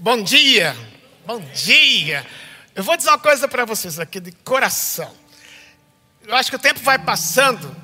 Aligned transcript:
Bom 0.00 0.22
dia, 0.22 0.76
bom 1.26 1.40
dia. 1.40 2.24
Eu 2.72 2.84
vou 2.84 2.96
dizer 2.96 3.10
uma 3.10 3.18
coisa 3.18 3.48
para 3.48 3.64
vocês 3.64 3.98
aqui 3.98 4.20
de 4.20 4.30
coração. 4.30 5.12
Eu 6.24 6.36
acho 6.36 6.50
que 6.50 6.54
o 6.54 6.58
tempo 6.58 6.78
vai 6.78 6.96
passando. 7.00 7.74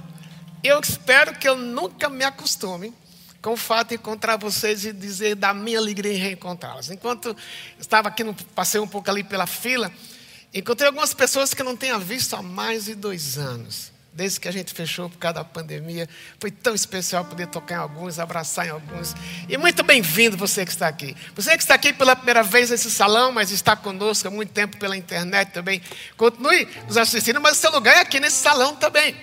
Eu 0.62 0.78
espero 0.78 1.36
que 1.36 1.48
eu 1.48 1.56
nunca 1.56 2.08
me 2.08 2.22
acostume 2.22 2.94
com 3.42 3.54
o 3.54 3.56
fato 3.56 3.88
de 3.88 3.94
encontrar 3.96 4.36
vocês 4.36 4.84
e 4.84 4.92
dizer 4.92 5.34
da 5.34 5.52
minha 5.52 5.76
alegria 5.76 6.12
em 6.12 6.16
reencontrá-las. 6.16 6.88
Enquanto 6.88 7.36
estava 7.80 8.10
aqui, 8.10 8.22
passei 8.54 8.80
um 8.80 8.86
pouco 8.86 9.10
ali 9.10 9.24
pela 9.24 9.44
fila, 9.44 9.90
encontrei 10.54 10.86
algumas 10.86 11.12
pessoas 11.12 11.52
que 11.52 11.64
não 11.64 11.76
tinha 11.76 11.98
visto 11.98 12.36
há 12.36 12.42
mais 12.42 12.84
de 12.84 12.94
dois 12.94 13.38
anos 13.38 13.93
desde 14.14 14.38
que 14.38 14.48
a 14.48 14.52
gente 14.52 14.72
fechou 14.72 15.10
por 15.10 15.18
causa 15.18 15.34
da 15.34 15.44
pandemia. 15.44 16.08
Foi 16.38 16.50
tão 16.50 16.74
especial 16.74 17.24
poder 17.24 17.48
tocar 17.48 17.74
em 17.74 17.78
alguns, 17.78 18.18
abraçar 18.18 18.66
em 18.66 18.70
alguns. 18.70 19.14
E 19.48 19.56
muito 19.58 19.82
bem-vindo 19.82 20.36
você 20.36 20.64
que 20.64 20.70
está 20.70 20.86
aqui. 20.86 21.16
Você 21.34 21.50
que 21.56 21.62
está 21.62 21.74
aqui 21.74 21.92
pela 21.92 22.14
primeira 22.14 22.42
vez 22.42 22.70
nesse 22.70 22.90
salão, 22.90 23.32
mas 23.32 23.50
está 23.50 23.74
conosco 23.74 24.28
há 24.28 24.30
muito 24.30 24.52
tempo 24.52 24.76
pela 24.78 24.96
internet 24.96 25.50
também. 25.50 25.82
Continue 26.16 26.68
nos 26.86 26.96
assistindo, 26.96 27.40
mas 27.40 27.58
o 27.58 27.60
seu 27.60 27.72
lugar 27.72 27.96
é 27.96 28.00
aqui 28.00 28.20
nesse 28.20 28.36
salão 28.36 28.76
também. 28.76 29.16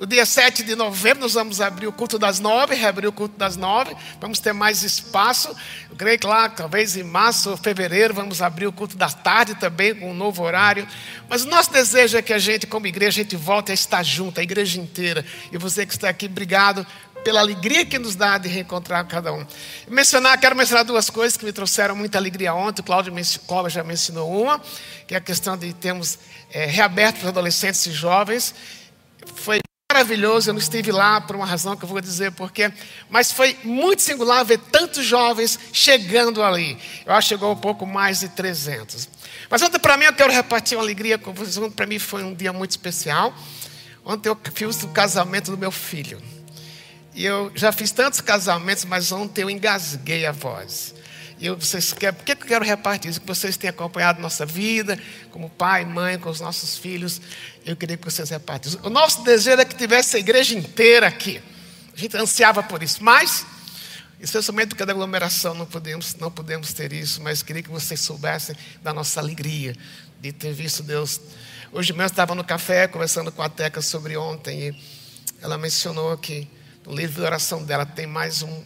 No 0.00 0.06
dia 0.06 0.24
7 0.24 0.62
de 0.62 0.74
novembro, 0.74 1.20
nós 1.20 1.34
vamos 1.34 1.60
abrir 1.60 1.86
o 1.86 1.92
culto 1.92 2.18
das 2.18 2.40
nove, 2.40 2.74
reabrir 2.74 3.06
o 3.06 3.12
culto 3.12 3.36
das 3.36 3.54
nove. 3.54 3.94
Vamos 4.18 4.40
ter 4.40 4.54
mais 4.54 4.82
espaço. 4.82 5.54
Eu 5.90 5.94
creio 5.94 6.18
que 6.18 6.26
lá, 6.26 6.48
talvez 6.48 6.96
em 6.96 7.02
março 7.02 7.50
ou 7.50 7.56
fevereiro, 7.58 8.14
vamos 8.14 8.40
abrir 8.40 8.66
o 8.66 8.72
culto 8.72 8.96
da 8.96 9.10
tarde 9.10 9.54
também, 9.56 9.94
com 9.94 10.10
um 10.10 10.14
novo 10.14 10.42
horário. 10.42 10.88
Mas 11.28 11.44
o 11.44 11.48
nosso 11.50 11.70
desejo 11.70 12.16
é 12.16 12.22
que 12.22 12.32
a 12.32 12.38
gente, 12.38 12.66
como 12.66 12.86
igreja, 12.86 13.20
a 13.20 13.24
gente 13.24 13.36
volte 13.36 13.72
a 13.72 13.74
estar 13.74 14.02
junto, 14.02 14.40
a 14.40 14.42
igreja 14.42 14.80
inteira. 14.80 15.22
E 15.52 15.58
você 15.58 15.84
que 15.84 15.92
está 15.92 16.08
aqui, 16.08 16.24
obrigado 16.24 16.86
pela 17.22 17.40
alegria 17.40 17.84
que 17.84 17.98
nos 17.98 18.16
dá 18.16 18.38
de 18.38 18.48
reencontrar 18.48 19.06
cada 19.06 19.34
um. 19.34 19.46
Mencionar, 19.86 20.40
quero 20.40 20.56
mencionar 20.56 20.82
duas 20.82 21.10
coisas 21.10 21.36
que 21.36 21.44
me 21.44 21.52
trouxeram 21.52 21.94
muita 21.94 22.16
alegria 22.16 22.54
ontem. 22.54 22.80
O 22.80 22.84
Cláudio, 22.86 23.12
Cláudio 23.46 23.68
já 23.68 23.84
mencionou 23.84 24.44
uma, 24.44 24.62
que 25.06 25.12
é 25.12 25.18
a 25.18 25.20
questão 25.20 25.58
de 25.58 25.74
termos 25.74 26.18
é, 26.50 26.64
reaberto 26.64 27.20
para 27.20 27.28
adolescentes 27.28 27.84
e 27.84 27.92
jovens. 27.92 28.54
Foi 29.34 29.60
maravilhoso, 29.90 30.50
eu 30.50 30.54
não 30.54 30.60
estive 30.60 30.92
lá 30.92 31.20
por 31.20 31.34
uma 31.34 31.44
razão 31.44 31.76
que 31.76 31.84
eu 31.84 31.88
vou 31.88 32.00
dizer 32.00 32.30
porquê, 32.30 32.72
mas 33.08 33.32
foi 33.32 33.58
muito 33.64 34.02
singular 34.02 34.44
ver 34.44 34.58
tantos 34.58 35.04
jovens 35.04 35.58
chegando 35.72 36.44
ali. 36.44 36.78
Eu 37.04 37.12
acho 37.12 37.28
que 37.28 37.34
chegou 37.34 37.52
um 37.52 37.56
pouco 37.56 37.84
mais 37.84 38.20
de 38.20 38.28
300. 38.28 39.08
Mas 39.50 39.60
ontem 39.62 39.80
para 39.80 39.96
mim 39.96 40.04
eu 40.04 40.12
quero 40.12 40.32
repartir 40.32 40.78
uma 40.78 40.84
alegria 40.84 41.18
com 41.18 41.32
vocês. 41.32 41.56
Ontem 41.56 41.74
para 41.74 41.86
mim 41.86 41.98
foi 41.98 42.22
um 42.22 42.32
dia 42.32 42.52
muito 42.52 42.70
especial. 42.70 43.34
Ontem 44.04 44.28
eu 44.28 44.38
fiz 44.54 44.80
o 44.84 44.88
casamento 44.88 45.50
do 45.50 45.58
meu 45.58 45.72
filho. 45.72 46.22
E 47.12 47.24
eu 47.24 47.50
já 47.56 47.72
fiz 47.72 47.90
tantos 47.90 48.20
casamentos, 48.20 48.84
mas 48.84 49.10
ontem 49.10 49.42
eu 49.42 49.50
engasguei 49.50 50.24
a 50.24 50.30
voz. 50.30 50.94
E 51.40 51.46
eu, 51.46 51.56
vocês 51.56 51.94
querem, 51.94 52.14
por 52.14 52.22
que 52.22 52.32
eu 52.32 52.36
quero 52.36 52.62
repartir 52.62 53.10
isso? 53.10 53.18
Que 53.18 53.26
vocês 53.26 53.56
têm 53.56 53.70
acompanhado 53.70 54.20
nossa 54.20 54.44
vida, 54.44 55.00
como 55.30 55.48
pai, 55.48 55.86
mãe, 55.86 56.18
com 56.18 56.28
os 56.28 56.38
nossos 56.38 56.76
filhos. 56.76 57.18
Eu 57.64 57.74
queria 57.74 57.96
que 57.96 58.04
vocês 58.04 58.28
repartissem. 58.28 58.78
O 58.82 58.90
nosso 58.90 59.24
desejo 59.24 59.58
é 59.58 59.64
que 59.64 59.74
tivesse 59.74 60.18
a 60.18 60.20
igreja 60.20 60.54
inteira 60.54 61.06
aqui. 61.06 61.40
A 61.94 61.98
gente 61.98 62.14
ansiava 62.14 62.62
por 62.62 62.82
isso. 62.82 63.02
Mas, 63.02 63.46
especialmente 64.20 64.68
porque 64.68 64.84
da 64.84 64.92
aglomeração 64.92 65.54
não 65.54 65.64
podemos, 65.64 66.14
não 66.16 66.30
podemos 66.30 66.74
ter 66.74 66.92
isso. 66.92 67.22
Mas 67.22 67.42
queria 67.42 67.62
que 67.62 67.70
vocês 67.70 68.00
soubessem 68.00 68.54
da 68.82 68.92
nossa 68.92 69.18
alegria 69.18 69.74
de 70.20 70.32
ter 70.32 70.52
visto 70.52 70.82
Deus. 70.82 71.22
Hoje 71.72 71.94
mesmo 71.94 72.04
estava 72.04 72.34
no 72.34 72.44
café 72.44 72.86
conversando 72.86 73.32
com 73.32 73.40
a 73.40 73.48
Teca 73.48 73.80
sobre 73.80 74.14
ontem. 74.14 74.68
E 74.68 74.74
ela 75.40 75.56
mencionou 75.56 76.18
que 76.18 76.46
no 76.84 76.94
livro 76.94 77.14
de 77.14 77.22
oração 77.22 77.64
dela 77.64 77.86
tem 77.86 78.06
mais 78.06 78.42
um 78.42 78.62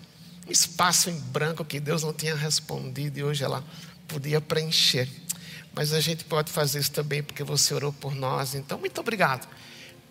um 0.47 0.53
espaço 0.53 1.11
em 1.11 1.19
branco 1.19 1.65
que 1.65 1.81
Deus 1.81 2.03
não 2.03 2.13
tinha 2.13 2.35
respondido 2.35 3.19
e 3.19 3.25
hoje 3.25 3.45
ela 3.45 3.65
podia 4.07 4.41
preencher. 4.41 5.09
Mas 5.75 5.93
a 5.93 6.01
gente 6.01 6.25
pode 6.25 6.53
fazer 6.53 6.79
isso 6.79 6.93
também 6.93 7.23
porque 7.23 7.43
você 7.43 7.75
orou 7.75 7.93
por 7.93 8.15
nós. 8.15 8.55
Então, 8.55 8.79
muito 8.79 9.01
obrigado 9.01 9.49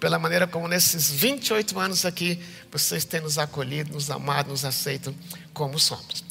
pela 0.04 0.20
maneira 0.20 0.46
como 0.46 0.68
nesses 0.68 1.10
28 1.10 1.80
anos 1.80 2.06
aqui 2.06 2.38
vocês 2.70 3.06
têm 3.06 3.22
nos 3.22 3.38
acolhido, 3.38 3.94
nos 3.94 4.12
amado, 4.12 4.50
nos 4.50 4.66
aceitam 4.66 5.16
como 5.54 5.80
somos. 5.80 6.26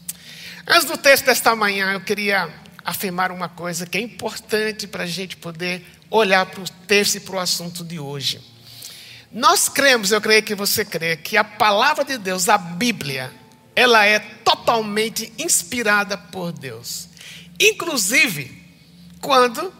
Antes 0.67 0.85
do 0.85 0.99
texto 0.99 1.25
desta 1.25 1.57
manhã, 1.57 1.95
eu 1.95 2.01
queria 2.03 2.53
afirmar 2.85 3.33
uma 3.33 3.49
coisa 3.49 3.87
que 3.87 3.97
é 3.97 4.01
importante 4.03 4.87
para 4.87 5.05
a 5.05 5.07
gente 5.07 5.39
poder 5.39 5.83
olhar 6.11 6.45
para 6.45 6.61
o 6.61 6.69
texto 6.87 7.15
e 7.15 7.21
para 7.21 7.37
o 7.37 7.39
assunto 7.39 7.83
de 7.83 7.99
hoje. 7.99 8.43
Nós 9.33 9.71
cremos, 9.71 10.13
eu 10.13 10.21
creio 10.21 10.43
que 10.43 10.55
você 10.55 10.85
crê, 10.85 11.17
que 11.17 11.39
a 11.39 11.45
palavra 11.45 12.05
de 12.05 12.19
Deus, 12.19 12.51
a 12.51 12.59
Bíblia, 12.59 13.33
ela 13.75 14.05
é 14.05 14.19
totalmente 14.19 15.33
inspirada 15.39 16.17
por 16.17 16.53
Deus. 16.53 17.09
Inclusive, 17.59 18.63
quando 19.21 19.73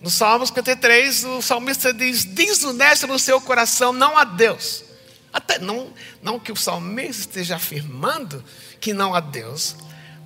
no 0.00 0.10
Salmo 0.10 0.46
53 0.46 1.24
o 1.24 1.42
salmista 1.42 1.92
diz: 1.92 2.24
Desoneste 2.24 3.06
no 3.06 3.18
seu 3.18 3.40
coração, 3.40 3.92
não 3.92 4.16
a 4.16 4.24
Deus. 4.24 4.84
Até 5.32 5.58
não, 5.58 5.92
não 6.22 6.38
que 6.38 6.52
o 6.52 6.56
salmista 6.56 7.22
esteja 7.22 7.56
afirmando 7.56 8.42
que 8.80 8.94
não 8.94 9.14
há 9.14 9.20
Deus, 9.20 9.76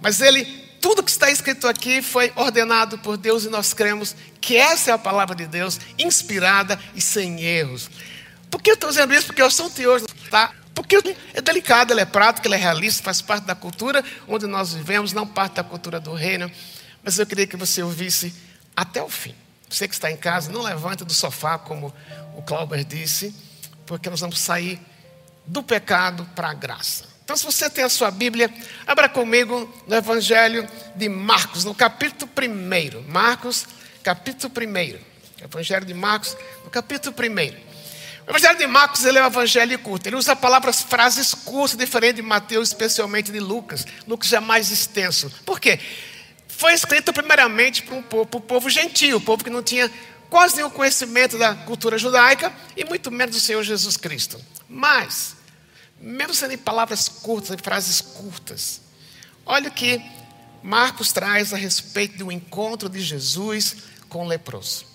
mas 0.01 0.21
ele, 0.21 0.45
tudo 0.81 1.03
que 1.03 1.11
está 1.11 1.31
escrito 1.31 1.67
aqui 1.67 2.01
foi 2.01 2.33
ordenado 2.37 2.99
por 2.99 3.17
Deus 3.17 3.45
e 3.45 3.49
nós 3.49 3.73
cremos 3.73 4.15
que 4.41 4.57
essa 4.57 4.91
é 4.91 4.95
a 4.95 4.99
palavra 4.99 5.35
de 5.35 5.47
Deus, 5.47 5.81
inspirada 5.99 6.79
e 6.95 7.01
sem 7.01 7.41
erros. 7.41 7.91
Por 8.51 8.63
que 8.63 8.71
eu 8.71 8.75
estou 8.75 8.91
dizendo 8.91 9.13
isso? 9.15 9.27
Porque 9.27 9.43
o 9.43 9.47
assunto 9.47 9.75
de 9.75 9.87
hoje 9.87 10.05
está 10.25 10.53
porque 10.83 11.15
é 11.35 11.41
delicado, 11.41 11.93
ele 11.93 12.01
é 12.01 12.05
prático, 12.05 12.47
ele 12.47 12.55
é 12.55 12.59
realista, 12.59 13.03
faz 13.03 13.21
parte 13.21 13.45
da 13.45 13.55
cultura 13.55 14.05
onde 14.27 14.47
nós 14.47 14.73
vivemos, 14.73 15.13
não 15.13 15.27
parte 15.27 15.55
da 15.55 15.65
cultura 15.65 16.01
do 16.01 16.15
reino. 16.15 16.51
Mas 17.03 17.19
eu 17.19 17.27
queria 17.27 17.47
que 17.47 17.57
você 17.57 17.83
ouvisse 17.83 18.35
até 18.75 19.03
o 19.03 19.09
fim. 19.09 19.35
Você 19.69 19.87
que 19.87 19.95
está 19.95 20.11
em 20.11 20.17
casa, 20.17 20.51
não 20.51 20.63
levante 20.63 21.05
do 21.05 21.13
sofá, 21.13 21.59
como 21.59 21.95
o 22.37 22.43
Clauber 22.43 22.85
disse, 22.85 23.35
porque 23.87 24.11
nós 24.11 24.21
vamos 24.21 24.39
sair 24.41 24.81
do 25.47 25.63
pecado 25.63 26.27
para 26.35 26.51
a 26.51 26.55
graça. 26.55 27.05
Então, 27.23 27.37
se 27.37 27.45
você 27.45 27.71
tem 27.71 27.85
a 27.85 27.89
sua 27.89 28.11
Bíblia, 28.11 28.53
abra 28.87 29.09
comigo 29.09 29.73
no 29.87 29.95
Evangelho 29.95 30.69
de 30.97 31.09
Marcos, 31.09 31.65
no 31.65 31.75
capítulo 31.75 32.31
1. 32.37 33.09
Marcos, 33.09 33.67
capítulo 34.03 34.53
1. 34.57 35.45
Evangelho 35.45 35.87
de 35.87 35.95
Marcos, 35.95 36.37
no 36.65 36.71
capítulo 36.71 37.15
1. 37.17 37.70
O 38.31 38.37
Evangelho 38.37 38.59
de 38.59 38.67
Marcos 38.69 39.05
ele 39.05 39.19
é 39.19 39.25
um 39.25 39.27
evangelho 39.27 39.77
curto. 39.81 40.07
Ele 40.07 40.15
usa 40.15 40.37
palavras, 40.37 40.81
frases 40.83 41.35
curtas, 41.35 41.77
diferente 41.77 42.17
de 42.17 42.23
Mateus, 42.23 42.69
especialmente 42.69 43.33
de 43.33 43.41
Lucas. 43.41 43.85
Lucas 44.07 44.33
é 44.33 44.39
mais 44.39 44.71
extenso. 44.71 45.29
Por 45.45 45.59
quê? 45.59 45.81
Foi 46.47 46.73
escrito 46.73 47.13
primeiramente 47.13 47.83
para 47.83 47.97
um 47.97 48.03
povo, 48.03 48.27
para 48.27 48.39
o 48.39 48.41
povo 48.41 48.71
gentil, 48.71 49.17
o 49.17 49.21
povo 49.21 49.43
que 49.43 49.51
não 49.51 49.65
tinha 49.65 49.91
quase 50.29 50.55
nenhum 50.55 50.71
conhecimento 50.71 51.37
da 51.37 51.57
cultura 51.57 51.99
judaica 51.99 52.53
e 52.77 52.85
muito 52.85 53.11
menos 53.11 53.35
do 53.35 53.41
Senhor 53.41 53.65
Jesus 53.65 53.97
Cristo. 53.97 54.41
Mas, 54.69 55.35
mesmo 56.01 56.33
sendo 56.33 56.55
em 56.55 56.59
palavras 56.59 57.09
curtas, 57.09 57.51
em 57.51 57.59
frases 57.59 58.01
curtas, 58.01 58.81
olha 59.45 59.69
o 59.69 59.73
que 59.73 60.01
Marcos 60.63 61.11
traz 61.11 61.53
a 61.53 61.57
respeito 61.57 62.19
do 62.19 62.31
encontro 62.31 62.89
de 62.89 63.01
Jesus 63.01 63.79
com 64.09 64.25
o 64.25 64.29
leproso. 64.29 64.90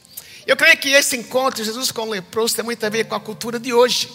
Eu 0.45 0.55
creio 0.55 0.77
que 0.77 0.89
esse 0.89 1.17
encontro 1.17 1.61
de 1.61 1.65
Jesus 1.65 1.91
com 1.91 2.01
o 2.01 2.09
leproso 2.09 2.55
tem 2.55 2.63
muito 2.63 2.85
a 2.85 2.89
ver 2.89 3.05
com 3.05 3.15
a 3.15 3.19
cultura 3.19 3.59
de 3.59 3.73
hoje. 3.73 4.09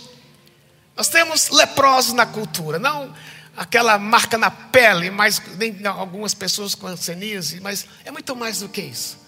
Nós 0.96 1.08
temos 1.08 1.48
leprosos 1.50 2.12
na 2.12 2.26
cultura, 2.26 2.78
não 2.78 3.14
aquela 3.56 3.98
marca 3.98 4.38
na 4.38 4.50
pele, 4.50 5.10
mas 5.10 5.40
nem 5.56 5.84
algumas 5.86 6.32
pessoas 6.34 6.74
com 6.74 6.86
hanseníase, 6.86 7.60
mas 7.60 7.86
é 8.04 8.10
muito 8.10 8.34
mais 8.34 8.60
do 8.60 8.68
que 8.68 8.80
isso. 8.80 9.18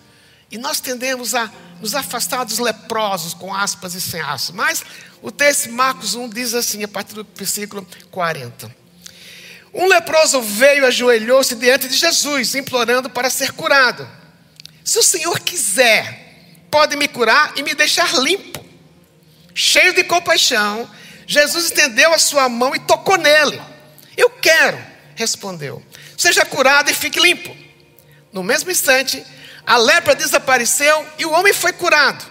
E 0.51 0.59
nós 0.59 0.81
tendemos 0.81 1.35
a 1.35 1.51
nos 1.81 1.95
afastar 1.95 2.45
dos 2.45 2.59
leprosos, 2.59 3.34
com 3.34 3.55
aspas 3.55 3.95
e 3.95 4.01
sem 4.01 4.21
aspas. 4.21 4.55
Mas 4.55 4.84
o 5.21 5.31
texto 5.31 5.71
Marcos 5.71 6.15
1 6.15 6.29
diz 6.29 6.55
assim, 6.55 6.83
a 6.84 6.89
partir 6.89 7.15
do 7.15 7.27
versículo 7.34 7.87
40. 8.11 8.75
Um 9.75 9.87
leproso 9.87 10.41
veio, 10.43 10.87
ajoelhou-se 10.87 11.55
diante 11.55 11.89
de 11.89 11.97
Jesus, 11.97 12.55
implorando 12.55 13.09
para 13.09 13.31
ser 13.31 13.53
curado. 13.53 14.07
Se 14.84 14.98
o 14.98 15.03
Senhor 15.03 15.41
quiser, 15.41 16.32
pode 16.72 16.97
me 16.97 17.07
curar 17.07 17.53
e 17.54 17.63
me 17.63 17.74
deixar 17.74 18.15
limpo. 18.15 18.65
Cheio 19.54 19.92
de 19.92 20.03
compaixão, 20.03 20.91
Jesus 21.27 21.66
estendeu 21.66 22.15
a 22.15 22.19
sua 22.19 22.48
mão 22.48 22.74
e 22.74 22.80
tocou 22.80 23.19
nele. 23.19 23.60
Eu 24.16 24.30
quero, 24.30 24.83
respondeu. 25.15 25.83
Seja 26.16 26.47
curado 26.47 26.91
e 26.91 26.95
fique 26.95 27.21
limpo. 27.21 27.54
No 28.33 28.42
mesmo 28.42 28.71
instante, 28.71 29.22
a 29.66 29.77
lepra 29.77 30.15
desapareceu 30.15 31.07
e 31.19 31.27
o 31.27 31.33
homem 31.33 31.53
foi 31.53 31.74
curado. 31.74 32.24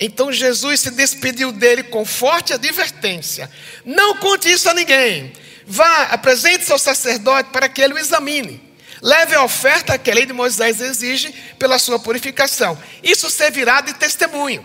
Então 0.00 0.32
Jesus 0.32 0.80
se 0.80 0.90
despediu 0.90 1.52
dele 1.52 1.82
com 1.82 2.04
forte 2.06 2.54
advertência: 2.54 3.50
Não 3.84 4.16
conte 4.16 4.50
isso 4.50 4.70
a 4.70 4.74
ninguém. 4.74 5.34
Vá, 5.66 6.04
apresente-se 6.04 6.72
ao 6.72 6.78
sacerdote 6.78 7.50
para 7.50 7.68
que 7.68 7.82
ele 7.82 7.94
o 7.94 7.98
examine. 7.98 8.63
Leve 9.04 9.34
a 9.34 9.44
oferta 9.44 9.98
que 9.98 10.10
a 10.10 10.14
lei 10.14 10.24
de 10.24 10.32
Moisés 10.32 10.80
exige 10.80 11.30
pela 11.58 11.78
sua 11.78 11.98
purificação. 11.98 12.82
Isso 13.02 13.28
servirá 13.28 13.82
de 13.82 13.92
testemunho. 13.92 14.64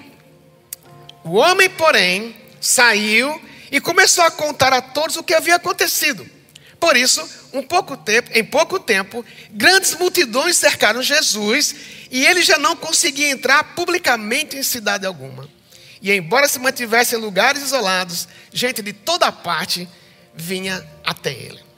O 1.25 1.35
homem, 1.35 1.69
porém, 1.69 2.33
saiu 2.61 3.41
e 3.69 3.81
começou 3.81 4.23
a 4.23 4.31
contar 4.31 4.71
a 4.71 4.81
todos 4.81 5.17
o 5.17 5.23
que 5.23 5.33
havia 5.33 5.57
acontecido. 5.57 6.25
Por 6.79 6.95
isso, 6.95 7.21
um 7.51 7.61
pouco 7.61 7.97
tempo, 7.97 8.29
em 8.33 8.45
pouco 8.45 8.79
tempo, 8.79 9.25
grandes 9.51 9.93
multidões 9.95 10.55
cercaram 10.55 11.01
Jesus 11.01 11.75
e 12.09 12.25
ele 12.25 12.41
já 12.41 12.57
não 12.57 12.77
conseguia 12.77 13.29
entrar 13.29 13.75
publicamente 13.75 14.55
em 14.55 14.63
cidade 14.63 15.05
alguma. 15.05 15.49
E 16.01 16.13
embora 16.13 16.47
se 16.47 16.59
mantivesse 16.59 17.13
em 17.13 17.19
lugares 17.19 17.61
isolados, 17.61 18.25
gente 18.53 18.81
de 18.81 18.93
toda 18.93 19.29
parte 19.33 19.85
vinha 20.33 20.81
até 21.03 21.33
ele. 21.33 21.68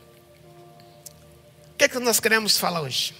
Que 1.81 1.86
é 1.86 1.89
que 1.89 1.98
nós 1.98 2.19
queremos 2.19 2.60
falar 2.60 2.81
hoje? 2.81 3.12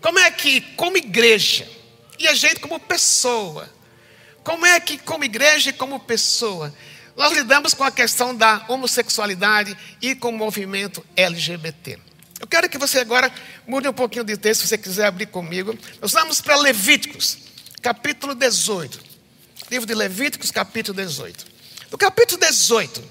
Como 0.00 0.18
é 0.18 0.30
que, 0.30 0.62
como 0.76 0.96
igreja, 0.96 1.68
e 2.18 2.26
a 2.26 2.32
gente 2.32 2.58
como 2.58 2.80
pessoa, 2.80 3.68
como 4.42 4.64
é 4.64 4.80
que, 4.80 4.96
como 4.96 5.24
igreja 5.24 5.68
e 5.68 5.72
como 5.74 6.00
pessoa, 6.00 6.74
nós 7.14 7.34
lidamos 7.34 7.74
com 7.74 7.84
a 7.84 7.90
questão 7.90 8.34
da 8.34 8.64
homossexualidade 8.68 9.76
e 10.00 10.14
com 10.14 10.30
o 10.30 10.32
movimento 10.32 11.04
LGBT? 11.14 11.98
Eu 12.40 12.46
quero 12.46 12.66
que 12.66 12.78
você 12.78 13.00
agora 13.00 13.30
mude 13.66 13.86
um 13.86 13.92
pouquinho 13.92 14.24
de 14.24 14.38
texto, 14.38 14.62
se 14.62 14.68
você 14.68 14.78
quiser 14.78 15.04
abrir 15.04 15.26
comigo. 15.26 15.78
Nós 16.00 16.12
vamos 16.12 16.40
para 16.40 16.56
Levíticos, 16.56 17.36
capítulo 17.82 18.34
18. 18.34 18.98
Livro 19.70 19.86
de 19.86 19.94
Levíticos, 19.94 20.50
capítulo 20.50 20.96
18. 20.96 21.46
No 21.90 21.98
capítulo 21.98 22.40
18, 22.40 23.04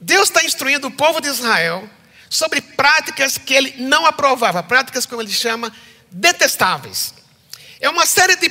Deus 0.00 0.24
está 0.28 0.44
instruindo 0.44 0.88
o 0.88 0.90
povo 0.90 1.20
de 1.20 1.28
Israel 1.28 1.88
sobre 2.28 2.60
práticas 2.60 3.38
que 3.38 3.54
ele 3.54 3.74
não 3.78 4.06
aprovava, 4.06 4.62
práticas 4.62 5.06
como 5.06 5.22
ele 5.22 5.32
chama 5.32 5.72
detestáveis. 6.10 7.14
É 7.80 7.88
uma 7.88 8.06
série 8.06 8.36
de 8.36 8.50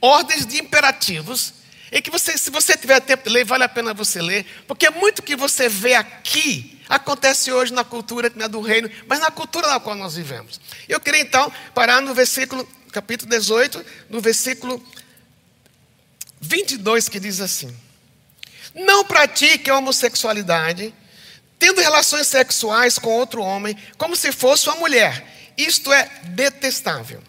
ordens 0.00 0.46
de 0.46 0.58
imperativos 0.58 1.54
em 1.90 2.02
que 2.02 2.10
você, 2.10 2.36
se 2.36 2.50
você 2.50 2.76
tiver 2.76 3.00
tempo 3.00 3.24
de 3.24 3.30
ler, 3.30 3.44
vale 3.44 3.64
a 3.64 3.68
pena 3.68 3.94
você 3.94 4.20
ler, 4.20 4.44
porque 4.66 4.90
muito 4.90 5.22
que 5.22 5.36
você 5.36 5.68
vê 5.68 5.94
aqui 5.94 6.74
acontece 6.88 7.52
hoje 7.52 7.72
na 7.72 7.84
cultura 7.84 8.32
é 8.36 8.48
do 8.48 8.60
reino, 8.60 8.90
mas 9.06 9.20
na 9.20 9.30
cultura 9.30 9.68
na 9.68 9.80
qual 9.80 9.96
nós 9.96 10.16
vivemos. 10.16 10.60
Eu 10.88 11.00
queria 11.00 11.20
então 11.20 11.52
parar 11.74 12.00
no 12.00 12.14
versículo, 12.14 12.68
capítulo 12.92 13.30
18, 13.30 13.84
no 14.10 14.20
versículo 14.20 14.84
22, 16.40 17.08
que 17.08 17.18
diz 17.18 17.40
assim: 17.40 17.74
Não 18.74 19.04
pratique 19.04 19.70
a 19.70 19.78
homossexualidade, 19.78 20.92
tendo 21.64 21.80
relações 21.80 22.26
sexuais 22.26 22.98
com 22.98 23.08
outro 23.08 23.42
homem, 23.42 23.74
como 23.96 24.14
se 24.14 24.30
fosse 24.30 24.68
uma 24.68 24.76
mulher. 24.76 25.26
Isto 25.56 25.90
é 25.90 26.10
detestável. 26.24 27.22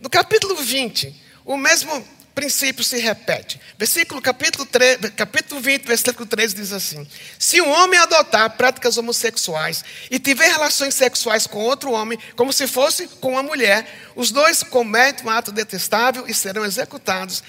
No 0.00 0.08
capítulo 0.08 0.56
20, 0.56 1.14
o 1.44 1.58
mesmo 1.58 2.02
princípio 2.34 2.82
se 2.82 2.98
repete. 2.98 3.60
Versículo 3.76 4.22
capítulo, 4.22 4.64
3, 4.64 5.10
capítulo 5.14 5.60
20, 5.60 5.84
versículo 5.84 6.24
13 6.26 6.54
diz 6.54 6.72
assim: 6.72 7.06
Se 7.38 7.60
um 7.60 7.68
homem 7.70 8.00
adotar 8.00 8.48
práticas 8.56 8.96
homossexuais 8.96 9.84
e 10.10 10.18
tiver 10.18 10.48
relações 10.48 10.94
sexuais 10.94 11.46
com 11.46 11.58
outro 11.58 11.92
homem, 11.92 12.18
como 12.36 12.54
se 12.54 12.66
fosse 12.66 13.08
com 13.20 13.32
uma 13.32 13.42
mulher, 13.42 13.86
os 14.16 14.30
dois 14.30 14.62
cometem 14.62 15.26
um 15.26 15.28
ato 15.28 15.52
detestável 15.52 16.26
e 16.26 16.32
serão 16.32 16.64
executados, 16.64 17.42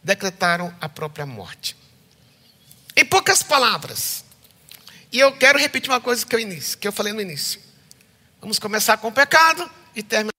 decretaram 0.00 0.72
a 0.80 0.88
própria 0.88 1.26
morte. 1.26 1.76
Em 2.94 3.04
poucas 3.04 3.42
palavras, 3.42 4.24
e 5.16 5.20
eu 5.20 5.32
quero 5.32 5.58
repetir 5.58 5.90
uma 5.90 6.00
coisa 6.00 6.26
que 6.26 6.36
eu, 6.36 6.38
inicio, 6.38 6.76
que 6.76 6.86
eu 6.86 6.92
falei 6.92 7.10
no 7.10 7.22
início. 7.22 7.58
Vamos 8.38 8.58
começar 8.58 8.98
com 8.98 9.08
o 9.08 9.12
pecado 9.12 9.70
e 9.94 10.02
terminar. 10.02 10.30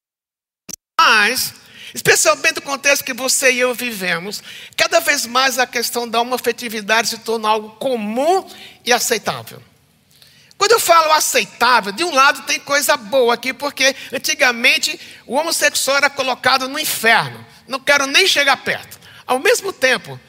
Mas 1.02 1.54
Especialmente 1.94 2.58
no 2.58 2.62
contexto 2.62 3.04
que 3.04 3.14
você 3.14 3.52
e 3.54 3.60
eu 3.60 3.74
vivemos, 3.74 4.44
cada 4.76 5.00
vez 5.00 5.26
mais 5.26 5.58
a 5.58 5.66
questão 5.66 6.08
da 6.08 6.20
homofetividade 6.20 7.08
se 7.08 7.18
torna 7.20 7.48
algo 7.48 7.72
comum 7.78 8.48
e 8.86 8.92
aceitável. 8.92 9.64
Quando 10.58 10.74
eu 10.74 10.80
falo 10.80 11.12
aceitável, 11.14 11.92
de 11.92 12.04
um 12.04 12.14
lado 12.14 12.44
tem 12.44 12.60
coisa 12.60 12.98
boa 12.98 13.34
aqui, 13.34 13.54
porque 13.54 13.96
antigamente 14.14 15.00
o 15.26 15.36
homossexual 15.36 15.98
era 15.98 16.10
colocado 16.10 16.68
no 16.68 16.78
inferno. 16.78 17.44
Não 17.68 17.80
quero 17.80 18.06
nem 18.06 18.28
chegar 18.28 18.58
perto. 18.58 19.00
Ao 19.26 19.40
mesmo 19.40 19.72
tempo, 19.72 20.20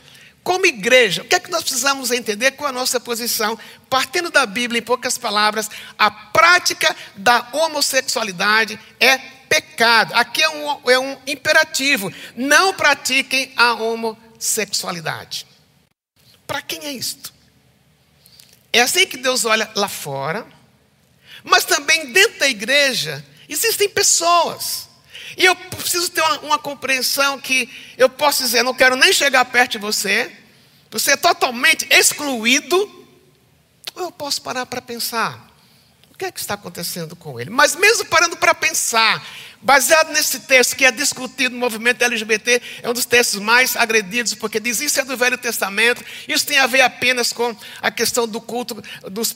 como 0.49 0.65
igreja, 0.65 1.21
o 1.21 1.27
que 1.27 1.35
é 1.35 1.41
que 1.41 1.51
nós 1.51 1.61
precisamos 1.63 2.11
entender 2.11 2.53
com 2.53 2.65
a 2.65 2.73
nossa 2.73 2.99
posição? 2.99 3.59
Partindo 3.91 4.31
da 4.31 4.47
Bíblia, 4.47 4.79
em 4.79 4.83
poucas 4.83 5.19
palavras, 5.19 5.71
a 5.99 6.11
prática 6.11 6.97
da 7.15 7.47
homossexualidade 7.53 8.81
é 8.99 9.19
pecado. 9.19 10.15
Aqui 10.15 10.43
é 10.43 10.49
um, 10.49 10.91
é 10.91 10.99
um 10.99 11.19
imperativo. 11.27 12.11
Não 12.35 12.73
pratiquem 12.73 13.53
a 13.59 13.75
homossexualidade. 13.75 15.47
Para 16.47 16.63
quem 16.63 16.83
é 16.87 16.93
isto? 16.93 17.31
É 18.73 18.81
assim 18.81 19.07
que 19.07 19.19
Deus 19.19 19.45
olha 19.45 19.71
lá 19.75 19.87
fora, 19.87 20.47
mas 21.45 21.67
também 21.67 22.11
dentro 22.11 22.39
da 22.39 22.49
igreja 22.49 23.23
existem 23.51 23.87
pessoas. 23.87 24.88
E 25.39 25.45
eu 25.45 25.57
preciso 25.57 26.11
ter 26.11 26.21
uma, 26.21 26.41
uma 26.41 26.59
compreensão 26.59 27.41
que 27.41 27.71
eu 27.97 28.11
posso 28.11 28.43
dizer, 28.43 28.63
não 28.63 28.75
quero 28.75 28.97
nem 28.97 29.13
chegar 29.13 29.45
perto 29.47 29.73
de 29.73 29.79
você, 29.79 30.31
você 30.91 31.13
é 31.13 31.17
totalmente 31.17 31.87
excluído, 31.91 32.77
ou 33.95 34.05
eu 34.05 34.13
posso 34.13 34.43
parar 34.43 34.67
para 34.67 34.83
pensar 34.83 35.49
que 36.19 36.25
é 36.25 36.33
que 36.33 36.41
está 36.41 36.55
acontecendo 36.55 37.15
com 37.15 37.39
ele? 37.39 37.49
Mas 37.49 37.77
mesmo 37.77 38.05
parando 38.07 38.37
para 38.37 38.53
pensar, 38.53 39.25
baseado 39.61 40.11
nesse 40.13 40.41
texto 40.41 40.77
que 40.77 40.85
é 40.85 40.91
discutido 40.91 41.55
no 41.55 41.61
movimento 41.61 42.03
LGBT, 42.03 42.63
é 42.83 42.89
um 42.89 42.93
dos 42.93 43.05
textos 43.05 43.41
mais 43.41 43.77
agredidos, 43.77 44.35
porque 44.35 44.61
diz 44.61 44.81
isso 44.81 45.01
é 45.01 45.05
do 45.05 45.17
Velho 45.17 45.37
Testamento, 45.37 46.05
isso 46.27 46.47
tem 46.47 46.59
a 46.59 46.67
ver 46.67 46.83
apenas 46.83 47.33
com 47.33 47.55
a 47.83 47.91
questão 47.91 48.27
do 48.27 48.41
culto 48.41 48.83
dos 49.11 49.33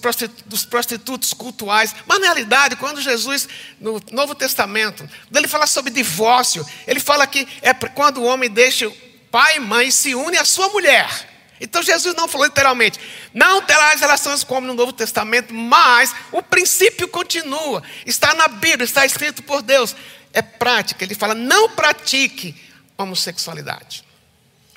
prostitutos 0.67 1.33
cultuais. 1.33 1.95
Mas 2.07 2.21
na 2.21 2.27
realidade, 2.27 2.77
quando 2.77 3.01
Jesus, 3.01 3.49
no 3.81 4.01
Novo 4.13 4.35
Testamento, 4.35 5.09
ele 5.35 5.49
fala 5.49 5.67
sobre 5.67 5.91
divórcio, 5.91 6.65
ele 6.87 7.01
fala 7.01 7.27
que 7.27 7.47
é 7.61 7.75
quando 7.75 8.19
o 8.19 8.25
homem 8.25 8.51
deixa 8.51 8.91
pai 9.31 9.57
e 9.57 9.61
mãe 9.61 9.91
se 9.91 10.15
une 10.15 10.37
à 10.37 10.45
sua 10.45 10.69
mulher. 10.69 11.32
Então 11.63 11.81
Jesus 11.81 12.17
não 12.17 12.27
falou 12.27 12.49
literalmente, 12.49 12.99
não 13.33 13.63
terás 13.63 14.01
relações 14.01 14.43
como 14.43 14.67
no 14.67 14.75
Novo 14.75 14.93
Testamento, 14.93 15.55
mas 15.55 16.13
o 16.33 16.43
princípio 16.43 17.07
continua. 17.07 17.85
Está 18.05 18.35
na 18.35 18.49
Bíblia, 18.49 18.85
está 18.85 19.07
escrito 19.07 19.45
por 19.45 19.63
Deus. 19.63 19.95
É 20.33 20.43
prática. 20.43 21.05
Ele 21.05 21.15
fala, 21.15 21.37
não 21.37 21.71
pratique 21.71 22.61
homossexualidade. 22.99 24.05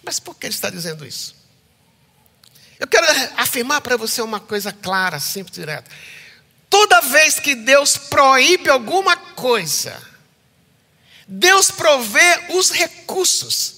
Mas 0.03 0.19
por 0.19 0.35
que 0.35 0.45
ele 0.45 0.53
está 0.53 0.69
dizendo 0.69 1.03
isso? 1.03 1.35
Eu 2.79 2.85
quero 2.85 3.07
afirmar 3.35 3.81
para 3.81 3.97
você 3.97 4.21
uma 4.21 4.39
coisa 4.39 4.71
clara, 4.71 5.19
simples 5.19 5.55
direta. 5.55 5.89
Toda 6.69 7.01
vez 7.01 7.39
que 7.39 7.55
Deus 7.55 7.97
proíbe 7.97 8.69
alguma 8.69 9.17
coisa, 9.17 9.99
Deus 11.27 11.71
provê 11.71 12.43
os 12.49 12.69
recursos 12.69 13.74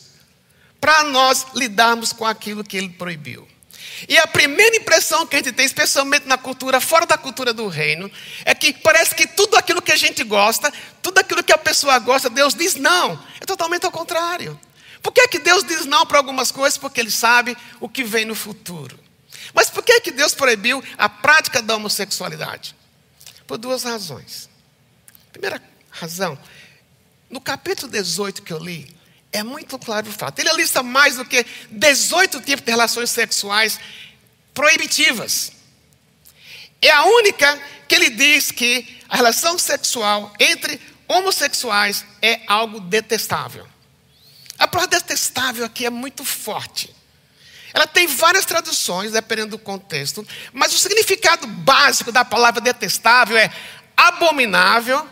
para 0.79 1.03
nós 1.05 1.48
lidarmos 1.55 2.13
com 2.13 2.25
aquilo 2.25 2.63
que 2.63 2.77
ele 2.77 2.89
proibiu. 2.89 3.48
E 4.07 4.17
a 4.17 4.27
primeira 4.27 4.75
impressão 4.75 5.25
que 5.25 5.36
a 5.36 5.39
gente 5.39 5.53
tem, 5.53 5.65
especialmente 5.65 6.27
na 6.27 6.38
cultura, 6.38 6.79
fora 6.79 7.05
da 7.05 7.17
cultura 7.17 7.53
do 7.53 7.67
reino, 7.67 8.12
é 8.46 8.53
que 8.53 8.74
parece 8.74 9.15
que 9.15 9.25
tudo 9.25 9.55
aquilo 9.55 9.81
que 9.81 9.91
a 9.91 9.96
gente 9.96 10.24
gosta, 10.24 10.72
tudo 11.01 11.17
aquilo 11.19 11.43
que 11.43 11.53
a 11.53 11.57
pessoa 11.57 11.98
gosta, 12.00 12.29
Deus 12.29 12.53
diz 12.53 12.75
não. 12.75 13.19
É 13.41 13.46
totalmente 13.46 13.86
ao 13.86 13.91
contrário. 13.91 14.60
Por 15.01 15.12
que, 15.12 15.22
é 15.22 15.27
que 15.27 15.39
Deus 15.39 15.63
diz 15.63 15.86
não 15.86 16.05
para 16.05 16.17
algumas 16.17 16.51
coisas? 16.51 16.77
Porque 16.77 17.00
Ele 17.00 17.10
sabe 17.10 17.57
o 17.79 17.88
que 17.88 18.03
vem 18.03 18.25
no 18.25 18.36
futuro. 18.36 19.00
Mas 19.53 19.69
por 19.69 19.84
que, 19.84 19.93
é 19.93 20.01
que 20.01 20.12
Deus 20.12 20.36
proibiu 20.36 20.84
a 20.98 21.07
prática 21.07 21.62
da 21.62 21.75
homossexualidade? 21.75 22.75
Por 23.48 23.57
duas 23.57 23.84
razões. 23.84 24.50
Primeira 25.31 25.62
razão, 25.89 26.38
no 27.29 27.39
capítulo 27.39 27.91
18 27.91 28.41
que 28.41 28.51
eu 28.51 28.60
li, 28.60 28.97
é 29.31 29.43
muito 29.43 29.77
claro 29.77 30.10
o 30.10 30.12
fato. 30.12 30.39
Ele 30.39 30.53
lista 30.53 30.81
mais 30.81 31.15
do 31.15 31.25
que 31.25 31.46
18 31.69 32.41
tipos 32.41 32.65
de 32.65 32.72
relações 32.72 33.10
sexuais 33.10 33.79
proibitivas. 34.53 35.51
É 36.81 36.91
a 36.91 37.03
única 37.03 37.60
que 37.88 37.96
ele 37.96 38.10
diz 38.10 38.51
que 38.51 39.01
a 39.10 39.15
relação 39.15 39.57
sexual 39.57 40.34
entre 40.39 40.79
homossexuais 41.07 42.05
é 42.22 42.41
algo 42.48 42.79
detestável. 42.79 43.67
A 44.60 44.67
palavra 44.67 45.00
detestável 45.00 45.65
aqui 45.65 45.86
é 45.86 45.89
muito 45.89 46.25
forte. 46.25 46.96
Ela 47.74 47.86
tem 47.86 48.07
várias 48.07 48.46
traduções, 48.46 49.12
dependendo 49.12 49.51
do 49.51 49.60
contexto, 49.60 50.27
mas 50.51 50.74
o 50.74 50.79
significado 50.79 51.46
básico 51.46 52.12
da 52.12 52.25
palavra 52.25 52.60
detestável 52.60 53.38
é 53.38 53.51
abominável, 53.96 55.07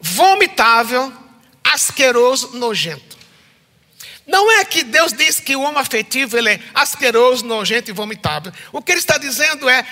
vomitável, 0.00 1.12
asqueroso, 1.62 2.56
nojento. 2.56 3.17
Não 4.28 4.52
é 4.52 4.64
que 4.64 4.84
Deus 4.84 5.12
diz 5.12 5.40
que 5.40 5.56
o 5.56 5.62
homem 5.62 5.80
afetivo 5.80 6.36
ele 6.36 6.50
é 6.50 6.60
asqueroso, 6.74 7.44
nojento 7.44 7.90
e 7.90 7.94
vomitável. 7.94 8.52
O 8.70 8.80
que 8.80 8.92
ele 8.92 9.00
está 9.00 9.18
dizendo 9.18 9.68
é 9.68 9.84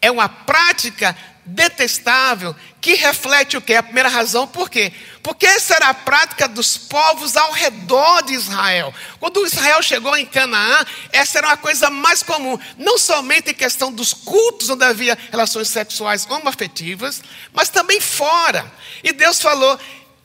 é 0.00 0.10
uma 0.10 0.28
prática 0.28 1.16
detestável 1.44 2.54
que 2.80 2.94
reflete 2.94 3.56
o 3.56 3.60
que? 3.60 3.74
A 3.74 3.82
primeira 3.82 4.08
razão, 4.08 4.46
por 4.46 4.68
quê? 4.68 4.92
Porque 5.22 5.46
essa 5.46 5.74
era 5.74 5.88
a 5.88 5.94
prática 5.94 6.46
dos 6.46 6.76
povos 6.76 7.36
ao 7.36 7.52
redor 7.52 8.22
de 8.22 8.34
Israel. 8.34 8.94
Quando 9.18 9.44
Israel 9.46 9.82
chegou 9.82 10.16
em 10.16 10.26
Canaã, 10.26 10.84
essa 11.10 11.38
era 11.38 11.48
uma 11.48 11.56
coisa 11.56 11.90
mais 11.90 12.22
comum, 12.22 12.58
não 12.76 12.98
somente 12.98 13.50
em 13.50 13.54
questão 13.54 13.90
dos 13.90 14.12
cultos 14.12 14.68
onde 14.68 14.84
havia 14.84 15.18
relações 15.30 15.68
sexuais 15.68 16.26
homoafetivas, 16.28 17.22
mas 17.52 17.70
também 17.70 18.00
fora. 18.00 18.70
E 19.02 19.12
Deus 19.12 19.40
falou: 19.40 19.78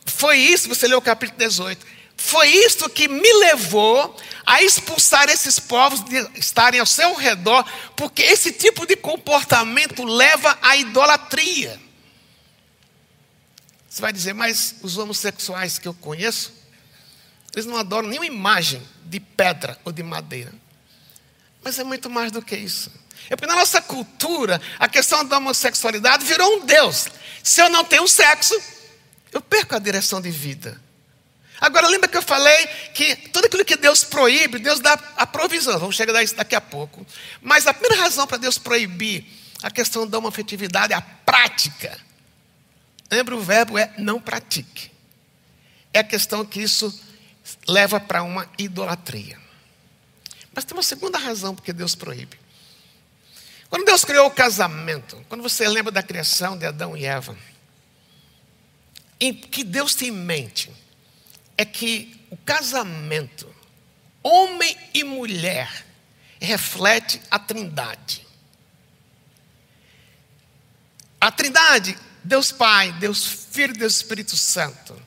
foi 0.06 0.38
isso, 0.38 0.68
você 0.68 0.88
leu 0.88 1.00
o 1.00 1.02
capítulo 1.02 1.40
18. 1.40 1.93
Foi 2.26 2.48
isso 2.48 2.90
que 2.90 3.10
me 3.10 3.34
levou 3.34 4.16
a 4.46 4.64
expulsar 4.64 5.30
esses 5.30 5.60
povos 5.60 6.00
de 6.06 6.16
estarem 6.40 6.80
ao 6.80 6.86
seu 6.86 7.14
redor, 7.16 7.70
porque 7.98 8.22
esse 8.22 8.54
tipo 8.54 8.88
de 8.88 8.96
comportamento 8.96 10.06
leva 10.06 10.58
à 10.62 10.78
idolatria. 10.78 11.78
Você 13.90 14.02
vai 14.02 14.14
dizer, 14.14 14.34
mas 14.34 14.76
os 14.82 14.98
homossexuais 14.98 15.78
que 15.78 15.86
eu 15.86 15.94
conheço, 15.94 16.54
eles 17.54 17.66
não 17.66 17.76
adoram 17.76 18.08
nenhuma 18.08 18.26
imagem 18.26 18.82
de 19.04 19.20
pedra 19.20 19.78
ou 19.84 19.92
de 19.92 20.02
madeira. 20.02 20.54
Mas 21.62 21.78
é 21.78 21.84
muito 21.84 22.10
mais 22.10 22.32
do 22.32 22.42
que 22.42 22.56
isso. 22.56 22.90
É 23.30 23.36
porque 23.36 23.54
na 23.54 23.60
nossa 23.60 23.82
cultura, 23.82 24.62
a 24.80 24.88
questão 24.88 25.26
da 25.26 25.40
homossexualidade 25.40 26.24
virou 26.24 26.56
um 26.56 26.66
Deus. 26.66 27.10
Se 27.44 27.62
eu 27.62 27.70
não 27.70 27.84
tenho 27.84 28.08
sexo, 28.08 28.58
eu 29.30 29.42
perco 29.42 29.76
a 29.76 29.80
direção 29.80 30.22
de 30.22 30.32
vida. 30.32 30.82
Agora, 31.64 31.88
lembra 31.88 32.10
que 32.10 32.18
eu 32.18 32.22
falei 32.22 32.68
que 32.94 33.16
tudo 33.30 33.46
aquilo 33.46 33.64
que 33.64 33.78
Deus 33.78 34.04
proíbe, 34.04 34.60
Deus 34.60 34.82
dá 34.82 35.00
a 35.16 35.26
provisão. 35.26 35.80
Vamos 35.80 35.96
chegar 35.96 36.14
a 36.14 36.22
isso 36.22 36.36
daqui 36.36 36.56
a 36.56 36.60
pouco. 36.60 37.08
Mas 37.42 37.66
a 37.66 37.74
primeira 37.74 38.04
razão 38.04 38.28
para 38.28 38.36
Deus 38.36 38.58
proibir 38.58 39.26
a 39.62 39.72
questão 39.72 40.06
da 40.06 40.18
homoafetividade 40.18 40.92
é 40.92 40.96
a 40.98 41.02
prática. 41.02 41.98
Lembra 43.10 43.34
o 43.34 43.42
verbo 43.42 43.78
é 43.78 43.94
não 43.98 44.20
pratique. 44.20 44.92
É 45.94 46.00
a 46.00 46.04
questão 46.04 46.44
que 46.44 46.62
isso 46.62 46.94
leva 47.66 47.98
para 47.98 48.24
uma 48.24 48.46
idolatria. 48.58 49.40
Mas 50.54 50.66
tem 50.66 50.76
uma 50.76 50.84
segunda 50.84 51.18
razão 51.18 51.56
porque 51.56 51.72
Deus 51.72 51.96
proíbe. 51.96 52.38
Quando 53.70 53.86
Deus 53.86 54.04
criou 54.04 54.28
o 54.28 54.32
casamento, 54.32 55.26
quando 55.30 55.42
você 55.42 55.66
lembra 55.70 55.94
da 55.94 56.04
criação 56.04 56.58
de 56.58 56.66
Adão 56.66 56.98
e 56.98 57.06
Eva, 57.06 57.38
em 59.18 59.34
que 59.34 59.64
Deus 59.64 59.96
tem 59.96 60.10
em 60.10 60.12
mente 60.12 60.83
é 61.58 61.66
que 61.66 62.20
o 62.30 62.38
casamento, 62.38 63.54
homem 64.22 64.76
e 64.94 65.04
mulher, 65.04 65.86
reflete 66.40 67.22
a 67.30 67.40
Trindade. 67.40 68.26
A 71.20 71.32
Trindade, 71.32 71.98
Deus 72.24 72.52
Pai, 72.52 72.92
Deus 72.94 73.48
Filho 73.52 73.74
e 73.74 73.78
Deus 73.78 73.96
Espírito 73.98 74.36
Santo, 74.36 75.00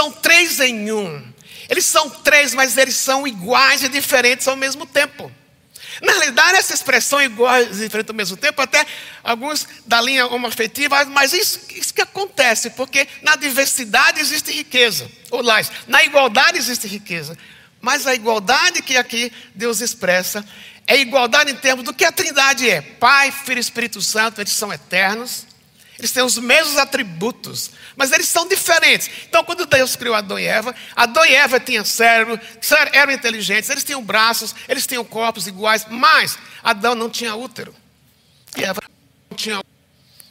são 0.00 0.12
três 0.12 0.60
em 0.60 0.92
um. 0.92 1.32
Eles 1.68 1.86
são 1.86 2.10
três, 2.10 2.54
mas 2.54 2.76
eles 2.76 2.96
são 2.96 3.26
iguais 3.26 3.82
e 3.82 3.88
diferentes 3.88 4.46
ao 4.46 4.56
mesmo 4.56 4.86
tempo. 4.86 5.32
Na 6.02 6.12
realidade, 6.12 6.58
essa 6.58 6.74
expressão 6.74 7.20
igual 7.20 7.62
e 7.62 7.66
diferente 7.66 8.08
ao 8.08 8.14
mesmo 8.14 8.36
tempo, 8.36 8.60
até 8.60 8.86
alguns 9.22 9.66
da 9.86 10.00
linha 10.00 10.26
homoafetiva, 10.26 11.04
mas 11.06 11.32
isso, 11.32 11.60
isso 11.70 11.92
que 11.92 12.02
acontece, 12.02 12.70
porque 12.70 13.06
na 13.22 13.36
diversidade 13.36 14.20
existe 14.20 14.52
riqueza. 14.52 15.10
Ou 15.30 15.42
lá, 15.42 15.60
na 15.86 16.04
igualdade 16.04 16.58
existe 16.58 16.86
riqueza. 16.86 17.36
Mas 17.80 18.06
a 18.06 18.14
igualdade 18.14 18.82
que 18.82 18.96
aqui 18.96 19.30
Deus 19.54 19.80
expressa 19.80 20.44
é 20.86 20.98
igualdade 20.98 21.50
em 21.50 21.56
termos 21.56 21.84
do 21.84 21.92
que 21.92 22.04
a 22.04 22.12
Trindade 22.12 22.68
é. 22.68 22.80
Pai, 22.80 23.30
Filho 23.30 23.58
e 23.58 23.60
Espírito 23.60 24.00
Santo, 24.00 24.40
eles 24.40 24.52
são 24.52 24.72
eternos. 24.72 25.46
Eles 25.98 26.10
têm 26.10 26.22
os 26.24 26.38
mesmos 26.38 26.76
atributos, 26.76 27.70
mas 27.96 28.10
eles 28.10 28.28
são 28.28 28.48
diferentes. 28.48 29.08
Então, 29.28 29.44
quando 29.44 29.64
Deus 29.64 29.94
criou 29.94 30.14
Adão 30.14 30.38
e 30.38 30.44
Eva, 30.44 30.74
Adão 30.94 31.24
e 31.24 31.34
Eva 31.34 31.60
tinham 31.60 31.84
cérebro, 31.84 32.38
eram 32.92 33.12
inteligentes, 33.12 33.70
eles 33.70 33.84
tinham 33.84 34.02
braços, 34.02 34.54
eles 34.68 34.86
tinham 34.86 35.04
corpos 35.04 35.46
iguais, 35.46 35.86
mas 35.88 36.36
Adão 36.62 36.94
não 36.94 37.08
tinha 37.08 37.34
útero. 37.34 37.74
E 38.56 38.64
Eva 38.64 38.80
não 39.30 39.36
tinha 39.36 39.60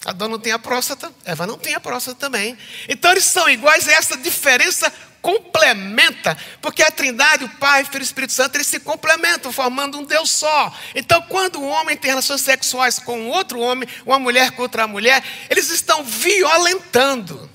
Adão 0.06 0.28
não 0.28 0.38
tinha 0.38 0.60
próstata, 0.60 1.14
Eva 1.24 1.48
não 1.48 1.58
tinha 1.58 1.80
próstata 1.80 2.20
também. 2.20 2.58
Então 2.90 3.12
eles 3.12 3.24
são 3.24 3.50
iguais, 3.50 3.88
e 3.88 3.92
essa 3.92 4.18
diferença 4.18 4.92
complementa, 5.24 6.38
porque 6.62 6.84
a 6.84 6.92
Trindade, 6.92 7.46
o 7.46 7.50
Pai, 7.50 7.82
o 7.82 7.86
Filho 7.86 8.00
e 8.00 8.02
o 8.02 8.04
Espírito 8.04 8.34
Santo, 8.34 8.58
eles 8.58 8.68
se 8.68 8.82
complementam, 8.82 9.54
formando 9.54 9.98
um 9.98 10.04
Deus 10.04 10.30
só. 10.30 10.78
Então, 10.94 11.22
quando 11.24 11.62
um 11.62 11.70
homem 11.70 11.96
tem 11.96 12.12
relações 12.12 12.42
sexuais 12.42 13.00
com 13.00 13.30
outro 13.30 13.58
homem, 13.62 13.88
uma 14.06 14.20
mulher 14.20 14.52
com 14.52 14.62
outra 14.62 14.86
mulher, 14.86 15.24
eles 15.50 15.70
estão 15.70 16.04
violentando 16.04 17.50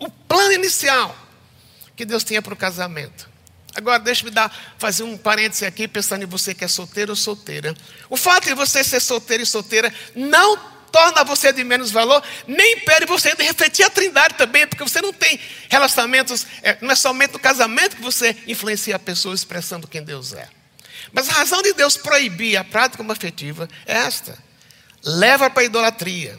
o 0.00 0.10
plano 0.10 0.52
inicial 0.52 1.16
que 1.94 2.04
Deus 2.04 2.24
tinha 2.24 2.42
para 2.42 2.54
o 2.54 2.56
casamento. 2.56 3.30
Agora, 3.72 4.00
deixa-me 4.00 4.32
dar, 4.32 4.52
fazer 4.76 5.04
um 5.04 5.16
parêntese 5.16 5.64
aqui, 5.64 5.86
pensando 5.86 6.24
em 6.24 6.26
você 6.26 6.52
que 6.52 6.64
é 6.64 6.68
solteiro 6.68 7.12
ou 7.12 7.16
solteira. 7.16 7.72
O 8.08 8.16
fato 8.16 8.46
de 8.46 8.54
você 8.54 8.82
ser 8.82 8.98
solteiro 8.98 9.44
e 9.44 9.46
solteira 9.46 9.94
não 10.16 10.58
torna 10.90 11.24
você 11.24 11.52
de 11.52 11.64
menos 11.64 11.90
valor, 11.90 12.22
nem 12.46 12.74
impede 12.74 13.06
você 13.06 13.34
de 13.34 13.42
refletir 13.42 13.84
a 13.84 13.90
trindade 13.90 14.34
também, 14.34 14.66
porque 14.66 14.82
você 14.82 15.00
não 15.00 15.12
tem 15.12 15.38
relacionamentos, 15.68 16.46
é, 16.62 16.78
não 16.80 16.90
é 16.90 16.94
somente 16.94 17.32
no 17.32 17.38
casamento 17.38 17.96
que 17.96 18.02
você 18.02 18.36
influencia 18.46 18.96
a 18.96 18.98
pessoa 18.98 19.34
expressando 19.34 19.88
quem 19.88 20.02
Deus 20.02 20.32
é. 20.32 20.48
Mas 21.12 21.28
a 21.28 21.32
razão 21.32 21.62
de 21.62 21.72
Deus 21.72 21.96
proibir 21.96 22.56
a 22.56 22.64
prática 22.64 23.04
afetiva 23.10 23.68
é 23.86 23.94
esta: 23.94 24.38
leva 25.02 25.50
para 25.50 25.62
a 25.62 25.66
idolatria 25.66 26.38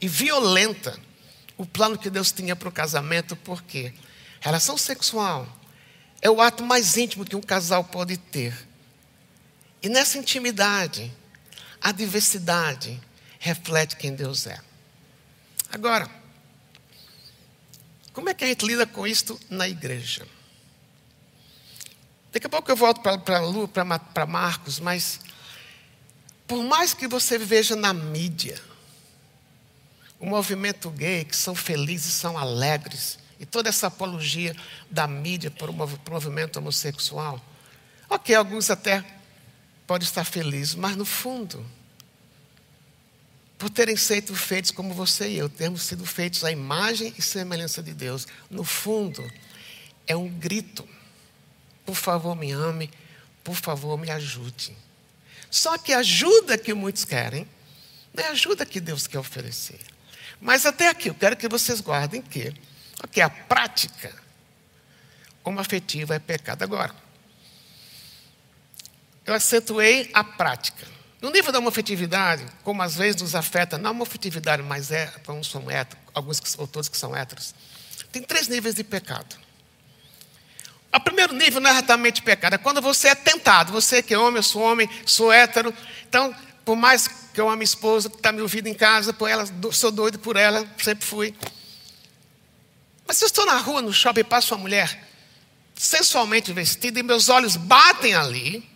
e 0.00 0.08
violenta 0.08 0.98
o 1.56 1.66
plano 1.66 1.98
que 1.98 2.10
Deus 2.10 2.32
tinha 2.32 2.56
para 2.56 2.68
o 2.68 2.72
casamento, 2.72 3.36
porque 3.36 3.92
relação 4.40 4.76
sexual 4.76 5.46
é 6.20 6.30
o 6.30 6.40
ato 6.40 6.64
mais 6.64 6.96
íntimo 6.96 7.24
que 7.24 7.36
um 7.36 7.40
casal 7.40 7.84
pode 7.84 8.16
ter. 8.16 8.54
E 9.82 9.88
nessa 9.88 10.16
intimidade, 10.18 11.12
a 11.80 11.90
diversidade, 11.90 13.00
reflete 13.42 13.96
quem 13.96 14.14
Deus 14.14 14.46
é. 14.46 14.56
Agora, 15.68 16.08
como 18.12 18.28
é 18.28 18.34
que 18.34 18.44
a 18.44 18.46
gente 18.46 18.64
lida 18.64 18.86
com 18.86 19.04
isto 19.04 19.38
na 19.50 19.68
igreja? 19.68 20.24
Daqui 22.32 22.46
a 22.46 22.48
pouco 22.48 22.70
eu 22.70 22.76
volto 22.76 23.00
para 23.02 24.26
Marcos, 24.26 24.78
mas 24.78 25.18
por 26.46 26.62
mais 26.62 26.94
que 26.94 27.08
você 27.08 27.36
veja 27.36 27.74
na 27.74 27.92
mídia 27.92 28.62
o 30.20 30.26
movimento 30.26 30.88
gay, 30.88 31.24
que 31.24 31.34
são 31.34 31.52
felizes, 31.52 32.14
são 32.14 32.38
alegres, 32.38 33.18
e 33.40 33.44
toda 33.44 33.68
essa 33.68 33.88
apologia 33.88 34.54
da 34.88 35.08
mídia 35.08 35.50
para 35.50 35.68
o 35.68 35.74
movimento 36.08 36.60
homossexual, 36.60 37.44
ok, 38.08 38.36
alguns 38.36 38.70
até 38.70 39.04
podem 39.84 40.06
estar 40.06 40.22
felizes, 40.22 40.76
mas 40.76 40.94
no 40.94 41.04
fundo, 41.04 41.66
por 43.62 43.70
terem 43.70 43.96
sido 43.96 44.34
feitos 44.34 44.72
como 44.72 44.92
você 44.92 45.28
e 45.28 45.38
eu, 45.38 45.48
termos 45.48 45.82
sido 45.82 46.04
feitos 46.04 46.42
à 46.42 46.50
imagem 46.50 47.14
e 47.16 47.22
semelhança 47.22 47.80
de 47.80 47.94
Deus. 47.94 48.26
No 48.50 48.64
fundo, 48.64 49.24
é 50.04 50.16
um 50.16 50.28
grito: 50.28 50.84
por 51.86 51.94
favor, 51.94 52.34
me 52.34 52.50
ame, 52.50 52.90
por 53.44 53.54
favor, 53.54 53.96
me 53.96 54.10
ajude. 54.10 54.76
Só 55.48 55.78
que 55.78 55.92
a 55.92 56.00
ajuda 56.00 56.58
que 56.58 56.74
muitos 56.74 57.04
querem 57.04 57.46
não 58.12 58.24
é 58.24 58.26
a 58.26 58.30
ajuda 58.32 58.66
que 58.66 58.80
Deus 58.80 59.06
quer 59.06 59.20
oferecer. 59.20 59.78
Mas 60.40 60.66
até 60.66 60.88
aqui, 60.88 61.08
eu 61.08 61.14
quero 61.14 61.36
que 61.36 61.46
vocês 61.46 61.80
guardem 61.80 62.20
que, 62.20 62.52
ok, 63.00 63.22
a 63.22 63.30
prática 63.30 64.12
como 65.40 65.60
afetiva 65.60 66.16
é 66.16 66.18
pecado. 66.18 66.64
Agora, 66.64 66.92
eu 69.24 69.32
acentuei 69.32 70.10
a 70.12 70.24
prática. 70.24 70.84
No 71.22 71.30
nível 71.30 71.52
da 71.52 71.60
homofetividade, 71.60 72.44
como 72.64 72.82
às 72.82 72.96
vezes 72.96 73.22
nos 73.22 73.36
afeta, 73.36 73.78
não 73.78 73.90
a 73.90 73.92
homofetividade, 73.92 74.60
mas 74.60 74.90
é, 74.90 75.10
alguns 75.24 75.48
são 75.48 75.70
héteros, 75.70 76.02
alguns 76.12 76.42
ou 76.58 76.66
todos 76.66 76.88
que 76.88 76.98
são 76.98 77.16
héteros, 77.16 77.54
tem 78.10 78.22
três 78.22 78.48
níveis 78.48 78.74
de 78.74 78.82
pecado. 78.82 79.36
O 80.92 81.00
primeiro 81.00 81.32
nível 81.32 81.60
não 81.60 81.70
é 81.70 81.72
exatamente 81.74 82.20
pecado, 82.22 82.54
é 82.54 82.58
quando 82.58 82.82
você 82.82 83.08
é 83.08 83.14
tentado. 83.14 83.72
Você 83.72 84.02
que 84.02 84.12
é 84.12 84.18
homem, 84.18 84.38
eu 84.38 84.42
sou 84.42 84.60
homem, 84.60 84.90
sou 85.06 85.32
hétero. 85.32 85.72
Então, 86.06 86.34
por 86.64 86.76
mais 86.76 87.08
que 87.32 87.40
eu 87.40 87.48
ame 87.48 87.58
minha 87.58 87.64
esposa, 87.64 88.10
que 88.10 88.16
está 88.16 88.32
me 88.32 88.42
ouvindo 88.42 88.66
em 88.66 88.74
casa, 88.74 89.12
por 89.12 89.30
ela, 89.30 89.46
sou 89.70 89.92
doido 89.92 90.18
por 90.18 90.36
ela, 90.36 90.66
sempre 90.76 91.06
fui. 91.06 91.34
Mas 93.06 93.16
se 93.16 93.24
eu 93.24 93.28
estou 93.28 93.46
na 93.46 93.56
rua, 93.58 93.80
no 93.80 93.92
shopping, 93.92 94.20
e 94.20 94.24
passo 94.24 94.54
uma 94.54 94.60
mulher 94.60 95.08
sensualmente 95.74 96.52
vestida 96.52 96.98
e 96.98 97.02
meus 97.02 97.28
olhos 97.28 97.56
batem 97.56 98.14
ali, 98.14 98.71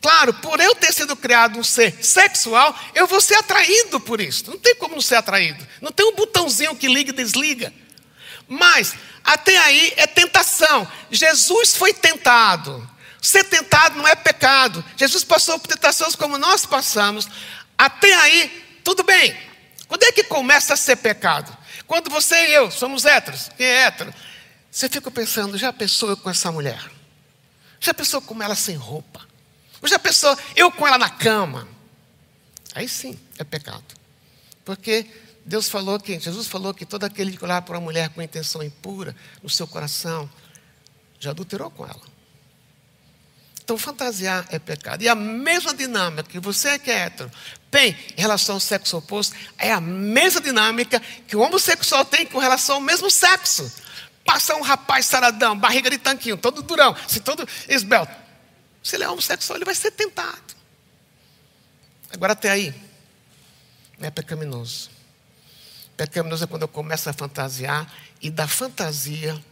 Claro, 0.00 0.34
por 0.34 0.60
eu 0.60 0.74
ter 0.74 0.92
sido 0.92 1.16
criado 1.16 1.58
um 1.58 1.64
ser 1.64 2.04
sexual, 2.04 2.78
eu 2.94 3.06
vou 3.06 3.20
ser 3.20 3.34
atraído 3.34 3.98
por 4.00 4.20
isso. 4.20 4.50
Não 4.50 4.58
tem 4.58 4.74
como 4.76 4.94
não 4.94 5.02
ser 5.02 5.16
atraído. 5.16 5.66
Não 5.80 5.90
tem 5.90 6.06
um 6.06 6.14
botãozinho 6.14 6.76
que 6.76 6.86
liga 6.86 7.10
e 7.10 7.14
desliga. 7.14 7.72
Mas, 8.48 8.94
até 9.24 9.56
aí 9.58 9.92
é 9.96 10.06
tentação. 10.06 10.86
Jesus 11.10 11.74
foi 11.74 11.92
tentado. 11.92 12.88
Ser 13.20 13.44
tentado 13.44 13.96
não 13.96 14.06
é 14.06 14.14
pecado. 14.14 14.84
Jesus 14.96 15.24
passou 15.24 15.58
por 15.58 15.68
tentações 15.68 16.14
como 16.14 16.38
nós 16.38 16.64
passamos. 16.64 17.26
Até 17.76 18.14
aí, 18.14 18.80
tudo 18.84 19.02
bem. 19.02 19.36
Quando 19.88 20.04
é 20.04 20.12
que 20.12 20.24
começa 20.24 20.74
a 20.74 20.76
ser 20.76 20.96
pecado? 20.96 21.56
Quando 21.86 22.10
você 22.10 22.48
e 22.48 22.54
eu 22.54 22.70
somos 22.70 23.04
héteros, 23.04 23.50
quem 23.56 23.66
é 23.66 23.86
hétero? 23.86 24.14
Você 24.70 24.88
fica 24.88 25.10
pensando, 25.10 25.56
já 25.56 25.72
pensou 25.72 26.10
eu 26.10 26.16
com 26.16 26.28
essa 26.28 26.52
mulher? 26.52 26.80
Já 27.80 27.94
pensou 27.94 28.20
com 28.20 28.40
ela 28.42 28.54
sem 28.54 28.76
roupa? 28.76 29.25
Já 29.86 29.98
pensou 29.98 30.36
eu 30.54 30.70
com 30.70 30.86
ela 30.86 30.98
na 30.98 31.10
cama? 31.10 31.68
Aí 32.74 32.88
sim 32.88 33.18
é 33.38 33.44
pecado. 33.44 33.84
Porque 34.64 35.06
Deus 35.44 35.68
falou 35.68 35.98
que, 36.00 36.18
Jesus 36.18 36.48
falou 36.48 36.74
que 36.74 36.84
todo 36.84 37.04
aquele 37.04 37.36
que 37.36 37.44
olhar 37.44 37.62
para 37.62 37.78
uma 37.78 37.84
mulher 37.84 38.08
com 38.10 38.20
intenção 38.20 38.62
impura 38.62 39.14
no 39.42 39.48
seu 39.48 39.66
coração, 39.66 40.28
já 41.20 41.30
adulterou 41.30 41.70
com 41.70 41.84
ela. 41.84 42.16
Então, 43.62 43.76
fantasiar 43.76 44.46
é 44.50 44.60
pecado. 44.60 45.02
E 45.02 45.08
a 45.08 45.14
mesma 45.14 45.74
dinâmica 45.74 46.22
que 46.24 46.38
você 46.38 46.78
que 46.78 46.88
é 46.90 47.06
hétero 47.06 47.30
tem 47.68 47.96
em 48.16 48.20
relação 48.20 48.56
ao 48.56 48.60
sexo 48.60 48.96
oposto 48.96 49.34
é 49.58 49.72
a 49.72 49.80
mesma 49.80 50.40
dinâmica 50.40 51.02
que 51.26 51.34
o 51.34 51.40
homossexual 51.40 52.04
tem 52.04 52.26
com 52.26 52.38
relação 52.38 52.76
ao 52.76 52.80
mesmo 52.80 53.10
sexo. 53.10 53.72
Passa 54.24 54.54
um 54.54 54.62
rapaz 54.62 55.06
saradão, 55.06 55.58
barriga 55.58 55.90
de 55.90 55.98
tanquinho, 55.98 56.36
todo 56.36 56.62
durão, 56.62 56.94
assim, 57.04 57.20
todo 57.20 57.46
esbelto. 57.68 58.25
Se 58.86 58.94
ele 58.94 59.02
é 59.02 59.08
homossexual, 59.08 59.58
ele 59.58 59.64
vai 59.64 59.74
ser 59.74 59.90
tentado. 59.90 60.54
Agora, 62.08 62.34
até 62.34 62.50
aí, 62.50 62.72
é 64.00 64.08
pecaminoso. 64.12 64.88
Pecaminoso 65.96 66.44
é 66.44 66.46
quando 66.46 66.62
eu 66.62 66.68
começo 66.68 67.10
a 67.10 67.12
fantasiar 67.12 67.92
e 68.22 68.30
da 68.30 68.46
fantasia 68.46 69.44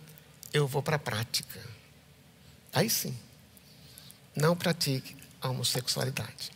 eu 0.53 0.69
vou 0.69 0.85
para 0.85 0.95
a 0.95 1.01
prática. 1.01 1.61
Aí 2.73 2.89
sim 2.89 3.19
não 4.37 4.55
pratique 4.55 5.17
a 5.41 5.49
homossexualidade. 5.49 6.53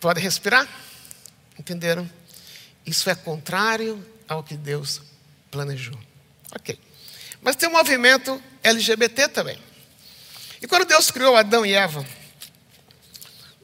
Pode 0.00 0.18
respirar? 0.18 0.66
Entenderam? 1.58 2.10
Isso 2.86 3.10
é 3.10 3.14
contrário 3.14 4.02
ao 4.26 4.42
que 4.42 4.56
Deus 4.56 5.02
planejou. 5.50 6.00
Ok. 6.52 6.80
Mas 7.42 7.54
tem 7.56 7.68
um 7.68 7.72
movimento 7.72 8.42
LGBT 8.62 9.28
também. 9.28 9.69
E 10.60 10.66
quando 10.66 10.84
Deus 10.84 11.10
criou 11.10 11.36
Adão 11.36 11.64
e 11.64 11.72
Eva, 11.72 12.04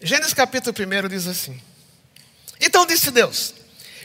Gênesis 0.00 0.34
capítulo 0.34 0.74
1 0.76 1.08
diz 1.08 1.26
assim: 1.26 1.60
Então 2.60 2.86
disse 2.86 3.10
Deus: 3.10 3.54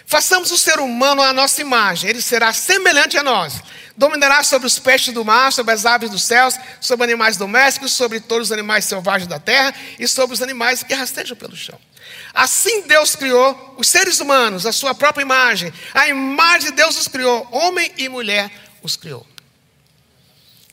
Façamos 0.06 0.52
o 0.52 0.58
ser 0.58 0.80
humano 0.80 1.22
à 1.22 1.32
nossa 1.32 1.62
imagem, 1.62 2.10
ele 2.10 2.22
será 2.22 2.54
semelhante 2.54 3.18
a 3.18 3.24
nós 3.24 3.62
Dominará 4.02 4.44
sobre 4.44 4.68
os 4.68 4.80
peixes 4.80 5.14
do 5.14 5.26
mar, 5.26 5.52
sobre 5.52 5.74
as 5.74 5.86
aves 5.86 6.10
dos 6.10 6.24
céus, 6.24 6.56
sobre 6.80 7.04
animais 7.04 7.38
domésticos, 7.38 7.92
sobre 7.92 8.20
todos 8.20 8.48
os 8.48 8.52
animais 8.52 8.86
selvagens 8.86 9.28
da 9.28 9.40
terra 9.40 9.74
e 10.00 10.08
sobre 10.08 10.34
os 10.34 10.42
animais 10.42 10.82
que 10.82 10.94
rastejam 10.94 11.36
pelo 11.36 11.56
chão. 11.56 11.80
Assim 12.34 12.82
Deus 12.88 13.16
criou 13.16 13.76
os 13.78 13.88
seres 13.88 14.20
humanos, 14.20 14.66
a 14.66 14.72
sua 14.72 14.96
própria 14.96 15.22
imagem. 15.22 15.74
A 15.94 16.08
imagem 16.08 16.70
de 16.70 16.78
Deus 16.78 16.98
os 16.98 17.08
criou, 17.08 17.48
homem 17.52 17.92
e 17.98 18.08
mulher 18.08 18.50
os 18.82 18.96
criou. 18.96 19.28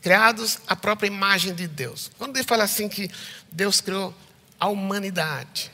Criados 0.01 0.59
à 0.67 0.75
própria 0.75 1.07
imagem 1.07 1.53
de 1.53 1.67
Deus. 1.67 2.09
Quando 2.17 2.37
ele 2.37 2.45
fala 2.45 2.63
assim 2.63 2.87
que 2.87 3.09
Deus 3.51 3.81
criou 3.81 4.15
a 4.59 4.67
humanidade, 4.67 5.71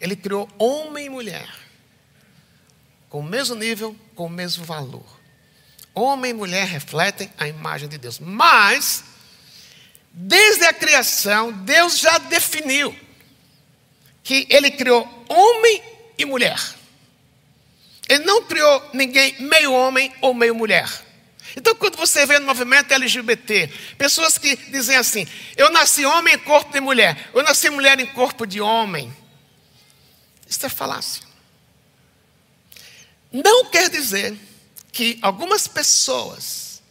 ele 0.00 0.16
criou 0.16 0.48
homem 0.58 1.06
e 1.06 1.10
mulher, 1.10 1.48
com 3.08 3.20
o 3.20 3.22
mesmo 3.22 3.54
nível, 3.54 3.96
com 4.14 4.26
o 4.26 4.30
mesmo 4.30 4.64
valor. 4.64 5.06
Homem 5.94 6.32
e 6.32 6.34
mulher 6.34 6.66
refletem 6.66 7.30
a 7.38 7.46
imagem 7.46 7.88
de 7.88 7.96
Deus. 7.96 8.18
Mas, 8.18 9.04
desde 10.12 10.64
a 10.64 10.72
criação, 10.72 11.52
Deus 11.52 11.98
já 11.98 12.18
definiu 12.18 12.94
que 14.24 14.46
Ele 14.50 14.70
criou 14.72 15.08
homem 15.28 15.82
e 16.18 16.24
mulher. 16.24 16.58
Ele 18.08 18.24
não 18.24 18.42
criou 18.44 18.90
ninguém 18.92 19.40
meio 19.40 19.72
homem 19.72 20.12
ou 20.20 20.34
meio 20.34 20.54
mulher. 20.54 20.88
Então, 21.56 21.74
quando 21.76 21.96
você 21.96 22.26
vê 22.26 22.38
no 22.38 22.46
movimento 22.46 22.92
LGBT, 22.92 23.70
pessoas 23.96 24.36
que 24.38 24.56
dizem 24.70 24.96
assim: 24.96 25.26
eu 25.56 25.70
nasci 25.70 26.04
homem 26.04 26.34
em 26.34 26.38
corpo 26.38 26.72
de 26.72 26.80
mulher, 26.80 27.30
eu 27.32 27.42
nasci 27.42 27.70
mulher 27.70 27.98
em 28.00 28.06
corpo 28.06 28.46
de 28.46 28.60
homem. 28.60 29.14
Isso 30.48 30.66
é 30.66 30.68
falácia. 30.68 31.22
Não 33.32 33.66
quer 33.66 33.88
dizer 33.88 34.36
que 34.92 35.18
algumas 35.22 35.66
pessoas 35.66 36.82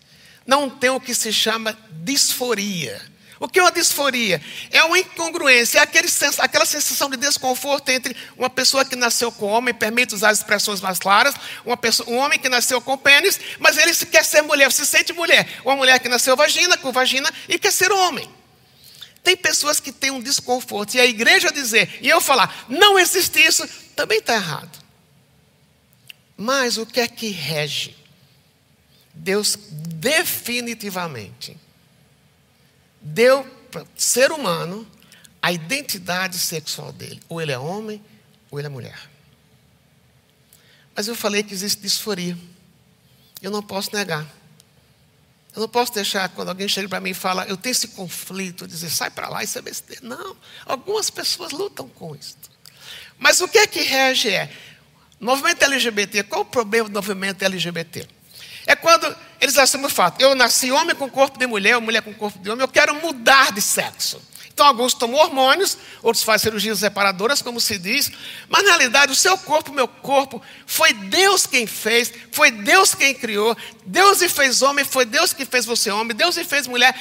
não 0.46 0.70
têm 0.70 0.90
o 0.90 1.00
que 1.00 1.16
se 1.16 1.32
chama 1.32 1.78
disforia. 1.92 3.02
O 3.44 3.48
que 3.50 3.60
é 3.60 3.62
uma 3.62 3.74
disforia? 3.74 4.42
É 4.72 4.82
uma 4.86 4.98
incongruência, 4.98 5.78
é 5.78 5.82
aquele, 5.82 6.08
aquela 6.38 6.66
sensação 6.66 7.10
de 7.10 7.18
desconforto 7.18 7.90
entre 7.90 8.16
uma 8.38 8.50
pessoa 8.50 8.86
que 8.86 8.96
nasceu 8.96 9.34
com 9.34 9.48
homem, 9.48 9.74
permite 9.74 10.16
usar 10.16 10.30
as 10.30 10.38
expressões 10.38 10.80
mais 10.80 10.98
claras, 10.98 11.36
uma 11.66 11.76
pessoa, 11.76 12.10
um 12.10 12.20
homem 12.20 12.40
que 12.40 12.48
nasceu 12.48 12.80
com 12.80 12.98
pênis, 12.98 13.38
mas 13.60 13.76
ele 13.78 13.94
se 13.94 14.06
quer 14.06 14.24
ser 14.24 14.44
mulher, 14.44 14.72
se 14.72 14.86
sente 14.86 15.12
mulher. 15.12 15.46
Uma 15.66 15.76
mulher 15.76 16.00
que 16.00 16.08
nasceu 16.08 16.38
vagina, 16.38 16.78
com 16.78 16.94
vagina, 16.94 17.30
e 17.50 17.60
quer 17.60 17.74
ser 17.74 17.92
homem. 17.92 18.30
Tem 19.22 19.36
pessoas 19.36 19.78
que 19.78 19.92
têm 19.92 20.10
um 20.10 20.22
desconforto, 20.22 20.96
e 20.96 21.02
a 21.02 21.06
igreja 21.06 21.52
dizer, 21.52 22.00
e 22.02 22.08
eu 22.08 22.22
falar, 22.22 22.64
não 22.70 22.98
existe 22.98 23.46
isso, 23.46 23.68
também 23.94 24.20
está 24.20 24.36
errado. 24.36 24.82
Mas 26.38 26.78
o 26.78 26.86
que 26.86 27.02
é 27.02 27.10
que 27.10 27.28
rege? 27.28 27.94
Deus 29.14 29.58
definitivamente 29.70 31.58
deu 33.04 33.44
para 33.70 33.86
ser 33.96 34.32
humano 34.32 34.88
a 35.42 35.52
identidade 35.52 36.38
sexual 36.38 36.92
dele. 36.92 37.22
Ou 37.28 37.42
ele 37.42 37.52
é 37.52 37.60
homem, 37.60 38.04
ou 38.50 38.60
ele 38.60 38.68
é 38.68 38.70
mulher. 38.70 39.10
Mas 40.96 41.08
eu 41.08 41.16
falei 41.16 41.44
que 41.44 41.54
existe 41.54 41.82
disforia. 41.82 42.38
Eu 43.42 43.52
não 43.52 43.62
posso 43.62 43.94
negar. 43.94 44.26
Eu 45.56 45.62
não 45.62 45.70
posso 45.70 45.94
deixar 45.94 46.30
quando 46.30 46.50
alguém 46.50 46.68
chega 46.68 46.88
para 46.88 47.00
mim 47.00 47.12
e 47.12 47.14
fala, 47.14 47.46
eu 47.46 47.58
tenho 47.58 47.72
esse 47.72 47.90
conflito, 47.90 48.68
dizer, 48.68 48.90
sai 48.90 49.12
para 49.12 49.30
lá, 49.30 49.44
isso 49.44 49.58
é 49.60 49.62
besteira. 49.62 50.02
Não, 50.04 50.36
algumas 50.66 51.10
pessoas 51.12 51.52
lutam 51.52 51.88
com 51.90 52.16
isso. 52.16 52.38
Mas 53.20 53.40
o 53.40 53.48
que 53.48 53.60
é 53.60 53.68
que 53.68 53.82
rege 53.82 54.30
é, 54.30 54.52
Movimento 55.24 55.64
LGBT, 55.64 56.24
qual 56.24 56.42
o 56.42 56.46
problema 56.46 56.90
do 56.90 56.96
movimento 56.96 57.44
LGBT? 57.44 58.06
É 58.68 58.76
quando 58.76 59.16
eles 59.44 59.58
assumem 59.58 59.88
o 59.88 59.90
fato: 59.90 60.22
eu 60.22 60.34
nasci 60.34 60.72
homem 60.72 60.96
com 60.96 61.10
corpo 61.10 61.38
de 61.38 61.46
mulher, 61.46 61.80
mulher 61.82 62.02
com 62.02 62.14
corpo 62.14 62.40
de 62.40 62.50
homem, 62.50 62.64
eu 62.64 62.68
quero 62.68 62.96
mudar 62.96 63.52
de 63.52 63.62
sexo. 63.62 64.22
Então, 64.54 64.68
alguns 64.68 64.94
tomam 64.94 65.20
hormônios, 65.20 65.76
outros 66.04 66.24
fazem 66.24 66.44
cirurgias 66.44 66.82
reparadoras, 66.82 67.42
como 67.42 67.60
se 67.60 67.76
diz, 67.80 68.12
mas 68.48 68.64
na 68.64 68.70
realidade, 68.70 69.12
o 69.12 69.16
seu 69.16 69.36
corpo, 69.36 69.72
o 69.72 69.74
meu 69.74 69.88
corpo, 69.88 70.40
foi 70.68 70.94
Deus 70.94 71.48
quem 71.48 71.66
fez, 71.66 72.14
foi 72.32 72.52
Deus 72.52 72.94
quem 72.94 73.16
criou, 73.16 73.58
Deus 73.84 74.22
lhe 74.22 74.30
fez 74.30 74.62
homem, 74.62 74.86
foi 74.86 75.06
Deus 75.06 75.34
que 75.34 75.44
fez 75.44 75.66
você 75.66 75.90
homem, 75.90 76.16
Deus 76.16 76.38
lhe 76.38 76.44
fez 76.44 76.68
mulher, 76.68 76.96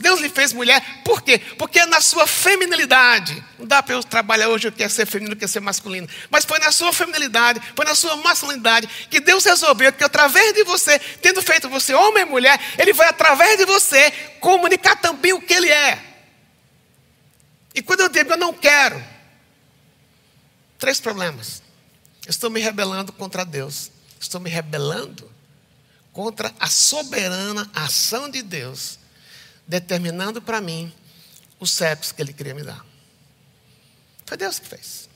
Deus 0.00 0.20
lhe 0.20 0.28
fez 0.28 0.52
mulher, 0.52 0.84
por 1.04 1.22
quê? 1.22 1.38
Porque 1.56 1.78
é 1.78 1.86
na 1.86 2.00
sua 2.00 2.26
feminilidade, 2.26 3.40
não 3.56 3.68
dá 3.68 3.80
para 3.84 3.94
eu 3.94 4.02
trabalhar 4.02 4.48
hoje 4.48 4.66
o 4.66 4.72
que 4.72 4.82
é 4.82 4.88
ser 4.88 5.06
feminino, 5.06 5.34
o 5.34 5.38
que 5.38 5.44
é 5.44 5.48
ser 5.48 5.60
masculino, 5.60 6.08
mas 6.28 6.44
foi 6.44 6.58
na 6.58 6.72
sua 6.72 6.92
feminilidade, 6.92 7.62
foi 7.76 7.84
na 7.84 7.94
sua 7.94 8.16
masculinidade, 8.16 8.88
que 9.08 9.20
Deus 9.20 9.44
resolveu 9.44 9.92
que 9.92 10.02
através 10.02 10.52
de 10.54 10.64
você, 10.64 10.98
tendo 10.98 11.40
feito 11.40 11.68
você 11.68 11.94
homem 11.94 12.24
e 12.24 12.26
mulher, 12.26 12.58
Ele 12.76 12.92
vai 12.92 13.06
através 13.06 13.58
de 13.58 13.64
você 13.64 14.10
comunicar 14.40 14.96
também 14.96 15.32
o 15.32 15.40
que 15.40 15.54
Ele 15.54 15.70
é. 15.70 16.15
E 17.76 17.82
quando 17.82 18.00
eu 18.00 18.08
digo 18.08 18.32
eu 18.32 18.38
não 18.38 18.54
quero, 18.54 19.04
três 20.78 20.98
problemas. 20.98 21.62
Estou 22.26 22.48
me 22.48 22.58
rebelando 22.58 23.12
contra 23.12 23.44
Deus. 23.44 23.92
Estou 24.18 24.40
me 24.40 24.48
rebelando 24.48 25.30
contra 26.10 26.54
a 26.58 26.66
soberana 26.66 27.70
ação 27.74 28.30
de 28.30 28.40
Deus, 28.40 28.98
determinando 29.68 30.40
para 30.40 30.62
mim 30.62 30.90
o 31.60 31.66
sexo 31.66 32.14
que 32.14 32.22
Ele 32.22 32.32
queria 32.32 32.54
me 32.54 32.62
dar. 32.62 32.82
Foi 34.24 34.38
Deus 34.38 34.58
que 34.58 34.66
fez. 34.66 35.10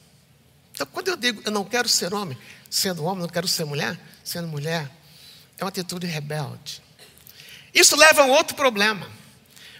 Então, 0.74 0.86
quando 0.86 1.08
eu 1.08 1.16
digo 1.16 1.40
eu 1.46 1.50
não 1.50 1.64
quero 1.64 1.88
ser 1.88 2.12
homem, 2.12 2.36
sendo 2.68 3.04
homem, 3.04 3.22
não 3.22 3.28
quero 3.28 3.48
ser 3.48 3.64
mulher, 3.64 3.98
sendo 4.22 4.46
mulher, 4.46 4.90
é 5.56 5.64
uma 5.64 5.70
atitude 5.70 6.06
rebelde. 6.06 6.82
Isso 7.72 7.96
leva 7.96 8.22
a 8.22 8.26
um 8.26 8.30
outro 8.30 8.54
problema. 8.54 9.10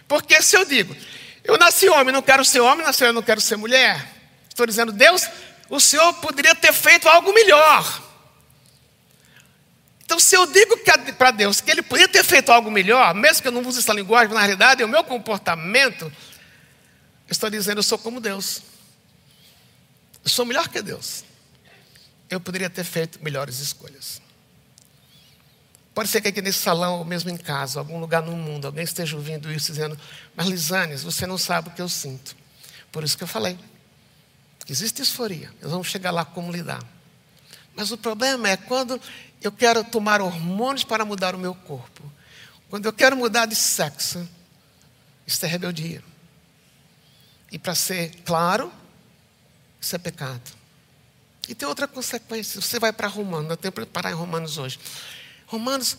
Porque 0.07 0.41
se 0.41 0.57
eu 0.57 0.65
digo, 0.65 0.95
eu 1.43 1.57
nasci 1.57 1.89
homem, 1.89 2.13
não 2.13 2.21
quero 2.21 2.45
ser 2.45 2.59
homem, 2.59 2.85
nasci 2.85 3.03
eu 3.03 3.13
não 3.13 3.23
quero 3.23 3.41
ser 3.41 3.57
mulher. 3.57 4.05
Estou 4.47 4.65
dizendo, 4.65 4.91
Deus, 4.91 5.27
o 5.69 5.79
Senhor 5.79 6.13
poderia 6.15 6.53
ter 6.53 6.73
feito 6.73 7.07
algo 7.07 7.33
melhor. 7.33 8.09
Então, 10.03 10.19
se 10.19 10.35
eu 10.35 10.45
digo 10.45 10.77
para 11.17 11.31
Deus 11.31 11.61
que 11.61 11.71
Ele 11.71 11.81
poderia 11.81 12.07
ter 12.07 12.23
feito 12.23 12.51
algo 12.51 12.69
melhor, 12.69 13.13
mesmo 13.15 13.41
que 13.41 13.47
eu 13.47 13.51
não 13.51 13.61
use 13.61 13.79
essa 13.79 13.93
linguagem, 13.93 14.33
na 14.33 14.41
realidade 14.41 14.81
é 14.81 14.85
o 14.85 14.89
meu 14.89 15.03
comportamento, 15.03 16.05
eu 16.05 17.31
estou 17.31 17.49
dizendo, 17.49 17.79
eu 17.79 17.83
sou 17.83 17.97
como 17.97 18.19
Deus. 18.19 18.61
Eu 20.23 20.29
sou 20.29 20.45
melhor 20.45 20.67
que 20.67 20.81
Deus. 20.81 21.23
Eu 22.29 22.41
poderia 22.41 22.69
ter 22.69 22.83
feito 22.83 23.23
melhores 23.23 23.59
escolhas. 23.59 24.21
Pode 26.01 26.09
ser 26.09 26.19
que 26.19 26.29
aqui 26.29 26.41
nesse 26.41 26.57
salão, 26.57 26.97
ou 26.97 27.05
mesmo 27.05 27.29
em 27.29 27.37
casa, 27.37 27.79
algum 27.79 27.99
lugar 27.99 28.23
no 28.23 28.31
mundo, 28.31 28.65
alguém 28.65 28.83
esteja 28.83 29.15
ouvindo 29.15 29.53
isso 29.53 29.71
dizendo: 29.71 29.95
Mas 30.35 30.47
Lisanes, 30.47 31.03
você 31.03 31.27
não 31.27 31.37
sabe 31.37 31.69
o 31.69 31.71
que 31.73 31.79
eu 31.79 31.87
sinto. 31.87 32.35
Por 32.91 33.03
isso 33.03 33.15
que 33.15 33.23
eu 33.23 33.27
falei. 33.27 33.55
Existe 34.67 35.03
disforia. 35.03 35.53
Nós 35.61 35.69
vamos 35.69 35.85
chegar 35.85 36.09
lá 36.09 36.25
como 36.25 36.51
lidar. 36.51 36.83
Mas 37.75 37.91
o 37.91 37.99
problema 37.99 38.49
é 38.49 38.57
quando 38.57 38.99
eu 39.43 39.51
quero 39.51 39.83
tomar 39.83 40.21
hormônios 40.21 40.83
para 40.83 41.05
mudar 41.05 41.35
o 41.35 41.37
meu 41.37 41.53
corpo. 41.53 42.11
Quando 42.67 42.87
eu 42.87 42.93
quero 42.93 43.15
mudar 43.15 43.45
de 43.45 43.55
sexo, 43.55 44.27
isso 45.27 45.45
é 45.45 45.47
rebeldia. 45.47 46.03
E 47.51 47.59
para 47.59 47.75
ser 47.75 48.09
claro, 48.25 48.73
isso 49.79 49.95
é 49.95 49.99
pecado. 49.99 50.51
E 51.47 51.53
tem 51.53 51.67
outra 51.67 51.87
consequência. 51.87 52.59
Você 52.59 52.79
vai 52.79 52.91
para 52.91 53.07
Romanos, 53.07 53.51
eu 53.51 53.57
tenho 53.57 53.71
que 53.71 53.85
parar 53.85 54.09
em 54.09 54.15
Romanos 54.15 54.57
hoje. 54.57 54.79
Romanos, 55.51 55.97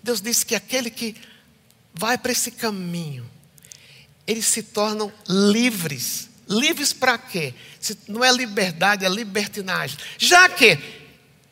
Deus 0.00 0.20
disse 0.20 0.46
que 0.46 0.54
aquele 0.54 0.90
que 0.90 1.16
vai 1.92 2.16
para 2.16 2.30
esse 2.30 2.52
caminho, 2.52 3.28
eles 4.24 4.46
se 4.46 4.62
tornam 4.62 5.12
livres. 5.28 6.30
Livres 6.48 6.92
para 6.92 7.18
quê? 7.18 7.52
Não 8.06 8.24
é 8.24 8.30
liberdade, 8.30 9.04
é 9.04 9.08
libertinagem. 9.08 9.98
Já 10.16 10.48
que 10.48 10.78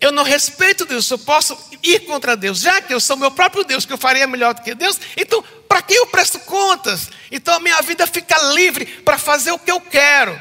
eu 0.01 0.13
não 0.13 0.23
respeito 0.23 0.85
Deus, 0.85 1.11
eu 1.11 1.19
posso 1.19 1.59
ir 1.83 2.07
contra 2.07 2.37
Deus, 2.37 2.61
já 2.61 2.81
que 2.81 2.95
eu 2.95 3.01
sou 3.01 3.17
meu 3.17 3.33
próprio 3.33 3.65
Deus, 3.65 3.85
que 3.85 3.93
eu 3.93 3.99
faria 3.99 4.29
melhor 4.29 4.55
do 4.55 4.63
que 4.63 4.73
Deus, 4.73 5.01
então 5.17 5.43
para 5.69 5.83
quem 5.83 5.97
eu 5.97 6.07
presto 6.07 6.39
contas? 6.39 7.11
Então 7.33 7.53
a 7.53 7.59
minha 7.59 7.83
vida 7.83 8.07
fica 8.07 8.41
livre 8.53 8.87
para 9.03 9.19
fazer 9.19 9.51
o 9.51 9.59
que 9.59 9.73
eu 9.73 9.81
quero 9.81 10.41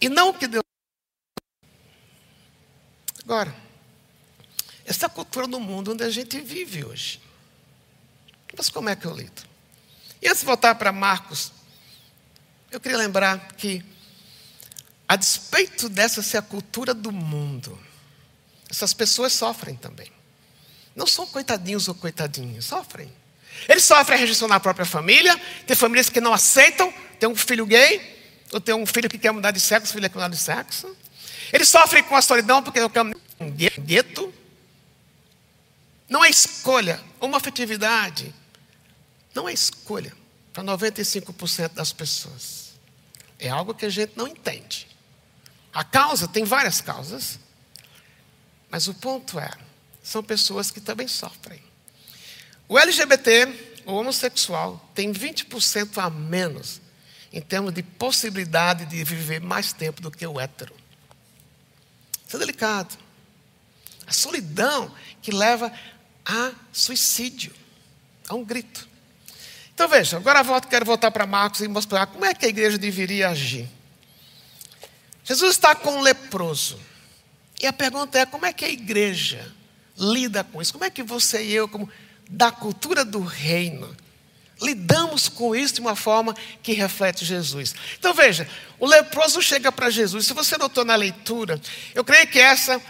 e 0.00 0.08
não 0.08 0.30
o 0.30 0.34
que 0.34 0.48
Deus. 0.48 0.64
Agora, 3.22 3.65
essa 4.86 5.08
cultura 5.08 5.46
do 5.46 5.58
mundo 5.58 5.92
onde 5.92 6.04
a 6.04 6.10
gente 6.10 6.40
vive 6.40 6.84
hoje. 6.84 7.20
Mas 8.56 8.70
como 8.70 8.88
é 8.88 8.96
que 8.96 9.04
eu 9.04 9.14
lido? 9.14 9.42
E 10.22 10.28
antes 10.28 10.40
de 10.40 10.46
voltar 10.46 10.74
para 10.76 10.92
Marcos, 10.92 11.52
eu 12.70 12.80
queria 12.80 12.96
lembrar 12.96 13.52
que, 13.54 13.84
a 15.06 15.16
despeito 15.16 15.88
dessa 15.88 16.22
ser 16.22 16.38
a 16.38 16.42
cultura 16.42 16.94
do 16.94 17.12
mundo, 17.12 17.78
essas 18.70 18.94
pessoas 18.94 19.32
sofrem 19.32 19.76
também. 19.76 20.10
Não 20.94 21.06
são 21.06 21.26
coitadinhos 21.26 21.88
ou 21.88 21.94
coitadinhas, 21.94 22.64
sofrem. 22.64 23.12
Eles 23.68 23.84
sofrem 23.84 24.16
a 24.16 24.20
rejeição 24.20 24.48
na 24.48 24.60
própria 24.60 24.86
família, 24.86 25.38
tem 25.66 25.76
famílias 25.76 26.08
que 26.08 26.20
não 26.20 26.32
aceitam, 26.32 26.92
tem 27.18 27.28
um 27.28 27.36
filho 27.36 27.66
gay, 27.66 28.16
ou 28.52 28.60
tem 28.60 28.74
um 28.74 28.86
filho 28.86 29.08
que 29.08 29.18
quer 29.18 29.32
mudar 29.32 29.50
de 29.50 29.60
sexo, 29.60 29.92
filho 29.92 30.04
que 30.04 30.10
quer 30.10 30.18
mudar 30.18 30.28
de 30.28 30.40
sexo. 30.40 30.96
Eles 31.52 31.68
sofrem 31.68 32.02
com 32.02 32.16
a 32.16 32.22
solidão 32.22 32.62
porque 32.62 32.78
eu 32.78 32.88
quero 32.88 33.12
um 33.40 33.50
gueto. 33.50 34.32
Não 36.08 36.24
é 36.24 36.30
escolha, 36.30 37.02
uma 37.20 37.38
afetividade. 37.38 38.34
Não 39.34 39.48
é 39.48 39.52
escolha 39.52 40.12
para 40.52 40.62
95% 40.62 41.74
das 41.74 41.92
pessoas. 41.92 42.72
É 43.38 43.48
algo 43.48 43.74
que 43.74 43.84
a 43.84 43.90
gente 43.90 44.12
não 44.16 44.26
entende. 44.26 44.88
A 45.72 45.84
causa, 45.84 46.26
tem 46.26 46.44
várias 46.44 46.80
causas, 46.80 47.38
mas 48.70 48.88
o 48.88 48.94
ponto 48.94 49.38
é: 49.38 49.50
são 50.02 50.22
pessoas 50.22 50.70
que 50.70 50.80
também 50.80 51.06
sofrem. 51.06 51.62
O 52.68 52.78
LGBT, 52.78 53.82
o 53.84 53.92
homossexual, 53.92 54.90
tem 54.94 55.12
20% 55.12 55.98
a 55.98 56.08
menos 56.08 56.80
em 57.32 57.40
termos 57.40 57.74
de 57.74 57.82
possibilidade 57.82 58.86
de 58.86 59.04
viver 59.04 59.40
mais 59.40 59.72
tempo 59.72 60.00
do 60.00 60.10
que 60.10 60.26
o 60.26 60.40
hétero. 60.40 60.74
Isso 62.26 62.36
é 62.36 62.38
delicado. 62.38 62.96
A 64.06 64.12
solidão 64.12 64.90
que 65.20 65.30
leva 65.30 65.72
a 66.26 66.50
suicídio, 66.72 67.54
a 68.28 68.34
um 68.34 68.44
grito. 68.44 68.88
Então 69.72 69.88
veja, 69.88 70.16
agora 70.16 70.42
volto, 70.42 70.66
quero 70.66 70.84
voltar 70.84 71.10
para 71.10 71.26
Marcos 71.26 71.60
e 71.60 71.68
mostrar 71.68 72.06
como 72.06 72.24
é 72.24 72.34
que 72.34 72.44
a 72.44 72.48
igreja 72.48 72.76
deveria 72.76 73.28
agir. 73.28 73.68
Jesus 75.22 75.52
está 75.52 75.74
com 75.74 75.98
um 75.98 76.00
leproso. 76.00 76.80
E 77.60 77.66
a 77.66 77.72
pergunta 77.72 78.18
é: 78.18 78.26
como 78.26 78.46
é 78.46 78.52
que 78.52 78.64
a 78.64 78.68
igreja 78.68 79.52
lida 79.96 80.42
com 80.42 80.60
isso? 80.60 80.72
Como 80.72 80.84
é 80.84 80.90
que 80.90 81.02
você 81.02 81.44
e 81.44 81.52
eu, 81.52 81.68
como 81.68 81.88
da 82.28 82.50
cultura 82.50 83.04
do 83.04 83.20
reino, 83.20 83.96
lidamos 84.60 85.28
com 85.28 85.54
isso 85.54 85.74
de 85.74 85.80
uma 85.80 85.94
forma 85.94 86.34
que 86.62 86.72
reflete 86.72 87.24
Jesus? 87.24 87.74
Então 87.98 88.14
veja, 88.14 88.48
o 88.78 88.86
leproso 88.86 89.42
chega 89.42 89.70
para 89.70 89.90
Jesus. 89.90 90.26
Se 90.26 90.32
você 90.32 90.56
notou 90.56 90.84
na 90.84 90.96
leitura, 90.96 91.60
eu 91.94 92.04
creio 92.04 92.26
que 92.26 92.40
essa 92.40 92.80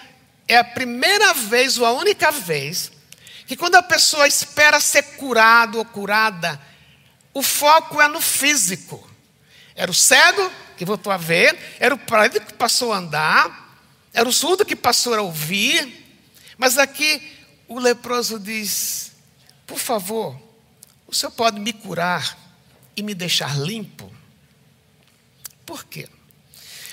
é 0.48 0.56
a 0.56 0.64
primeira 0.64 1.34
vez 1.34 1.78
ou 1.78 1.84
a 1.84 1.92
única 1.92 2.30
vez 2.30 2.92
que 3.46 3.56
quando 3.56 3.76
a 3.76 3.82
pessoa 3.82 4.26
espera 4.26 4.80
ser 4.80 5.02
curado 5.16 5.78
ou 5.78 5.84
curada, 5.84 6.60
o 7.32 7.42
foco 7.42 8.00
é 8.00 8.08
no 8.08 8.20
físico. 8.20 9.08
Era 9.74 9.90
o 9.90 9.94
cego 9.94 10.50
que 10.76 10.84
voltou 10.84 11.12
a 11.12 11.16
ver, 11.16 11.76
era 11.78 11.94
o 11.94 11.98
paralítico 11.98 12.46
que 12.46 12.54
passou 12.54 12.92
a 12.92 12.98
andar, 12.98 13.78
era 14.12 14.28
o 14.28 14.32
surdo 14.32 14.64
que 14.64 14.74
passou 14.74 15.14
a 15.14 15.20
ouvir. 15.20 16.04
Mas 16.58 16.78
aqui 16.78 17.36
o 17.68 17.78
leproso 17.78 18.40
diz: 18.40 19.12
Por 19.66 19.78
favor, 19.78 20.40
o 21.06 21.14
senhor 21.14 21.32
pode 21.32 21.60
me 21.60 21.72
curar 21.72 22.36
e 22.96 23.02
me 23.02 23.14
deixar 23.14 23.56
limpo? 23.58 24.12
Por 25.64 25.84
quê? 25.84 26.08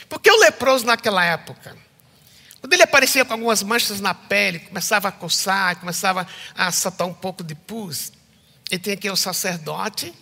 Porque 0.09 0.29
o 0.29 0.39
leproso 0.41 0.85
naquela 0.85 1.23
época, 1.23 1.75
quando 2.63 2.71
ele 2.71 2.83
aparecia 2.83 3.25
com 3.25 3.33
algumas 3.33 3.61
manchas 3.61 3.99
na 3.99 4.13
pele, 4.13 4.59
começava 4.59 5.09
a 5.09 5.11
coçar, 5.11 5.75
começava 5.75 6.25
a 6.55 6.71
saltar 6.71 7.05
um 7.05 7.13
pouco 7.13 7.43
de 7.43 7.53
pus, 7.53 8.13
ele 8.71 8.79
tinha 8.79 8.95
que 8.95 9.05
ir 9.07 9.09
ao 9.09 9.17
sacerdote 9.17 10.15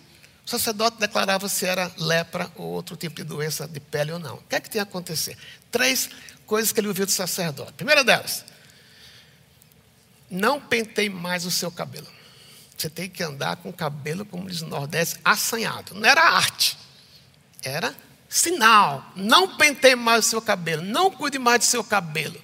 o 0.44 0.50
sacerdote 0.50 0.98
declarava 0.98 1.48
se 1.48 1.64
era 1.66 1.90
lepra 1.96 2.50
ou 2.56 2.66
outro 2.66 2.96
tipo 2.96 3.14
de 3.14 3.24
doença 3.24 3.66
de 3.66 3.78
pele 3.78 4.12
ou 4.12 4.18
não. 4.18 4.34
O 4.34 4.42
que 4.42 4.56
é 4.56 4.60
que 4.60 4.68
tinha 4.68 4.82
a 4.82 4.84
acontecer? 4.84 5.36
Três 5.70 6.10
coisas 6.46 6.72
que 6.72 6.80
ele 6.80 6.88
ouviu 6.88 7.06
do 7.06 7.12
sacerdote. 7.12 7.72
Primeira 7.74 8.02
delas, 8.02 8.44
não 10.28 10.60
pentei 10.60 11.08
mais 11.08 11.46
o 11.46 11.50
seu 11.50 11.70
cabelo. 11.70 12.08
Você 12.76 12.90
tem 12.90 13.08
que 13.08 13.22
andar 13.22 13.56
com 13.56 13.68
o 13.68 13.72
cabelo, 13.72 14.24
como 14.24 14.48
diz 14.48 14.62
no 14.62 14.68
Nordeste, 14.68 15.20
assanhado. 15.24 15.94
Não 15.94 16.08
era 16.08 16.22
arte, 16.22 16.76
era 17.62 17.94
sinal. 18.32 19.12
Não 19.14 19.56
pentei 19.56 19.94
mais 19.94 20.26
o 20.26 20.28
seu 20.30 20.40
cabelo, 20.40 20.82
não 20.82 21.10
cuide 21.10 21.38
mais 21.38 21.58
do 21.58 21.64
seu 21.66 21.84
cabelo. 21.84 22.40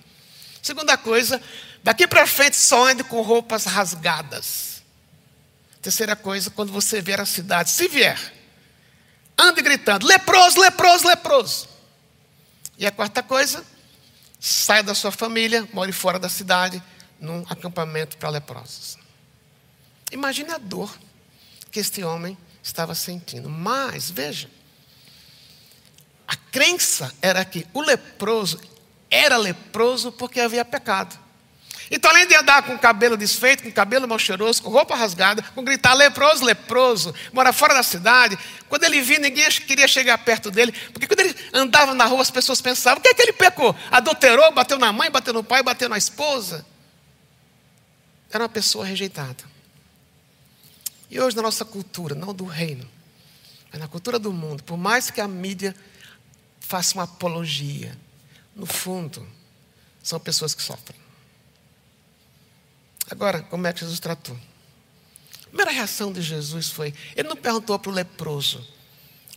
Segunda 0.62 0.98
coisa, 0.98 1.40
daqui 1.82 2.06
para 2.06 2.26
frente 2.26 2.56
só 2.56 2.88
ande 2.88 3.02
com 3.02 3.22
roupas 3.22 3.64
rasgadas. 3.64 4.82
Terceira 5.80 6.14
coisa, 6.14 6.50
quando 6.50 6.70
você 6.70 7.00
vier 7.00 7.18
à 7.20 7.24
cidade, 7.24 7.70
se 7.70 7.88
vier, 7.88 8.20
ande 9.36 9.62
gritando: 9.62 10.06
leproso, 10.06 10.60
leproso, 10.60 11.08
leproso. 11.08 11.68
E 12.76 12.86
a 12.86 12.92
quarta 12.92 13.22
coisa, 13.22 13.64
saia 14.38 14.82
da 14.82 14.94
sua 14.94 15.10
família, 15.10 15.66
more 15.72 15.90
fora 15.90 16.18
da 16.18 16.28
cidade, 16.28 16.82
num 17.18 17.44
acampamento 17.48 18.18
para 18.18 18.28
leprosos. 18.28 18.98
Imagine 20.12 20.50
a 20.52 20.58
dor 20.58 20.94
que 21.70 21.80
este 21.80 22.04
homem 22.04 22.36
estava 22.62 22.94
sentindo. 22.94 23.48
Mas, 23.48 24.10
veja, 24.10 24.50
a 26.28 26.36
crença 26.36 27.10
era 27.22 27.42
que 27.42 27.66
o 27.72 27.80
leproso 27.80 28.60
era 29.10 29.38
leproso 29.38 30.12
porque 30.12 30.38
havia 30.38 30.62
pecado. 30.62 31.18
Então, 31.90 32.10
além 32.10 32.26
de 32.26 32.34
andar 32.34 32.62
com 32.64 32.74
o 32.74 32.78
cabelo 32.78 33.16
desfeito, 33.16 33.62
com 33.62 33.70
o 33.70 33.72
cabelo 33.72 34.06
mal 34.06 34.18
cheiroso, 34.18 34.62
com 34.62 34.68
roupa 34.68 34.94
rasgada, 34.94 35.42
com 35.54 35.64
gritar 35.64 35.94
leproso, 35.94 36.44
leproso, 36.44 37.14
mora 37.32 37.50
fora 37.50 37.72
da 37.72 37.82
cidade, 37.82 38.38
quando 38.68 38.84
ele 38.84 39.00
via, 39.00 39.18
ninguém 39.18 39.48
queria 39.48 39.88
chegar 39.88 40.18
perto 40.18 40.50
dele, 40.50 40.70
porque 40.92 41.06
quando 41.06 41.20
ele 41.20 41.34
andava 41.54 41.94
na 41.94 42.04
rua, 42.04 42.20
as 42.20 42.30
pessoas 42.30 42.60
pensavam: 42.60 42.98
o 42.98 43.02
que 43.02 43.08
é 43.08 43.14
que 43.14 43.22
ele 43.22 43.32
pecou? 43.32 43.74
Adulterou, 43.90 44.52
bateu 44.52 44.78
na 44.78 44.92
mãe, 44.92 45.10
bateu 45.10 45.32
no 45.32 45.42
pai, 45.42 45.62
bateu 45.62 45.88
na 45.88 45.96
esposa? 45.96 46.66
Era 48.30 48.42
uma 48.42 48.50
pessoa 48.50 48.84
rejeitada. 48.84 49.44
E 51.10 51.18
hoje, 51.18 51.34
na 51.34 51.40
nossa 51.40 51.64
cultura, 51.64 52.14
não 52.14 52.34
do 52.34 52.44
reino, 52.44 52.86
mas 53.72 53.80
na 53.80 53.88
cultura 53.88 54.18
do 54.18 54.30
mundo, 54.30 54.62
por 54.62 54.76
mais 54.76 55.10
que 55.10 55.22
a 55.22 55.26
mídia 55.26 55.74
faça 56.68 56.94
uma 56.94 57.04
apologia, 57.04 57.98
no 58.54 58.66
fundo, 58.66 59.26
são 60.02 60.20
pessoas 60.20 60.54
que 60.54 60.62
sofrem. 60.62 61.00
Agora, 63.10 63.42
como 63.42 63.66
é 63.66 63.72
que 63.72 63.80
Jesus 63.80 63.98
tratou? 63.98 64.38
A 65.44 65.46
primeira 65.46 65.70
reação 65.70 66.12
de 66.12 66.20
Jesus 66.20 66.68
foi: 66.68 66.92
ele 67.16 67.26
não 67.26 67.36
perguntou 67.36 67.78
para 67.78 67.90
o 67.90 67.94
leproso, 67.94 68.66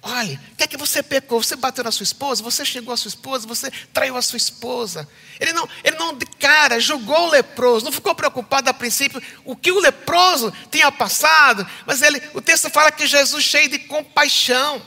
Olha, 0.04 0.42
o 0.52 0.56
que 0.56 0.64
é 0.64 0.68
que 0.68 0.78
você 0.78 1.04
pecou? 1.04 1.44
Você 1.44 1.56
bateu 1.56 1.84
na 1.84 1.92
sua 1.92 2.04
esposa? 2.04 2.42
Você 2.42 2.66
chegou 2.66 2.92
à 2.92 2.98
sua 2.98 3.10
esposa? 3.10 3.48
Você 3.48 3.70
traiu 3.94 4.18
a 4.18 4.22
sua 4.22 4.38
esposa? 4.38 5.08
Ele 5.40 5.54
não, 5.54 5.70
ele 5.84 5.96
não 5.96 6.18
de 6.18 6.26
cara 6.26 6.80
julgou 6.80 7.28
o 7.28 7.30
leproso, 7.30 7.86
não 7.86 7.92
ficou 7.92 8.16
preocupado 8.16 8.68
a 8.68 8.74
princípio 8.74 9.22
o 9.46 9.56
que 9.56 9.72
o 9.72 9.80
leproso 9.80 10.52
tinha 10.72 10.92
passado, 10.92 11.68
mas 11.86 12.02
ele, 12.02 12.20
o 12.34 12.42
texto 12.42 12.68
fala 12.72 12.92
que 12.92 13.06
Jesus 13.06 13.44
cheio 13.44 13.70
de 13.70 13.78
compaixão. 13.78 14.82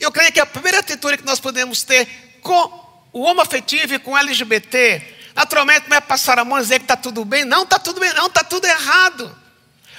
Eu 0.00 0.10
creio 0.10 0.32
que 0.32 0.40
a 0.40 0.46
primeira 0.46 0.80
atitude 0.80 1.18
que 1.18 1.24
nós 1.24 1.38
podemos 1.38 1.82
ter 1.82 2.08
com 2.40 2.90
o 3.12 3.20
homo 3.20 3.40
afetivo 3.40 3.94
e 3.94 3.98
com 3.98 4.12
o 4.12 4.18
LGBT 4.18 5.20
Naturalmente 5.34 5.88
não 5.88 5.96
é 5.96 6.00
passar 6.00 6.38
a 6.38 6.44
mão 6.44 6.58
e 6.58 6.60
dizer 6.60 6.78
que 6.80 6.84
está 6.84 6.96
tudo 6.96 7.24
bem. 7.24 7.44
Não 7.44 7.62
está 7.62 7.78
tudo 7.78 8.00
bem, 8.00 8.12
não, 8.14 8.26
está 8.26 8.42
tudo 8.44 8.66
errado. 8.66 9.36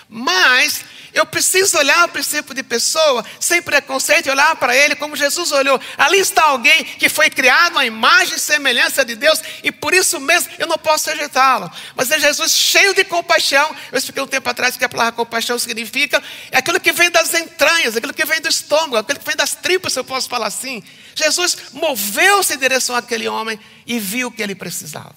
Mas 0.07 0.83
Eu 1.13 1.25
preciso 1.25 1.77
olhar 1.77 2.07
para 2.07 2.21
esse 2.21 2.37
tipo 2.37 2.53
de 2.53 2.63
pessoa 2.63 3.25
sem 3.39 3.61
preconceito 3.61 4.27
e 4.27 4.29
olhar 4.29 4.55
para 4.55 4.75
ele 4.75 4.95
como 4.95 5.15
Jesus 5.15 5.51
olhou. 5.51 5.79
Ali 5.97 6.19
está 6.19 6.43
alguém 6.43 6.83
que 6.83 7.09
foi 7.09 7.29
criado 7.29 7.77
à 7.77 7.85
imagem 7.85 8.35
e 8.35 8.39
semelhança 8.39 9.03
de 9.03 9.15
Deus 9.15 9.41
e 9.63 9.71
por 9.71 9.93
isso 9.93 10.19
mesmo 10.19 10.51
eu 10.57 10.67
não 10.67 10.77
posso 10.77 11.09
rejeitá-lo. 11.09 11.69
Mas 11.95 12.11
é 12.11 12.19
Jesus 12.19 12.53
cheio 12.53 12.93
de 12.93 13.03
compaixão. 13.03 13.75
Eu 13.91 13.97
expliquei 13.97 14.23
um 14.23 14.27
tempo 14.27 14.49
atrás 14.49 14.77
que 14.77 14.85
a 14.85 14.89
palavra 14.89 15.11
compaixão 15.11 15.59
significa 15.59 16.21
é 16.51 16.57
aquilo 16.57 16.79
que 16.79 16.91
vem 16.91 17.11
das 17.11 17.33
entranhas, 17.33 17.95
aquilo 17.95 18.13
que 18.13 18.25
vem 18.25 18.39
do 18.39 18.47
estômago, 18.47 18.97
aquilo 18.97 19.19
que 19.19 19.25
vem 19.25 19.35
das 19.35 19.53
tripas, 19.53 19.93
se 19.93 19.99
eu 19.99 20.03
posso 20.03 20.29
falar 20.29 20.47
assim. 20.47 20.81
Jesus 21.15 21.57
moveu-se 21.73 22.53
em 22.53 22.57
direção 22.57 22.95
àquele 22.95 23.27
homem 23.27 23.59
e 23.85 23.99
viu 23.99 24.29
o 24.29 24.31
que 24.31 24.41
ele 24.41 24.55
precisava. 24.55 25.15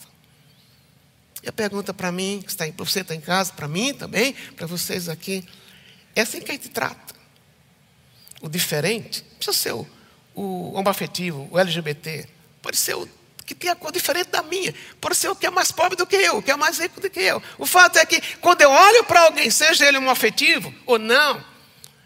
E 1.42 1.48
a 1.48 1.52
pergunta 1.52 1.92
para 1.92 2.10
mim, 2.10 2.40
que 2.42 2.50
está 2.50 2.66
para 2.66 2.84
você 2.84 3.00
está 3.00 3.14
em 3.14 3.20
casa, 3.20 3.52
para 3.52 3.68
mim 3.68 3.92
também, 3.92 4.32
para 4.56 4.66
vocês 4.66 5.08
aqui, 5.10 5.46
é 6.14 6.22
assim 6.22 6.40
que 6.40 6.50
a 6.50 6.54
gente 6.54 6.68
trata. 6.68 7.14
O 8.40 8.48
diferente, 8.48 9.22
precisa 9.22 9.56
ser 9.56 9.72
o, 9.72 9.86
o 10.34 10.72
homoafetivo, 10.74 11.48
o 11.50 11.58
LGBT, 11.58 12.28
pode 12.60 12.76
ser 12.76 12.94
o 12.94 13.08
que 13.44 13.54
tem 13.54 13.70
a 13.70 13.76
cor 13.76 13.92
diferente 13.92 14.30
da 14.30 14.42
minha, 14.42 14.74
pode 15.00 15.16
ser 15.16 15.28
o 15.28 15.36
que 15.36 15.46
é 15.46 15.50
mais 15.50 15.70
pobre 15.70 15.96
do 15.96 16.06
que 16.06 16.16
eu, 16.16 16.38
o 16.38 16.42
que 16.42 16.50
é 16.50 16.56
mais 16.56 16.78
rico 16.78 17.00
do 17.00 17.10
que 17.10 17.20
eu. 17.20 17.42
O 17.58 17.66
fato 17.66 17.98
é 17.98 18.06
que 18.06 18.20
quando 18.38 18.62
eu 18.62 18.70
olho 18.70 19.04
para 19.04 19.20
alguém, 19.20 19.50
seja 19.50 19.86
ele 19.86 19.98
homoafetivo 19.98 20.74
ou 20.86 20.98
não, 20.98 21.44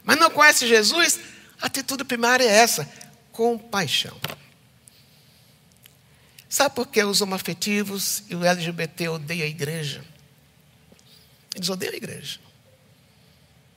mas 0.02 0.18
não 0.18 0.30
conhece 0.30 0.66
Jesus, 0.66 1.20
a 1.60 1.66
atitude 1.66 2.04
primária 2.04 2.44
é 2.44 2.48
essa: 2.48 2.88
compaixão. 3.30 4.18
Sabe 6.48 6.74
por 6.74 6.88
que 6.88 7.02
os 7.04 7.20
homoafetivos 7.20 8.22
e 8.28 8.34
o 8.34 8.44
LGBT 8.44 9.08
odeiam 9.08 9.44
a 9.44 9.48
igreja? 9.48 10.02
Eles 11.54 11.68
odeiam 11.68 11.92
a 11.92 11.96
igreja. 11.96 12.40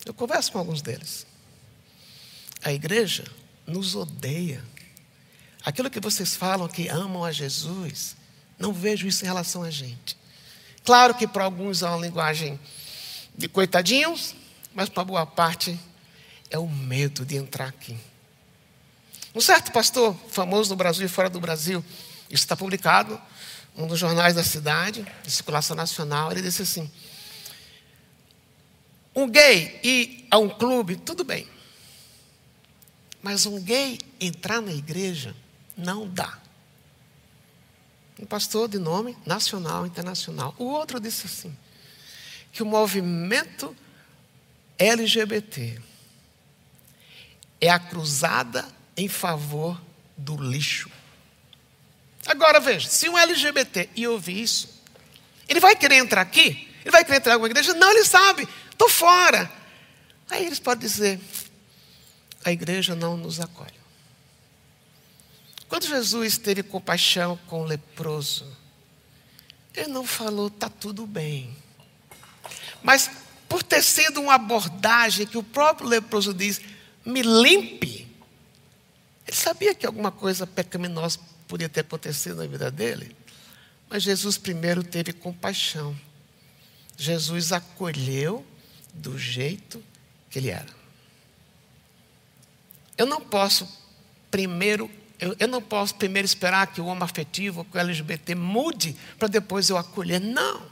Eu 0.05 0.13
converso 0.13 0.51
com 0.51 0.59
alguns 0.59 0.81
deles. 0.81 1.25
A 2.63 2.71
igreja 2.71 3.25
nos 3.65 3.95
odeia. 3.95 4.63
Aquilo 5.63 5.89
que 5.89 5.99
vocês 5.99 6.35
falam 6.35 6.67
que 6.67 6.87
amam 6.87 7.23
a 7.23 7.31
Jesus, 7.31 8.15
não 8.57 8.73
vejo 8.73 9.07
isso 9.07 9.23
em 9.23 9.27
relação 9.27 9.63
a 9.63 9.69
gente. 9.69 10.17
Claro 10.83 11.13
que 11.13 11.27
para 11.27 11.43
alguns 11.43 11.81
é 11.83 11.87
uma 11.87 12.05
linguagem 12.05 12.59
de 13.37 13.47
coitadinhos, 13.47 14.35
mas 14.73 14.89
para 14.89 15.03
boa 15.03 15.25
parte 15.25 15.79
é 16.49 16.57
o 16.57 16.67
medo 16.67 17.25
de 17.25 17.35
entrar 17.35 17.67
aqui. 17.67 17.97
Um 19.33 19.41
certo 19.41 19.71
pastor 19.71 20.15
famoso 20.29 20.71
no 20.71 20.75
Brasil 20.75 21.05
e 21.05 21.09
fora 21.09 21.29
do 21.29 21.39
Brasil, 21.39 21.83
isso 22.29 22.43
está 22.43 22.55
publicado 22.55 23.19
um 23.75 23.87
dos 23.87 23.99
jornais 23.99 24.35
da 24.35 24.43
cidade, 24.43 25.05
de 25.23 25.31
circulação 25.31 25.75
nacional. 25.75 26.31
Ele 26.31 26.41
disse 26.41 26.61
assim: 26.61 26.91
um 29.15 29.29
gay 29.29 29.79
ir 29.83 30.27
a 30.31 30.37
um 30.37 30.49
clube, 30.49 30.95
tudo 30.95 31.23
bem. 31.23 31.47
Mas 33.21 33.45
um 33.45 33.61
gay 33.61 33.99
entrar 34.19 34.61
na 34.61 34.71
igreja, 34.71 35.35
não 35.77 36.07
dá. 36.07 36.39
Um 38.19 38.25
pastor 38.25 38.67
de 38.67 38.79
nome 38.79 39.17
nacional, 39.25 39.85
internacional. 39.85 40.55
O 40.57 40.65
outro 40.65 40.99
disse 40.99 41.25
assim: 41.25 41.55
que 42.51 42.63
o 42.63 42.65
movimento 42.65 43.75
LGBT 44.77 45.79
é 47.59 47.69
a 47.69 47.79
cruzada 47.79 48.67
em 48.97 49.07
favor 49.07 49.79
do 50.17 50.35
lixo. 50.35 50.89
Agora 52.25 52.59
veja, 52.59 52.87
se 52.89 53.09
um 53.09 53.17
LGBT 53.17 53.89
e 53.95 54.07
ouvir 54.07 54.41
isso, 54.41 54.81
ele 55.47 55.59
vai 55.59 55.75
querer 55.75 55.95
entrar 55.95 56.21
aqui? 56.21 56.69
Ele 56.81 56.91
vai 56.91 57.03
querer 57.03 57.17
entrar 57.17 57.31
em 57.31 57.35
alguma 57.35 57.49
igreja? 57.49 57.73
Não, 57.73 57.91
ele 57.91 58.05
sabe, 58.05 58.47
estou 58.81 58.89
fora. 58.89 59.51
Aí 60.29 60.45
eles 60.45 60.59
podem 60.59 60.87
dizer: 60.87 61.19
a 62.43 62.51
igreja 62.51 62.95
não 62.95 63.15
nos 63.15 63.39
acolhe. 63.39 63.79
Quando 65.67 65.87
Jesus 65.87 66.37
teve 66.37 66.63
compaixão 66.63 67.37
com 67.47 67.61
o 67.61 67.65
leproso, 67.65 68.45
ele 69.73 69.87
não 69.87 70.05
falou, 70.05 70.47
está 70.47 70.67
tudo 70.67 71.05
bem. 71.05 71.55
Mas 72.83 73.09
por 73.47 73.63
ter 73.63 73.81
sido 73.83 74.19
uma 74.19 74.35
abordagem 74.35 75.25
que 75.25 75.37
o 75.37 75.43
próprio 75.43 75.87
leproso 75.87 76.33
diz, 76.33 76.59
me 77.05 77.21
limpe. 77.21 78.07
Ele 79.27 79.37
sabia 79.37 79.73
que 79.73 79.85
alguma 79.85 80.11
coisa 80.11 80.45
pecaminosa 80.45 81.19
podia 81.47 81.69
ter 81.69 81.81
acontecido 81.81 82.35
na 82.35 82.47
vida 82.47 82.69
dele. 82.69 83.15
Mas 83.89 84.03
Jesus 84.03 84.37
primeiro 84.37 84.83
teve 84.83 85.13
compaixão. 85.13 85.97
Jesus 86.97 87.53
acolheu 87.53 88.45
do 88.93 89.17
jeito 89.17 89.83
que 90.29 90.39
ele 90.39 90.49
era. 90.49 90.81
Eu 92.97 93.05
não 93.05 93.21
posso 93.21 93.67
primeiro, 94.29 94.89
eu, 95.19 95.35
eu 95.39 95.47
não 95.47 95.61
posso 95.61 95.95
primeiro 95.95 96.25
esperar 96.25 96.67
que 96.67 96.79
o 96.79 96.85
homem 96.85 97.03
afetivo, 97.03 97.65
que 97.65 97.77
o 97.77 97.79
LGBT 97.79 98.35
mude 98.35 98.95
para 99.17 99.27
depois 99.27 99.69
eu 99.69 99.77
acolher. 99.77 100.19
Não. 100.19 100.71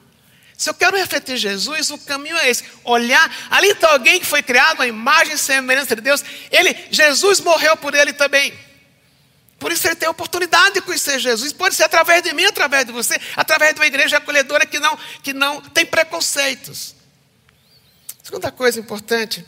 Se 0.57 0.69
eu 0.69 0.73
quero 0.73 0.97
refletir 0.97 1.37
Jesus, 1.37 1.89
o 1.89 1.97
caminho 1.97 2.37
é 2.37 2.49
esse: 2.49 2.65
olhar, 2.83 3.33
ali 3.49 3.69
está 3.69 3.91
alguém 3.91 4.19
que 4.19 4.25
foi 4.25 4.43
criado 4.43 4.81
à 4.81 4.87
imagem 4.87 5.35
e 5.35 5.37
semelhança 5.37 5.95
de 5.95 6.01
Deus. 6.01 6.23
Ele, 6.51 6.75
Jesus 6.91 7.39
morreu 7.39 7.77
por 7.77 7.93
ele 7.93 8.13
também. 8.13 8.53
Por 9.57 9.71
isso 9.71 9.87
ele 9.87 9.95
tem 9.95 10.07
a 10.07 10.11
oportunidade 10.11 10.75
de 10.75 10.81
conhecer 10.81 11.19
Jesus. 11.19 11.51
Pode 11.51 11.75
ser 11.75 11.83
através 11.83 12.23
de 12.23 12.33
mim, 12.33 12.45
através 12.45 12.85
de 12.85 12.91
você, 12.91 13.19
através 13.35 13.73
de 13.73 13.79
uma 13.79 13.87
igreja 13.87 14.17
acolhedora 14.17 14.65
que 14.65 14.79
não, 14.79 14.97
que 15.21 15.33
não 15.33 15.61
tem 15.61 15.85
preconceitos. 15.85 16.95
Segunda 18.29 18.51
coisa 18.51 18.79
importante 18.79 19.43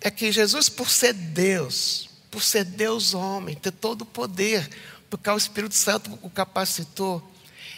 é 0.00 0.10
que 0.10 0.32
Jesus, 0.32 0.70
por 0.70 0.88
ser 0.88 1.12
Deus, 1.12 2.08
por 2.30 2.42
ser 2.42 2.64
Deus 2.64 3.12
homem, 3.12 3.54
ter 3.54 3.72
todo 3.72 4.00
o 4.00 4.06
poder, 4.06 4.66
porque 5.10 5.28
o 5.28 5.36
Espírito 5.36 5.74
Santo 5.74 6.18
o 6.22 6.30
capacitou, 6.30 7.22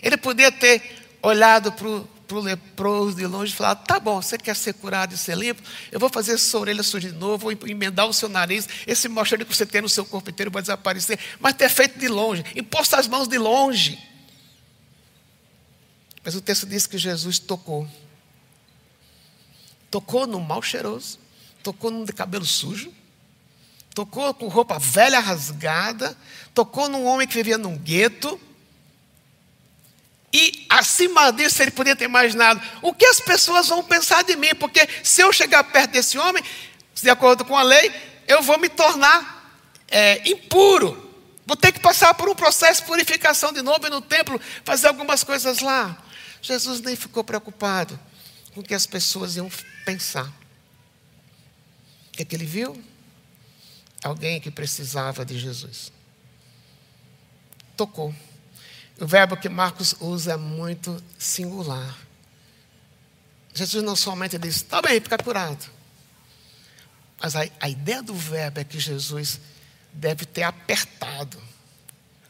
ele 0.00 0.16
podia 0.16 0.52
ter 0.52 0.80
olhado 1.20 1.72
para 1.72 1.88
o 1.88 2.08
para 2.28 2.37
o 2.37 2.40
leproso 2.40 3.16
de 3.16 3.26
longe 3.26 3.52
e 3.52 3.56
falar: 3.56 3.74
tá 3.74 3.98
bom, 3.98 4.22
você 4.22 4.38
quer 4.38 4.54
ser 4.54 4.74
curado 4.74 5.12
e 5.12 5.18
ser 5.18 5.37
limpo? 5.37 5.61
Eu 5.90 5.98
vou 5.98 6.08
fazer 6.08 6.38
sua 6.38 6.61
orelha 6.61 6.85
surgir 6.85 7.11
de 7.11 7.18
novo, 7.18 7.38
vou 7.38 7.68
emendar 7.68 8.06
o 8.06 8.12
seu 8.12 8.28
nariz, 8.28 8.68
esse 8.87 9.08
mochilho 9.08 9.44
que 9.44 9.54
você 9.54 9.66
tem 9.66 9.82
no 9.82 9.88
seu 9.88 10.04
corpo 10.04 10.30
inteiro 10.30 10.52
vai 10.52 10.62
desaparecer, 10.62 11.18
mas 11.40 11.54
ter 11.54 11.68
feito 11.68 11.98
de 11.98 12.06
longe, 12.06 12.44
imposto 12.54 12.94
as 12.94 13.08
mãos 13.08 13.26
de 13.26 13.38
longe. 13.38 13.98
Mas 16.22 16.37
o 16.37 16.40
texto 16.40 16.64
diz 16.64 16.87
que 16.87 16.96
Jesus 16.96 17.40
tocou. 17.40 17.88
Tocou 19.92 20.26
no 20.26 20.40
mal 20.40 20.62
cheiroso, 20.62 21.18
tocou 21.62 21.90
no 21.90 22.07
de 22.07 22.14
cabelo 22.14 22.46
sujo, 22.46 22.90
tocou 23.94 24.33
com 24.33 24.48
roupa 24.48 24.78
velha 24.78 25.20
rasgada, 25.20 26.16
tocou 26.55 26.88
num 26.88 27.05
homem 27.05 27.28
que 27.28 27.35
vivia 27.35 27.59
num 27.59 27.76
gueto 27.76 28.40
e 30.33 30.64
acima 30.66 31.31
disso 31.31 31.61
ele 31.62 31.72
podia 31.72 31.94
ter 31.94 32.07
imaginado 32.07 32.59
o 32.81 32.94
que 32.94 33.05
as 33.05 33.20
pessoas 33.20 33.68
vão 33.68 33.85
pensar 33.85 34.24
de 34.24 34.35
mim, 34.35 34.55
porque 34.55 34.88
se 35.05 35.20
eu 35.20 35.31
chegar 35.31 35.62
perto 35.64 35.90
desse 35.90 36.16
homem, 36.16 36.42
de 36.94 37.11
acordo 37.11 37.44
com 37.44 37.55
a 37.55 37.62
lei, 37.62 37.92
eu 38.26 38.40
vou 38.40 38.59
me 38.59 38.70
tornar 38.70 39.61
é, 39.88 40.26
impuro. 40.26 41.12
Vou 41.44 41.55
ter 41.55 41.70
que 41.70 41.81
passar 41.81 42.14
por 42.14 42.31
um 42.31 42.35
processo 42.35 42.81
de 42.81 42.87
purificação 42.87 43.52
de 43.52 43.61
novo 43.61 43.90
no 43.90 44.00
templo, 44.00 44.40
fazer 44.64 44.87
algumas 44.87 45.22
coisas 45.22 45.61
lá. 45.61 46.02
Jesus 46.40 46.81
nem 46.81 46.96
ficou 46.96 47.22
preocupado 47.22 48.00
com 48.54 48.60
o 48.60 48.62
que 48.62 48.74
as 48.74 48.86
pessoas 48.86 49.36
iam 49.36 49.50
pensar. 49.84 50.26
O 52.08 52.12
que, 52.12 52.22
é 52.22 52.24
que 52.24 52.34
ele 52.34 52.44
viu? 52.44 52.82
Alguém 54.02 54.40
que 54.40 54.50
precisava 54.50 55.24
de 55.24 55.38
Jesus. 55.38 55.92
Tocou. 57.76 58.14
O 59.00 59.06
verbo 59.06 59.36
que 59.36 59.48
Marcos 59.48 59.94
usa 60.00 60.34
é 60.34 60.36
muito 60.36 61.02
singular. 61.18 61.98
Jesus 63.54 63.82
não 63.82 63.96
somente 63.96 64.38
disse, 64.38 64.64
está 64.64 64.80
bem, 64.80 65.00
fica 65.00 65.18
curado. 65.18 65.70
Mas 67.20 67.36
a, 67.36 67.40
a 67.60 67.68
ideia 67.68 68.02
do 68.02 68.14
verbo 68.14 68.60
é 68.60 68.64
que 68.64 68.78
Jesus 68.78 69.40
deve 69.92 70.24
ter 70.24 70.42
apertado 70.42 71.40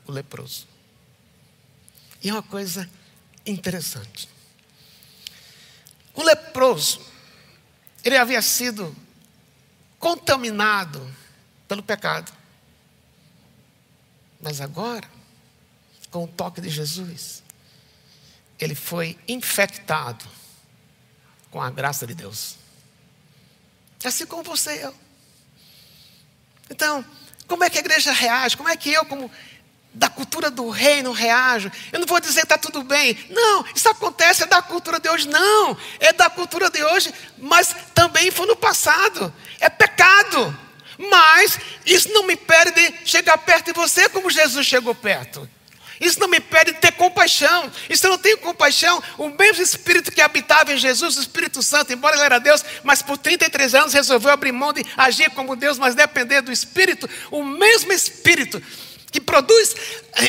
o 0.06 0.12
leproso. 0.12 0.66
E 2.22 2.28
é 2.28 2.32
uma 2.32 2.42
coisa 2.42 2.88
interessante. 3.46 4.28
O 6.14 6.22
leproso, 6.22 7.00
ele 8.04 8.16
havia 8.16 8.42
sido 8.42 8.94
contaminado 9.98 11.00
pelo 11.68 11.82
pecado. 11.82 12.32
Mas 14.40 14.60
agora, 14.60 15.08
com 16.10 16.24
o 16.24 16.28
toque 16.28 16.60
de 16.60 16.68
Jesus, 16.68 17.42
ele 18.58 18.74
foi 18.74 19.18
infectado 19.26 20.24
com 21.50 21.62
a 21.62 21.70
graça 21.70 22.06
de 22.06 22.14
Deus. 22.14 22.56
Assim 24.04 24.26
como 24.26 24.42
você 24.42 24.78
e 24.78 24.80
eu. 24.80 24.94
Então, 26.68 27.04
como 27.46 27.64
é 27.64 27.70
que 27.70 27.78
a 27.78 27.80
igreja 27.80 28.12
reage? 28.12 28.56
Como 28.56 28.68
é 28.68 28.76
que 28.76 28.90
eu, 28.90 29.04
como 29.04 29.30
da 29.94 30.08
cultura 30.08 30.50
do 30.50 30.70
reino 30.70 31.12
reajo. 31.12 31.70
Eu 31.92 32.00
não 32.00 32.06
vou 32.06 32.20
dizer 32.20 32.42
está 32.42 32.56
tudo 32.56 32.82
bem. 32.82 33.18
Não, 33.30 33.64
isso 33.74 33.88
acontece, 33.88 34.42
é 34.42 34.46
da 34.46 34.62
cultura 34.62 34.98
de 34.98 35.08
hoje. 35.08 35.28
Não, 35.28 35.76
é 36.00 36.12
da 36.12 36.30
cultura 36.30 36.70
de 36.70 36.82
hoje, 36.82 37.12
mas 37.38 37.74
também 37.94 38.30
foi 38.30 38.46
no 38.46 38.56
passado. 38.56 39.32
É 39.60 39.68
pecado. 39.68 40.58
Mas 41.10 41.58
isso 41.84 42.08
não 42.10 42.24
me 42.24 42.34
impede 42.34 42.70
de 42.72 42.94
chegar 43.04 43.36
perto 43.38 43.66
de 43.66 43.72
você 43.72 44.08
como 44.08 44.30
Jesus 44.30 44.66
chegou 44.66 44.94
perto. 44.94 45.48
Isso 46.00 46.18
não 46.18 46.26
me 46.26 46.38
impede 46.38 46.72
de 46.72 46.78
ter 46.78 46.92
compaixão. 46.92 47.70
E 47.88 47.96
se 47.96 48.04
eu 48.04 48.10
não 48.10 48.18
tenho 48.18 48.38
compaixão, 48.38 49.00
o 49.16 49.28
mesmo 49.28 49.62
Espírito 49.62 50.10
que 50.10 50.20
habitava 50.20 50.72
em 50.72 50.76
Jesus, 50.76 51.16
o 51.16 51.20
Espírito 51.20 51.62
Santo, 51.62 51.92
embora 51.92 52.16
ele 52.16 52.24
era 52.24 52.40
Deus, 52.40 52.64
mas 52.82 53.02
por 53.02 53.16
33 53.16 53.74
anos 53.76 53.92
resolveu 53.92 54.32
abrir 54.32 54.50
mão 54.50 54.72
de 54.72 54.84
agir 54.96 55.30
como 55.30 55.54
Deus, 55.54 55.78
mas 55.78 55.94
depender 55.94 56.40
do 56.40 56.50
Espírito, 56.50 57.08
o 57.30 57.44
mesmo 57.44 57.92
Espírito 57.92 58.60
que 59.12 59.20
produz 59.20 59.76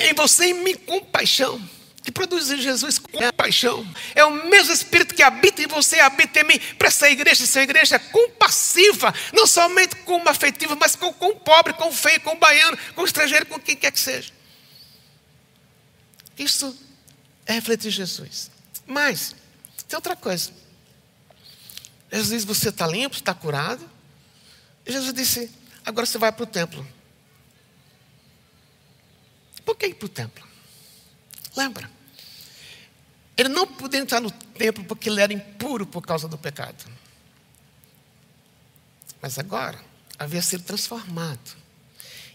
em 0.10 0.14
você 0.14 0.50
e 0.50 0.54
mim 0.54 0.76
compaixão, 0.76 1.60
que 2.04 2.12
produz 2.12 2.52
em 2.52 2.62
Jesus 2.62 3.00
compaixão. 3.00 3.88
É 4.14 4.26
o 4.26 4.50
mesmo 4.50 4.74
Espírito 4.74 5.16
que 5.16 5.24
habita 5.24 5.64
em 5.64 5.68
você, 5.68 6.02
habita 6.02 6.42
em 6.42 6.44
mim, 6.44 6.60
para 6.78 6.90
essa 6.90 7.10
igreja, 7.10 7.46
essa 7.46 7.64
igreja 7.64 7.96
é 7.96 8.00
compassiva, 8.00 9.14
não 9.34 9.48
somente 9.48 9.96
com 9.96 10.18
uma 10.18 10.32
afetiva, 10.32 10.76
mas 10.76 10.98
com, 10.98 11.14
com 11.14 11.30
o 11.30 11.36
pobre, 11.36 11.74
com 11.74 11.88
o 11.88 11.94
feio, 11.94 12.20
com 12.20 12.34
o 12.34 12.38
baiano, 12.38 12.78
com 12.94 13.02
o 13.02 13.06
estrangeiro, 13.06 13.46
com 13.46 13.58
quem 13.58 13.78
quer 13.78 13.92
que 13.92 14.00
seja. 14.00 14.34
Isso 16.38 16.78
é 17.46 17.54
refletir 17.54 17.90
Jesus. 17.90 18.52
Mas, 18.86 19.34
tem 19.88 19.96
outra 19.96 20.16
coisa. 20.16 20.52
Jesus 22.12 22.30
diz: 22.30 22.44
Você 22.44 22.70
está 22.70 22.86
limpo, 22.86 23.16
está 23.16 23.34
curado. 23.34 23.90
E 24.86 24.92
Jesus 24.92 25.14
disse: 25.14 25.50
Agora 25.86 26.06
você 26.06 26.18
vai 26.18 26.32
para 26.32 26.44
o 26.44 26.48
templo. 26.48 26.86
Por 29.66 29.76
que 29.76 29.88
ir 29.88 29.96
para 29.96 30.06
o 30.06 30.10
templo? 30.10 30.48
Lembra? 31.56 31.90
Ele 33.36 33.50
não 33.50 33.66
podia 33.66 34.00
entrar 34.00 34.20
no 34.20 34.30
templo 34.30 34.84
porque 34.84 35.10
ele 35.10 35.22
era 35.22 35.34
impuro 35.34 35.86
por 35.86 36.02
causa 36.02 36.28
do 36.28 36.38
pecado. 36.38 36.86
Mas 39.22 39.40
agora 39.40 39.80
havia 40.20 40.42
sido 40.42 40.64
transformado. 40.64 41.58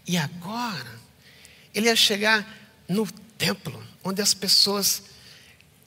E 0.07 0.17
agora 0.17 0.99
ele 1.75 1.87
ia 1.87 1.97
chegar 1.97 2.47
no 2.89 3.07
templo, 3.37 3.87
onde 4.03 4.23
as 4.23 4.35
pessoas 4.35 5.03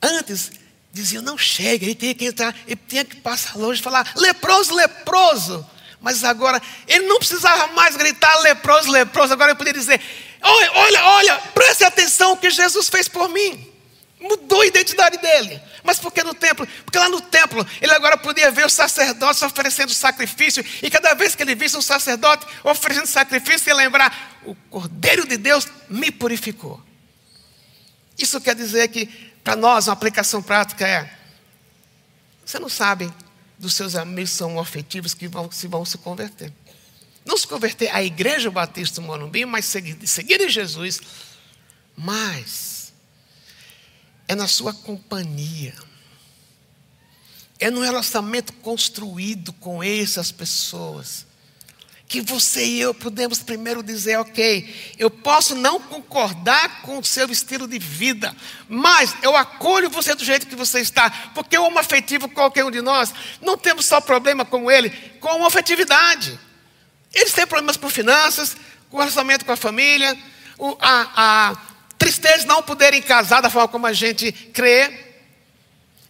antes 0.00 0.52
diziam: 0.92 1.22
não 1.22 1.36
chega, 1.36 1.84
ele 1.84 1.94
tinha 1.94 2.14
que 2.14 2.26
entrar, 2.26 2.56
ele 2.66 2.80
tinha 2.88 3.04
que 3.04 3.16
passar 3.16 3.56
longe 3.56 3.80
e 3.80 3.84
falar: 3.84 4.12
leproso, 4.16 4.74
leproso. 4.74 5.66
Mas 6.00 6.24
agora 6.24 6.60
ele 6.86 7.06
não 7.06 7.18
precisava 7.18 7.72
mais 7.74 7.96
gritar 7.96 8.34
leproso, 8.40 8.90
leproso, 8.90 9.32
agora 9.32 9.50
ele 9.50 9.58
podia 9.58 9.72
dizer: 9.72 10.00
Olha, 10.42 10.72
olha, 10.72 11.04
olha, 11.04 11.38
preste 11.54 11.84
atenção 11.84 12.32
o 12.32 12.36
que 12.36 12.50
Jesus 12.50 12.88
fez 12.88 13.08
por 13.08 13.28
mim. 13.28 13.70
Mudou 14.20 14.60
a 14.60 14.66
identidade 14.66 15.18
dele. 15.18 15.60
Mas 15.82 15.98
por 15.98 16.12
que 16.12 16.22
no 16.22 16.34
templo? 16.34 16.66
Porque 16.84 16.98
lá 16.98 17.08
no 17.08 17.20
templo 17.20 17.66
ele 17.80 17.92
agora 17.92 18.16
podia 18.16 18.50
ver 18.50 18.66
os 18.66 18.72
sacerdotes 18.72 19.42
oferecendo 19.42 19.92
sacrifício. 19.92 20.64
E 20.82 20.90
cada 20.90 21.14
vez 21.14 21.34
que 21.34 21.42
ele 21.42 21.54
visse 21.54 21.76
um 21.76 21.82
sacerdote 21.82 22.46
oferecendo 22.62 23.06
sacrifício, 23.06 23.70
ele 23.70 23.82
lembrar: 23.82 24.40
o 24.44 24.54
Cordeiro 24.70 25.26
de 25.26 25.36
Deus 25.36 25.66
me 25.88 26.10
purificou. 26.10 26.80
Isso 28.16 28.40
quer 28.40 28.54
dizer 28.54 28.88
que, 28.88 29.06
para 29.42 29.56
nós, 29.56 29.88
uma 29.88 29.92
aplicação 29.92 30.40
prática 30.40 30.86
é: 30.86 31.12
você 32.44 32.58
não 32.58 32.68
sabe 32.68 33.12
dos 33.58 33.74
seus 33.74 33.94
amigos 33.94 34.30
são 34.30 34.58
afetivos 34.58 35.14
que 35.14 35.28
vão, 35.28 35.50
se 35.50 35.68
vão 35.68 35.84
se 35.84 35.96
converter. 35.98 36.52
Não 37.24 37.36
se 37.36 37.46
converter 37.46 37.94
à 37.94 38.02
Igreja 38.02 38.50
Batista 38.50 39.00
do 39.00 39.06
Morumbi, 39.06 39.44
mas 39.44 39.64
seguir, 39.64 40.06
seguir 40.06 40.48
Jesus. 40.48 41.00
Mas 41.96 42.92
é 44.26 44.34
na 44.34 44.48
sua 44.48 44.72
companhia. 44.72 45.74
É 47.60 47.70
no 47.70 47.80
relacionamento 47.80 48.52
construído 48.54 49.52
com 49.52 49.82
essas 49.82 50.32
pessoas 50.32 51.26
que 52.12 52.20
você 52.20 52.62
e 52.66 52.78
eu 52.78 52.92
podemos 52.92 53.38
primeiro 53.38 53.82
dizer, 53.82 54.18
ok, 54.18 54.94
eu 54.98 55.08
posso 55.08 55.54
não 55.54 55.80
concordar 55.80 56.82
com 56.82 56.98
o 56.98 57.04
seu 57.04 57.30
estilo 57.30 57.66
de 57.66 57.78
vida, 57.78 58.36
mas 58.68 59.16
eu 59.22 59.34
acolho 59.34 59.88
você 59.88 60.14
do 60.14 60.22
jeito 60.22 60.46
que 60.46 60.54
você 60.54 60.80
está, 60.80 61.08
porque 61.34 61.56
o 61.56 61.64
homo 61.64 61.78
afetivo, 61.78 62.28
qualquer 62.28 62.66
um 62.66 62.70
de 62.70 62.82
nós, 62.82 63.14
não 63.40 63.56
temos 63.56 63.86
só 63.86 63.98
problema 63.98 64.44
com 64.44 64.70
ele, 64.70 64.90
com 65.20 65.42
a 65.42 65.46
afetividade. 65.46 66.38
Eles 67.14 67.32
têm 67.32 67.46
problemas 67.46 67.76
com 67.76 67.90
finanças, 67.90 68.56
com 68.90 68.98
relacionamento 68.98 69.44
com 69.44 69.52
a 69.52 69.56
família, 69.56 70.16
a, 70.80 71.50
a 71.50 71.56
tristeza 71.98 72.40
de 72.40 72.46
não 72.46 72.62
poderem 72.62 73.00
casar 73.02 73.40
da 73.40 73.50
forma 73.50 73.68
como 73.68 73.86
a 73.86 73.92
gente 73.92 74.32
crê. 74.32 75.12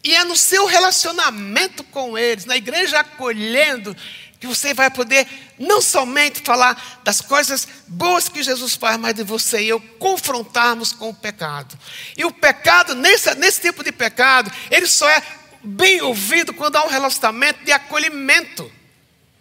E 0.05 0.15
é 0.15 0.25
no 0.25 0.37
seu 0.37 0.67
relacionamento 0.67 1.85
com 1.85 2.19
eles, 2.19 2.45
na 2.45 2.57
igreja 2.57 3.01
acolhendo, 3.01 3.97
que 4.41 4.47
você 4.49 4.75
vai 4.75 4.91
poder 4.91 5.29
não 5.57 5.81
somente 5.81 6.41
falar 6.41 7.01
das 7.05 7.21
coisas 7.21 7.69
boas 7.87 8.29
que 8.29 8.43
Jesus 8.43 8.75
faz, 8.75 8.97
mas 8.97 9.15
de 9.15 9.23
você 9.23 9.63
e 9.63 9.69
eu 9.69 9.81
confrontarmos 10.01 10.93
com 10.93 11.11
o 11.11 11.15
pecado. 11.15 11.79
E 12.17 12.25
o 12.25 12.33
pecado, 12.33 12.97
nesse, 12.97 13.33
nesse 13.37 13.61
tipo 13.61 13.85
de 13.85 13.93
pecado, 13.93 14.51
ele 14.69 14.89
só 14.89 15.09
é 15.09 15.23
bem 15.63 16.03
ouvido 16.03 16.53
quando 16.53 16.75
há 16.75 16.85
um 16.85 16.89
relacionamento 16.89 17.65
de 17.65 17.71
acolhimento. 17.71 18.71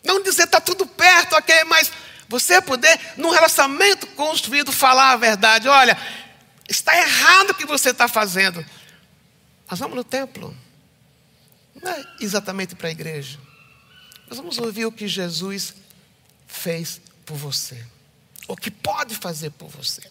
Não 0.04 0.22
dizer 0.22 0.44
está 0.44 0.60
tudo 0.60 0.86
perto, 0.86 1.36
ok, 1.36 1.64
mas 1.66 1.92
você 2.28 2.62
poder, 2.62 3.00
num 3.18 3.30
relacionamento 3.30 4.08
construído, 4.08 4.72
falar 4.72 5.12
a 5.12 5.18
verdade. 5.18 5.68
Olha, 5.68 5.98
está 6.68 6.98
errado 6.98 7.52
o 7.52 7.56
que 7.56 7.66
você 7.66 7.90
está 7.90 8.08
fazendo. 8.08 8.66
Nós 9.70 9.80
vamos 9.80 9.96
no 9.96 10.04
templo. 10.04 10.56
Não 11.82 11.92
é 11.92 12.06
exatamente 12.20 12.76
para 12.76 12.88
a 12.88 12.92
igreja. 12.92 13.40
Nós 14.28 14.38
vamos 14.38 14.58
ouvir 14.58 14.86
o 14.86 14.92
que 14.92 15.08
Jesus 15.08 15.74
fez 16.48 17.02
por 17.26 17.36
você. 17.36 17.86
O 18.48 18.56
que 18.56 18.72
pode 18.72 19.16
fazer 19.16 19.50
por 19.52 19.70
você. 19.70 20.02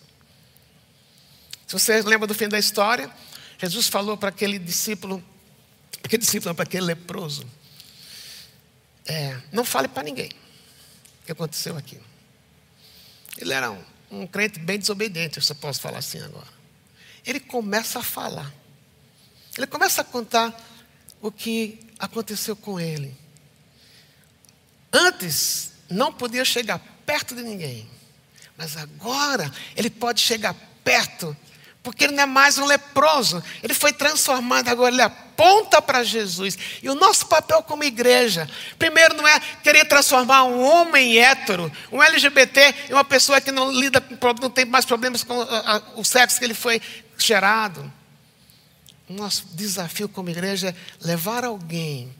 Se 1.67 1.73
você 1.73 2.03
lembra 2.03 2.27
do 2.27 2.35
fim 2.35 2.49
da 2.49 2.59
história, 2.59 3.11
Jesus 3.59 3.89
falou 3.89 4.17
para 4.17 4.29
aquele 4.29 4.59
discípulo, 4.59 5.23
aquele 6.05 6.23
discípulo, 6.23 6.55
para 6.55 6.65
aquele 6.65 6.85
leproso. 6.85 7.47
É, 9.07 9.41
não 9.53 9.65
fale 9.65 9.89
para 9.89 10.03
ninguém 10.03 10.31
o 11.23 11.27
que 11.27 11.33
aconteceu 11.33 11.77
aqui. 11.77 12.01
Ele 13.39 13.53
era 13.53 13.71
um, 13.71 13.83
um 14.11 14.27
crente 14.27 14.59
bem 14.59 14.79
desobediente, 14.79 15.39
eu 15.39 15.57
posso 15.57 15.81
falar 15.81 15.99
assim 15.99 16.21
agora. 16.21 16.49
Ele 17.25 17.41
começa 17.41 17.99
a 17.99 18.03
falar. 18.03 18.53
Ele 19.57 19.67
começa 19.67 20.01
a 20.01 20.05
contar 20.05 20.59
o 21.21 21.31
que 21.31 21.79
aconteceu 21.99 22.57
com 22.57 22.81
ele. 22.81 23.17
Antes, 24.93 25.73
não 25.89 26.13
podia 26.13 26.45
chegar 26.45 26.79
perto 27.05 27.35
de 27.35 27.43
ninguém. 27.43 27.89
Mas 28.57 28.77
agora, 28.77 29.51
ele 29.77 29.91
pode 29.91 30.21
chegar 30.21 30.55
perto 30.85 31.37
porque 31.83 32.05
ele 32.05 32.13
não 32.15 32.25
é 32.25 32.27
mais 32.27 32.59
um 32.59 32.67
leproso, 32.67 33.43
ele 33.63 33.73
foi 33.73 33.93
transformado, 33.93 34.69
agora 34.69 34.93
ele 34.93 35.01
aponta 35.01 35.81
para 35.81 36.03
Jesus. 36.03 36.59
E 36.83 36.91
o 36.91 36.95
nosso 36.95 37.27
papel 37.27 37.63
como 37.63 37.83
igreja, 37.83 38.49
primeiro 38.79 39.15
não 39.15 39.27
é 39.27 39.41
querer 39.63 39.87
transformar 39.87 40.45
um 40.45 40.61
homem 40.63 41.19
hétero, 41.19 41.73
um 41.91 42.03
LGBT, 42.03 42.75
em 42.91 42.93
uma 42.93 43.05
pessoa 43.05 43.41
que 43.41 43.51
não 43.51 43.73
lida 43.73 44.03
não 44.41 44.51
tem 44.51 44.67
mais 44.67 44.85
problemas 44.85 45.25
com 45.25 45.35
o 45.97 46.05
sexo 46.05 46.39
que 46.39 46.45
ele 46.45 46.55
foi 46.55 46.83
gerado. 47.17 47.91
O 49.09 49.15
nosso 49.15 49.47
desafio 49.53 50.09
como 50.09 50.29
igreja 50.29 50.69
é 50.69 50.75
levar 51.07 51.45
alguém 51.45 52.15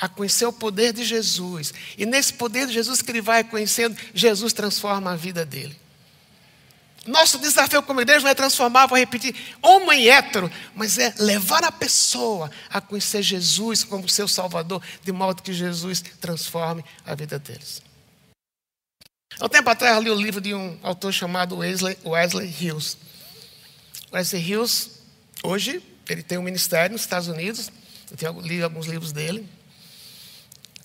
a 0.00 0.08
conhecer 0.08 0.46
o 0.46 0.52
poder 0.52 0.92
de 0.92 1.04
Jesus. 1.04 1.74
E 1.98 2.06
nesse 2.06 2.32
poder 2.32 2.66
de 2.66 2.72
Jesus 2.72 3.02
que 3.02 3.10
ele 3.10 3.20
vai 3.20 3.44
conhecendo, 3.44 3.96
Jesus 4.14 4.52
transforma 4.52 5.12
a 5.12 5.16
vida 5.16 5.44
dele. 5.44 5.78
Nosso 7.10 7.38
desafio 7.38 7.82
como 7.82 8.00
igreja 8.00 8.20
não 8.20 8.30
é 8.30 8.34
transformar, 8.34 8.86
vou 8.86 8.96
repetir, 8.96 9.34
homem 9.60 10.08
hétero, 10.08 10.50
mas 10.76 10.96
é 10.96 11.12
levar 11.18 11.64
a 11.64 11.72
pessoa 11.72 12.48
a 12.70 12.80
conhecer 12.80 13.20
Jesus 13.20 13.82
como 13.82 14.08
seu 14.08 14.28
Salvador, 14.28 14.80
de 15.02 15.10
modo 15.10 15.42
que 15.42 15.52
Jesus 15.52 16.00
transforme 16.20 16.84
a 17.04 17.14
vida 17.16 17.36
deles. 17.36 17.82
Há 19.40 19.46
um 19.46 19.48
tempo 19.48 19.68
atrás 19.68 19.96
eu 19.96 20.02
li 20.02 20.10
o 20.10 20.14
livro 20.14 20.40
de 20.40 20.54
um 20.54 20.78
autor 20.84 21.12
chamado 21.12 21.56
Wesley, 21.56 21.98
Wesley 22.04 22.54
Hills. 22.60 22.96
Wesley 24.12 24.48
Hills, 24.48 24.90
hoje, 25.42 25.82
ele 26.08 26.22
tem 26.22 26.38
um 26.38 26.42
ministério 26.42 26.92
nos 26.92 27.02
Estados 27.02 27.26
Unidos, 27.26 27.72
eu 28.08 28.16
tenho 28.16 28.40
lido 28.40 28.62
alguns 28.62 28.86
livros 28.86 29.10
dele. 29.10 29.48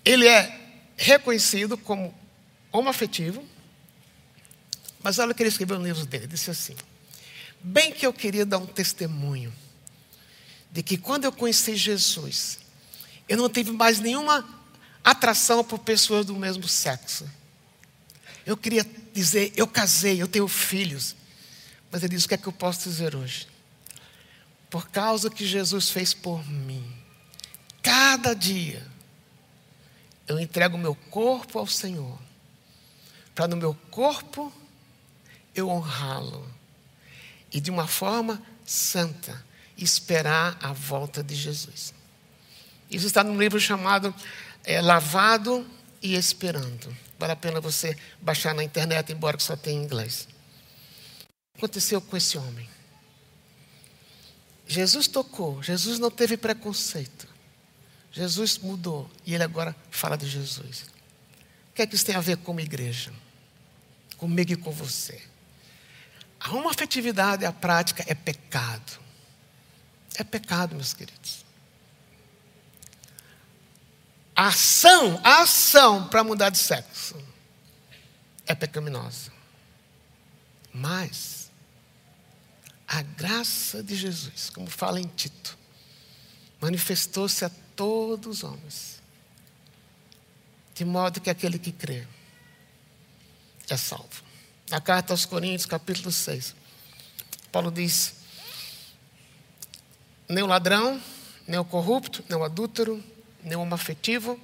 Ele 0.03 0.27
é 0.27 0.59
reconhecido 0.97 1.77
como 1.77 2.13
homoafetivo, 2.71 3.43
mas 5.05 5.19
olha 5.19 5.33
o 5.33 5.35
que 5.35 5.43
ele 5.43 5.49
escreveu 5.49 5.77
no 5.77 5.85
livro 5.85 6.03
dele. 6.07 6.23
Ele 6.23 6.33
disse 6.33 6.49
assim: 6.49 6.75
Bem 7.61 7.93
que 7.93 8.07
eu 8.07 8.11
queria 8.11 8.43
dar 8.43 8.57
um 8.57 8.65
testemunho 8.65 9.53
de 10.71 10.81
que 10.81 10.97
quando 10.97 11.25
eu 11.25 11.31
conheci 11.31 11.75
Jesus, 11.75 12.57
eu 13.29 13.37
não 13.37 13.47
tive 13.47 13.69
mais 13.71 13.99
nenhuma 13.99 14.43
atração 15.03 15.63
por 15.63 15.77
pessoas 15.77 16.25
do 16.25 16.35
mesmo 16.35 16.67
sexo. 16.67 17.29
Eu 18.47 18.57
queria 18.57 18.83
dizer, 19.13 19.53
eu 19.55 19.67
casei, 19.67 20.19
eu 20.19 20.27
tenho 20.27 20.47
filhos, 20.47 21.15
Mas 21.91 22.01
ele 22.01 22.15
diz: 22.15 22.25
O 22.25 22.27
que 22.27 22.33
é 22.33 22.37
que 22.37 22.47
eu 22.47 22.53
posso 22.53 22.89
dizer 22.89 23.15
hoje? 23.15 23.47
Por 24.71 24.89
causa 24.89 25.29
que 25.29 25.45
Jesus 25.45 25.91
fez 25.91 26.15
por 26.15 26.43
mim, 26.49 26.83
cada 27.83 28.33
dia, 28.33 28.83
eu 30.27 30.39
entrego 30.39 30.79
meu 30.79 30.95
corpo 30.95 31.59
ao 31.59 31.67
Senhor, 31.67 32.17
para 33.35 33.47
no 33.47 33.55
meu 33.55 33.75
corpo 33.91 34.51
eu 35.55 35.69
honrá-lo, 35.69 36.47
e 37.51 37.59
de 37.59 37.71
uma 37.71 37.87
forma 37.87 38.41
santa, 38.65 39.43
esperar 39.77 40.57
a 40.61 40.73
volta 40.73 41.23
de 41.23 41.35
Jesus. 41.35 41.93
Isso 42.89 43.07
está 43.07 43.23
num 43.23 43.39
livro 43.39 43.59
chamado 43.59 44.13
é, 44.63 44.81
Lavado 44.81 45.65
e 46.01 46.15
Esperando. 46.15 46.95
Vale 47.17 47.33
a 47.33 47.35
pena 47.35 47.61
você 47.61 47.97
baixar 48.21 48.53
na 48.53 48.63
internet, 48.63 49.11
embora 49.11 49.37
que 49.37 49.43
só 49.43 49.55
tenha 49.55 49.79
em 49.79 49.83
inglês. 49.83 50.27
O 51.21 51.25
que 51.59 51.65
aconteceu 51.65 52.01
com 52.01 52.17
esse 52.17 52.37
homem? 52.37 52.69
Jesus 54.67 55.07
tocou, 55.07 55.61
Jesus 55.63 55.99
não 55.99 56.11
teve 56.11 56.35
preconceito. 56.37 57.27
Jesus 58.11 58.57
mudou 58.57 59.09
e 59.25 59.33
ele 59.33 59.43
agora 59.43 59.75
fala 59.91 60.17
de 60.17 60.27
Jesus. 60.27 60.85
O 61.69 61.73
que 61.75 61.81
é 61.81 61.87
que 61.87 61.95
isso 61.95 62.05
tem 62.05 62.15
a 62.15 62.21
ver 62.21 62.37
com 62.37 62.57
a 62.57 62.61
igreja? 62.61 63.13
Comigo 64.17 64.53
e 64.53 64.55
com 64.55 64.71
você. 64.71 65.21
A 66.45 66.51
uma 66.51 66.69
afetividade, 66.69 67.43
a 67.43 67.51
prática 67.51 68.05
é 68.05 68.13
pecado. 68.13 68.99
É 70.13 70.23
pecado, 70.23 70.75
meus 70.75 70.93
queridos. 70.93 71.43
A 74.35 74.49
ação, 74.49 75.19
a 75.23 75.41
ação 75.41 76.07
para 76.07 76.23
mudar 76.23 76.51
de 76.51 76.59
sexo 76.59 77.15
é 78.45 78.53
pecaminosa. 78.53 79.31
Mas 80.71 81.49
a 82.87 83.01
graça 83.01 83.81
de 83.81 83.95
Jesus, 83.95 84.51
como 84.51 84.69
fala 84.69 85.01
em 85.01 85.07
Tito, 85.07 85.57
manifestou-se 86.61 87.43
a 87.43 87.49
todos 87.75 88.27
os 88.27 88.43
homens, 88.43 89.01
de 90.75 90.85
modo 90.85 91.19
que 91.19 91.31
aquele 91.31 91.57
que 91.57 91.71
crê 91.71 92.05
é 93.67 93.77
salvo. 93.77 94.34
Na 94.69 94.81
carta 94.81 95.13
aos 95.13 95.25
Coríntios, 95.25 95.65
capítulo 95.65 96.11
6, 96.11 96.55
Paulo 97.51 97.71
diz: 97.71 98.15
nem 100.27 100.43
o 100.43 100.47
ladrão, 100.47 101.01
nem 101.47 101.59
o 101.59 101.65
corrupto, 101.65 102.23
nem 102.27 102.37
o 102.37 102.43
adúltero, 102.43 103.03
nem 103.43 103.55
o 103.55 103.61
homoafetivo 103.61 104.39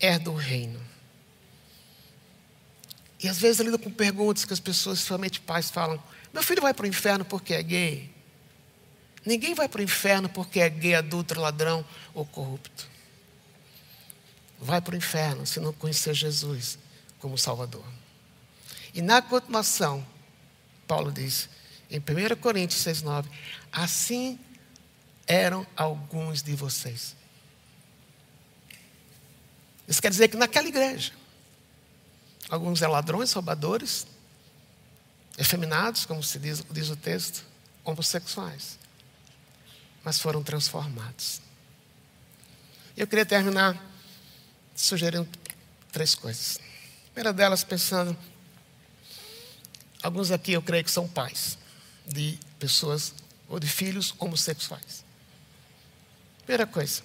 herda 0.00 0.30
o 0.30 0.34
reino. 0.34 0.80
E 3.22 3.28
às 3.28 3.38
vezes 3.38 3.58
eu 3.58 3.66
lido 3.66 3.78
com 3.78 3.90
perguntas 3.90 4.44
que 4.44 4.52
as 4.52 4.60
pessoas, 4.60 5.00
somente 5.00 5.40
pais, 5.40 5.70
falam: 5.70 6.02
Meu 6.32 6.42
filho 6.42 6.62
vai 6.62 6.72
para 6.72 6.84
o 6.84 6.88
inferno 6.88 7.24
porque 7.24 7.54
é 7.54 7.62
gay. 7.62 8.14
Ninguém 9.24 9.54
vai 9.54 9.68
para 9.68 9.80
o 9.80 9.84
inferno 9.84 10.28
porque 10.28 10.60
é 10.60 10.68
gay, 10.68 10.94
adulto, 10.94 11.38
ladrão 11.38 11.84
ou 12.14 12.24
corrupto. 12.24 12.88
Vai 14.58 14.80
para 14.80 14.94
o 14.94 14.96
inferno 14.96 15.46
se 15.46 15.60
não 15.60 15.72
conhecer 15.72 16.14
Jesus 16.14 16.78
como 17.18 17.36
Salvador. 17.36 17.84
E 18.96 19.02
na 19.02 19.20
continuação, 19.20 20.04
Paulo 20.88 21.12
diz, 21.12 21.50
em 21.90 21.98
1 21.98 22.34
Coríntios 22.40 22.82
6,9: 22.82 23.26
Assim 23.70 24.38
eram 25.26 25.66
alguns 25.76 26.42
de 26.42 26.56
vocês. 26.56 27.14
Isso 29.86 30.00
quer 30.00 30.08
dizer 30.08 30.28
que 30.28 30.36
naquela 30.38 30.66
igreja, 30.66 31.12
alguns 32.48 32.80
eram 32.80 32.94
ladrões, 32.94 33.30
roubadores, 33.34 34.06
efeminados, 35.36 36.06
como 36.06 36.22
se 36.22 36.38
diz, 36.38 36.64
diz 36.70 36.88
o 36.88 36.96
texto, 36.96 37.44
homossexuais, 37.84 38.78
mas 40.02 40.18
foram 40.18 40.42
transformados. 40.42 41.42
Eu 42.96 43.06
queria 43.06 43.26
terminar 43.26 43.78
sugerindo 44.74 45.28
três 45.92 46.14
coisas. 46.14 46.58
A 47.08 47.12
primeira 47.12 47.32
delas, 47.34 47.62
pensando, 47.62 48.16
alguns 50.06 50.30
aqui 50.30 50.52
eu 50.52 50.62
creio 50.62 50.84
que 50.84 50.90
são 50.90 51.08
pais 51.08 51.58
de 52.06 52.38
pessoas 52.60 53.12
ou 53.48 53.58
de 53.58 53.66
filhos 53.66 54.14
homossexuais. 54.18 55.04
Primeira 56.38 56.64
coisa, 56.64 57.02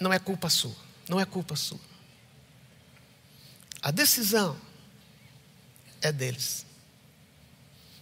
não 0.00 0.10
é 0.10 0.18
culpa 0.18 0.48
sua. 0.48 0.74
Não 1.06 1.20
é 1.20 1.26
culpa 1.26 1.54
sua. 1.54 1.78
A 3.82 3.90
decisão 3.90 4.58
é 6.00 6.10
deles. 6.10 6.64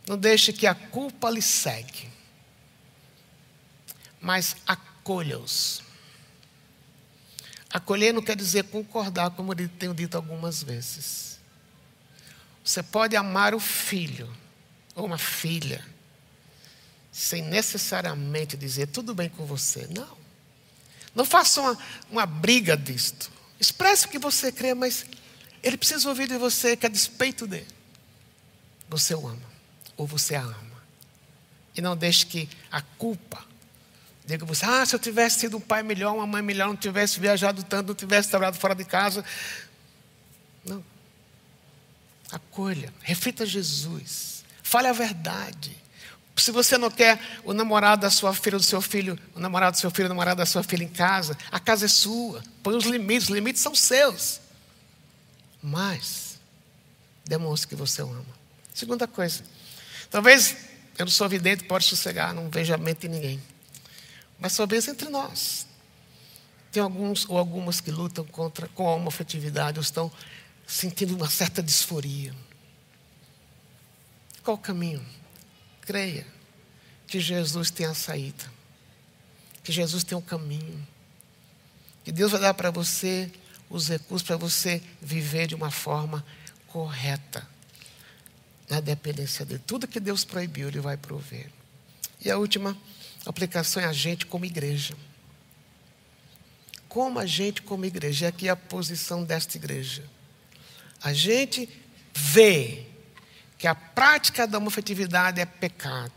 Não 0.06 0.16
deixe 0.16 0.52
que 0.52 0.66
a 0.66 0.74
culpa 0.74 1.28
lhe 1.28 1.42
segue. 1.42 2.08
Mas 4.20 4.56
acolha-os. 4.64 5.82
Acolher 7.68 8.12
não 8.12 8.22
quer 8.22 8.36
dizer 8.36 8.64
concordar, 8.64 9.30
como 9.30 9.52
eu 9.54 9.68
tenho 9.68 9.94
dito 9.94 10.16
algumas 10.16 10.62
vezes. 10.62 11.39
Você 12.70 12.84
pode 12.84 13.16
amar 13.16 13.52
o 13.52 13.58
filho 13.58 14.32
ou 14.94 15.04
uma 15.04 15.18
filha 15.18 15.84
sem 17.10 17.42
necessariamente 17.42 18.56
dizer 18.56 18.86
tudo 18.86 19.12
bem 19.12 19.28
com 19.28 19.44
você. 19.44 19.88
Não. 19.90 20.16
Não 21.12 21.24
faça 21.24 21.60
uma, 21.60 21.78
uma 22.08 22.26
briga 22.26 22.76
disto. 22.76 23.28
Expresse 23.58 24.06
o 24.06 24.08
que 24.08 24.20
você 24.20 24.52
crê, 24.52 24.72
mas 24.72 25.04
ele 25.64 25.76
precisa 25.76 26.08
ouvir 26.08 26.28
de 26.28 26.38
você 26.38 26.76
que 26.76 26.86
a 26.86 26.88
despeito 26.88 27.44
dele, 27.44 27.66
você 28.88 29.16
o 29.16 29.26
ama, 29.26 29.50
ou 29.96 30.06
você 30.06 30.36
a 30.36 30.42
ama. 30.42 30.82
E 31.76 31.80
não 31.80 31.96
deixe 31.96 32.24
que 32.24 32.48
a 32.70 32.80
culpa 32.80 33.44
diga 34.24 34.46
você, 34.46 34.64
ah, 34.64 34.86
se 34.86 34.94
eu 34.94 35.00
tivesse 35.00 35.40
sido 35.40 35.56
um 35.56 35.60
pai 35.60 35.82
melhor, 35.82 36.14
uma 36.14 36.24
mãe 36.24 36.40
melhor, 36.40 36.68
não 36.68 36.76
tivesse 36.76 37.18
viajado 37.18 37.64
tanto, 37.64 37.88
não 37.88 37.94
tivesse 37.96 38.28
trabalhado 38.28 38.58
fora 38.58 38.76
de 38.76 38.84
casa. 38.84 39.24
Não. 40.64 40.89
Acolha, 42.32 42.92
reflita 43.02 43.44
Jesus, 43.44 44.44
fale 44.62 44.88
a 44.88 44.92
verdade. 44.92 45.76
Se 46.36 46.50
você 46.50 46.78
não 46.78 46.90
quer 46.90 47.20
o 47.44 47.52
namorado 47.52 48.02
da 48.02 48.10
sua 48.10 48.32
filha, 48.32 48.56
do 48.56 48.62
seu 48.62 48.80
filho, 48.80 49.18
o 49.34 49.40
namorado 49.40 49.76
do 49.76 49.80
seu 49.80 49.90
filho, 49.90 50.06
o 50.06 50.08
namorado 50.08 50.38
da 50.38 50.46
sua 50.46 50.62
filha 50.62 50.84
em 50.84 50.88
casa, 50.88 51.36
a 51.50 51.60
casa 51.60 51.84
é 51.84 51.88
sua. 51.88 52.42
Põe 52.62 52.76
os 52.76 52.84
limites, 52.84 53.24
os 53.24 53.34
limites 53.34 53.60
são 53.60 53.74
seus. 53.74 54.40
Mas, 55.62 56.40
demonstre 57.26 57.68
que 57.68 57.74
você 57.74 58.02
o 58.02 58.10
ama. 58.10 58.24
Segunda 58.72 59.06
coisa, 59.06 59.42
talvez 60.10 60.56
eu 60.96 61.04
não 61.04 61.12
sou 61.12 61.28
vidente, 61.28 61.64
pode 61.64 61.84
sossegar, 61.84 62.32
não 62.32 62.48
vejo 62.48 62.72
a 62.72 62.78
mente 62.78 63.00
de 63.00 63.08
ninguém. 63.08 63.42
Mas 64.38 64.56
talvez 64.56 64.88
entre 64.88 65.10
nós. 65.10 65.66
Tem 66.72 66.82
alguns 66.82 67.28
ou 67.28 67.36
algumas 67.36 67.80
que 67.80 67.90
lutam 67.90 68.24
contra, 68.24 68.68
com 68.68 68.88
a 68.88 68.94
homofetividade, 68.94 69.78
ou 69.78 69.82
estão 69.82 70.10
sentindo 70.70 71.14
uma 71.14 71.28
certa 71.28 71.62
disforia. 71.62 72.34
Qual 74.42 74.56
o 74.56 74.60
caminho? 74.60 75.04
creia 75.90 76.24
que 77.08 77.18
Jesus 77.18 77.68
tem 77.68 77.84
a 77.84 77.94
saída, 77.94 78.44
que 79.64 79.72
Jesus 79.72 80.04
tem 80.04 80.16
um 80.16 80.22
caminho, 80.22 80.86
que 82.04 82.12
Deus 82.12 82.30
vai 82.30 82.40
dar 82.40 82.54
para 82.54 82.70
você 82.70 83.28
os 83.68 83.88
recursos 83.88 84.24
para 84.24 84.36
você 84.36 84.80
viver 85.02 85.48
de 85.48 85.56
uma 85.56 85.72
forma 85.72 86.24
correta, 86.68 87.44
na 88.68 88.78
dependência 88.78 89.44
dele. 89.44 89.60
Tudo 89.66 89.88
que 89.88 89.98
Deus 89.98 90.24
proibiu, 90.24 90.68
Ele 90.68 90.78
vai 90.78 90.96
prover. 90.96 91.50
E 92.24 92.30
a 92.30 92.38
última 92.38 92.78
aplicação 93.26 93.82
é 93.82 93.86
a 93.86 93.92
gente 93.92 94.26
como 94.26 94.44
igreja. 94.44 94.94
Como 96.88 97.18
a 97.18 97.26
gente 97.26 97.62
como 97.62 97.84
igreja, 97.84 98.26
é 98.26 98.28
aqui 98.28 98.48
a 98.48 98.54
posição 98.54 99.24
desta 99.24 99.56
igreja. 99.56 100.04
A 101.02 101.12
gente 101.12 101.68
vê 102.14 102.86
que 103.58 103.66
a 103.66 103.74
prática 103.74 104.46
da 104.46 104.58
homofetividade 104.58 105.40
é 105.40 105.46
pecado, 105.46 106.12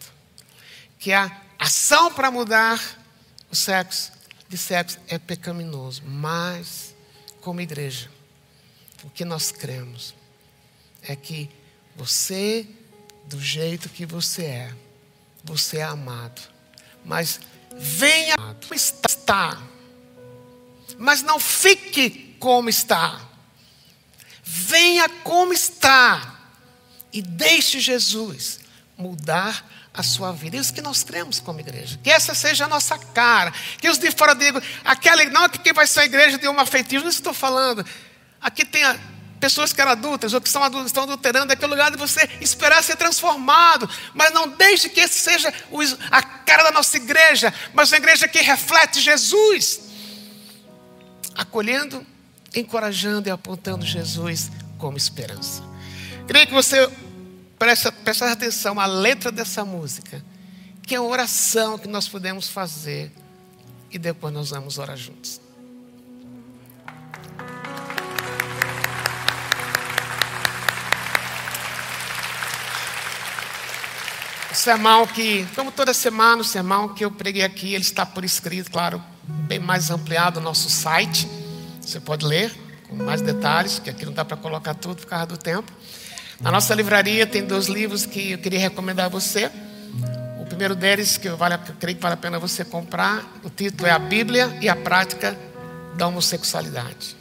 que 0.99 1.11
a 1.11 1.41
ação 1.59 2.13
para 2.13 2.31
mudar 2.31 2.81
o 3.51 3.55
sexo 3.55 4.11
de 4.47 4.57
sexo 4.57 4.99
é 5.07 5.17
pecaminoso, 5.17 6.03
mas 6.05 6.93
como 7.41 7.59
igreja, 7.59 8.09
o 9.03 9.09
que 9.09 9.25
nós 9.25 9.51
cremos 9.51 10.15
é 11.01 11.15
que 11.15 11.49
você, 11.95 12.67
do 13.25 13.39
jeito 13.41 13.89
que 13.89 14.05
você 14.05 14.45
é, 14.45 14.75
você 15.43 15.77
é 15.77 15.83
amado, 15.83 16.41
mas 17.03 17.39
venha 17.75 18.35
como 18.37 18.73
está, 18.73 19.61
mas 20.97 21.21
não 21.21 21.39
fique 21.39 22.35
como 22.39 22.69
está, 22.69 23.32
venha 24.43 25.07
como 25.07 25.53
está 25.53 26.39
e 27.11 27.21
deixe 27.21 27.79
Jesus 27.79 28.59
mudar 28.97 29.65
a 29.93 30.01
sua 30.01 30.31
vida. 30.31 30.57
É 30.57 30.59
isso 30.59 30.73
que 30.73 30.81
nós 30.81 31.03
cremos 31.03 31.39
como 31.39 31.59
igreja. 31.59 31.99
Que 32.03 32.09
essa 32.09 32.33
seja 32.33 32.65
a 32.65 32.67
nossa 32.67 32.97
cara. 32.97 33.53
Que 33.79 33.89
os 33.89 33.97
de 33.97 34.11
fora 34.11 34.33
digam, 34.33 34.61
aquela 34.83 35.23
não 35.25 35.45
é 35.45 35.49
que 35.49 35.71
vai 35.71 35.85
ser 35.85 36.01
a 36.01 36.05
igreja 36.05 36.37
de 36.37 36.47
uma 36.47 36.63
afetivo, 36.63 37.03
não 37.03 37.11
estou 37.11 37.33
falando. 37.33 37.85
Aqui 38.41 38.65
tem 38.65 38.83
a, 38.83 38.97
pessoas 39.39 39.71
que 39.71 39.79
eram 39.79 39.91
adultas 39.91 40.33
ou 40.33 40.41
que 40.41 40.49
são 40.49 40.65
estão 40.85 41.03
adulterando, 41.03 41.51
é 41.51 41.53
aquele 41.53 41.71
lugar 41.71 41.91
de 41.91 41.97
você 41.97 42.27
esperar 42.41 42.83
ser 42.83 42.95
transformado. 42.95 43.89
Mas 44.13 44.33
não 44.33 44.47
deixe 44.47 44.89
que 44.89 44.99
esse 44.99 45.19
seja 45.19 45.53
a 46.09 46.21
cara 46.23 46.63
da 46.63 46.71
nossa 46.71 46.97
igreja, 46.97 47.53
mas 47.73 47.91
uma 47.91 47.97
igreja 47.97 48.27
que 48.27 48.41
reflete 48.41 48.99
Jesus. 48.99 49.81
Acolhendo, 51.35 52.05
encorajando 52.55 53.27
e 53.27 53.31
apontando 53.31 53.85
Jesus 53.85 54.51
como 54.77 54.97
esperança. 54.97 55.63
Queria 56.27 56.45
que 56.45 56.53
você 56.53 56.89
preste, 57.57 57.91
preste 57.91 58.23
atenção 58.23 58.79
à 58.79 58.85
letra 58.85 59.31
dessa 59.31 59.63
música, 59.65 60.23
que 60.81 60.95
é 60.95 60.99
uma 60.99 61.09
oração 61.09 61.77
que 61.77 61.87
nós 61.87 62.07
podemos 62.07 62.49
fazer 62.49 63.11
e 63.91 63.97
depois 63.97 64.33
nós 64.33 64.49
vamos 64.49 64.77
orar 64.77 64.97
juntos. 64.97 65.41
O 74.51 74.55
sermão 74.55 75.07
que, 75.07 75.45
como 75.55 75.71
toda 75.71 75.93
semana, 75.93 76.41
o 76.41 76.45
sermão 76.45 76.93
que 76.93 77.03
eu 77.03 77.09
preguei 77.09 77.43
aqui, 77.43 77.73
ele 77.73 77.81
está 77.81 78.05
por 78.05 78.23
escrito, 78.23 78.69
claro, 78.69 79.03
bem 79.23 79.59
mais 79.59 79.89
ampliado 79.89 80.39
no 80.39 80.45
nosso 80.45 80.69
site. 80.69 81.27
Você 81.85 81.99
pode 81.99 82.25
ler 82.25 82.51
com 82.87 82.95
mais 82.95 83.21
detalhes, 83.21 83.79
que 83.79 83.89
aqui 83.89 84.05
não 84.05 84.13
dá 84.13 84.23
para 84.23 84.37
colocar 84.37 84.73
tudo 84.73 84.95
por 84.95 85.05
causa 85.05 85.25
do 85.25 85.37
tempo. 85.37 85.71
Na 86.39 86.51
nossa 86.51 86.73
livraria 86.73 87.27
tem 87.27 87.45
dois 87.45 87.67
livros 87.67 88.05
que 88.05 88.31
eu 88.31 88.37
queria 88.37 88.59
recomendar 88.59 89.05
a 89.05 89.09
você. 89.09 89.51
O 90.39 90.45
primeiro 90.45 90.75
deles, 90.75 91.17
que 91.17 91.27
eu, 91.27 91.35
vale, 91.37 91.55
eu 91.55 91.75
creio 91.79 91.95
que 91.95 92.01
vale 92.01 92.13
a 92.13 92.17
pena 92.17 92.39
você 92.39 92.63
comprar, 92.63 93.23
o 93.43 93.49
título 93.49 93.87
é 93.87 93.91
A 93.91 93.99
Bíblia 93.99 94.57
e 94.61 94.69
a 94.69 94.75
Prática 94.75 95.37
da 95.95 96.07
Homossexualidade. 96.07 97.15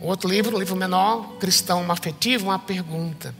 O 0.00 0.06
outro 0.06 0.28
livro, 0.28 0.56
um 0.56 0.58
livro 0.58 0.76
menor, 0.76 1.36
Cristão 1.38 1.90
Afetivo, 1.90 2.46
uma 2.46 2.58
pergunta. 2.58 3.34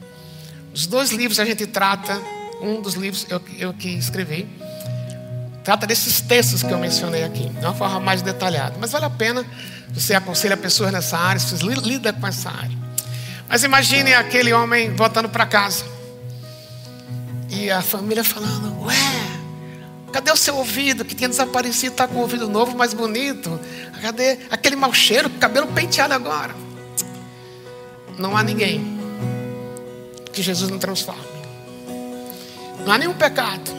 Os 0.73 0.87
dois 0.87 1.11
livros 1.11 1.39
a 1.39 1.45
gente 1.45 1.67
trata, 1.67 2.19
um 2.61 2.81
dos 2.81 2.95
livros 2.95 3.27
eu, 3.29 3.41
eu 3.57 3.73
que 3.73 3.89
escrevi, 3.89 4.47
trata 5.63 5.85
desses 5.85 6.21
textos 6.21 6.63
que 6.63 6.71
eu 6.71 6.77
mencionei 6.77 7.23
aqui, 7.23 7.49
de 7.49 7.65
uma 7.65 7.73
forma 7.73 7.99
mais 7.99 8.21
detalhada. 8.21 8.75
Mas 8.79 8.91
vale 8.91 9.05
a 9.05 9.09
pena, 9.09 9.45
você 9.93 10.15
aconselha 10.15 10.57
pessoas 10.57 10.91
nessa 10.91 11.17
área, 11.17 11.39
você 11.39 11.55
lida 11.55 12.11
com 12.11 12.25
essa 12.25 12.49
área. 12.49 12.77
Mas 13.47 13.63
imagine 13.63 14.13
aquele 14.13 14.51
homem 14.51 14.95
voltando 14.95 15.29
para 15.29 15.45
casa. 15.45 15.85
E 17.49 17.69
a 17.69 17.81
família 17.81 18.23
falando: 18.23 18.81
Ué, 18.83 18.95
cadê 20.11 20.31
o 20.31 20.35
seu 20.35 20.55
ouvido 20.57 21.05
que 21.05 21.13
tinha 21.13 21.29
desaparecido? 21.29 21.91
Está 21.91 22.07
com 22.07 22.15
o 22.15 22.21
ouvido 22.21 22.49
novo, 22.49 22.75
mais 22.75 22.93
bonito. 22.93 23.59
Cadê 24.01 24.39
aquele 24.49 24.75
mau 24.75 24.91
cheiro, 24.91 25.29
cabelo 25.29 25.67
penteado 25.67 26.13
agora? 26.15 26.55
Não 28.17 28.35
há 28.35 28.41
ninguém 28.41 28.99
que 30.31 30.41
Jesus 30.41 30.71
não 30.71 30.79
transforme. 30.79 31.21
Não 32.83 32.91
há 32.91 32.97
nenhum 32.97 33.13
pecado 33.13 33.71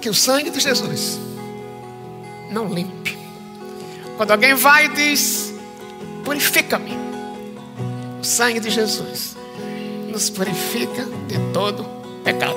que 0.00 0.08
o 0.08 0.14
sangue 0.14 0.50
de 0.50 0.60
Jesus 0.60 1.18
não 2.50 2.72
limpe. 2.72 3.15
Quando 4.16 4.30
alguém 4.30 4.54
vai 4.54 4.86
e 4.86 4.88
diz: 4.88 5.54
Purifica-me, 6.24 6.96
o 8.20 8.24
sangue 8.24 8.60
de 8.60 8.70
Jesus 8.70 9.36
nos 10.10 10.30
purifica 10.30 11.04
de 11.28 11.38
todo 11.52 11.84
pecado. 12.24 12.56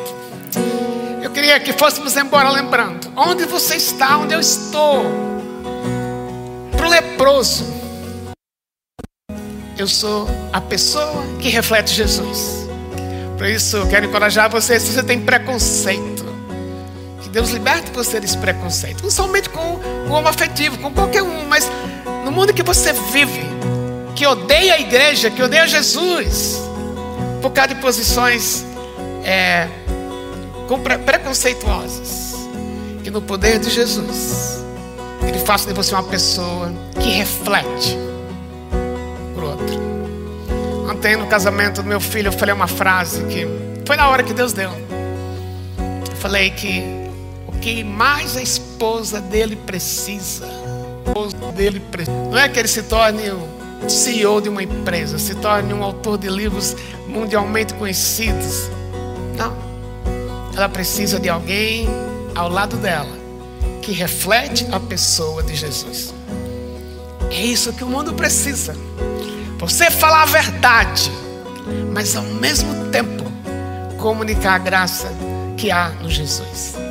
Eu 1.22 1.30
queria 1.32 1.60
que 1.60 1.74
fôssemos 1.74 2.16
embora 2.16 2.49
lembrando: 2.49 3.12
onde 3.16 3.45
você 3.45 3.76
está, 3.76 4.18
onde 4.18 4.34
eu 4.34 4.39
estou. 4.39 5.03
Para 6.76 6.88
o 6.88 6.89
leproso, 6.89 7.66
eu 9.78 9.88
sou 9.88 10.28
a 10.53 10.62
pessoa 10.62 11.24
que 11.41 11.49
reflete 11.49 11.93
Jesus. 11.93 12.68
Por 13.38 13.47
isso, 13.47 13.78
eu 13.78 13.88
quero 13.88 14.05
encorajar 14.05 14.49
você, 14.49 14.80
se 14.80 14.93
você 14.93 15.03
tem 15.03 15.22
preconceito, 15.22 16.18
que 17.30 17.34
Deus 17.34 17.51
liberte 17.51 17.91
você 17.91 18.19
desse 18.19 18.38
preconceito. 18.38 19.03
Não 19.03 19.11
somente 19.11 19.49
com 19.49 19.75
o 20.09 20.11
homem 20.11 20.30
afetivo, 20.30 20.77
com 20.80 20.91
qualquer 20.91 21.21
um, 21.21 21.47
mas 21.47 21.69
no 22.25 22.32
mundo 22.32 22.53
que 22.53 22.63
você 22.63 22.91
vive, 22.91 23.41
que 24.15 24.25
odeia 24.25 24.73
a 24.73 24.80
igreja, 24.80 25.30
que 25.30 25.41
odeia 25.41 25.67
Jesus 25.67 26.59
por 27.41 27.51
causa 27.51 27.75
de 27.75 27.82
posições 27.82 28.65
é, 29.23 29.67
preconceituosas. 31.05 32.34
Que 33.03 33.11
no 33.11 33.21
poder 33.21 33.59
de 33.59 33.69
Jesus, 33.69 34.63
Ele 35.21 35.39
faça 35.39 35.67
de 35.67 35.73
você 35.73 35.93
uma 35.93 36.03
pessoa 36.03 36.73
que 36.99 37.11
reflete 37.11 37.97
por 39.36 39.43
outro. 39.43 39.80
Ontem, 40.89 41.15
no 41.15 41.27
casamento 41.27 41.84
do 41.84 41.88
meu 41.88 42.01
filho, 42.01 42.30
eu 42.30 42.34
falei 42.34 42.53
uma 42.53 42.67
frase 42.67 43.23
que 43.25 43.47
foi 43.86 43.95
na 43.95 44.09
hora 44.09 44.23
que 44.23 44.34
Deus 44.34 44.51
deu. 44.51 44.71
Eu 46.09 46.15
falei 46.17 46.49
que 46.49 46.98
o 46.98 46.98
que 47.60 47.84
mais 47.84 48.38
a 48.38 48.41
esposa 48.41 49.20
dele 49.20 49.55
precisa, 49.55 50.47
dele 51.55 51.82
não 52.32 52.38
é 52.38 52.47
que 52.47 52.60
ele 52.60 52.68
se 52.68 52.84
torne 52.84 53.30
o 53.30 53.89
CEO 53.89 54.41
de 54.41 54.49
uma 54.49 54.64
empresa, 54.64 55.18
se 55.18 55.36
torne 55.36 55.74
um 55.74 55.84
autor 55.84 56.18
de 56.18 56.30
livros 56.30 56.76
mundialmente 57.07 57.74
conhecidos. 57.74 58.70
Não. 59.38 59.55
Ela 60.55 60.70
precisa 60.70 61.20
de 61.20 61.30
alguém 61.30 61.88
ao 62.36 62.49
lado 62.49 62.78
dela 62.78 63.18
que 63.82 63.91
reflete 63.91 64.68
a 64.72 64.80
pessoa 64.80 65.41
de 65.43 65.55
Jesus. 65.55 66.14
É 67.32 67.41
isso 67.41 67.74
que 67.74 67.84
o 67.84 67.88
mundo 67.88 68.14
precisa. 68.14 68.76
Você 69.57 69.91
falar 69.91 70.24
a 70.24 70.26
verdade, 70.26 71.12
mas 71.93 72.16
ao 72.16 72.24
mesmo 72.24 72.86
tempo 72.91 73.24
comunicar 73.97 74.55
a 74.55 74.57
graça 74.57 75.12
que 75.57 75.70
há 75.70 75.89
no 75.89 76.10
Jesus. 76.10 76.88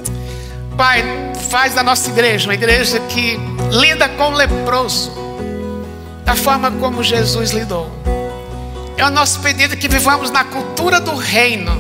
Pai, 0.79 1.03
faz 1.51 1.75
da 1.75 1.83
nossa 1.83 2.09
igreja 2.09 2.47
uma 2.47 2.55
igreja 2.55 3.01
que 3.01 3.37
lida 3.69 4.09
com 4.11 4.31
o 4.31 4.35
leproso 4.37 5.11
da 6.25 6.37
forma 6.37 6.71
como 6.71 7.03
Jesus 7.03 7.51
lidou. 7.51 7.91
É 8.97 9.05
o 9.05 9.11
nosso 9.11 9.41
pedido 9.41 9.77
que 9.77 9.89
vivamos 9.89 10.31
na 10.31 10.45
cultura 10.45 11.01
do 11.01 11.17
reino. 11.17 11.73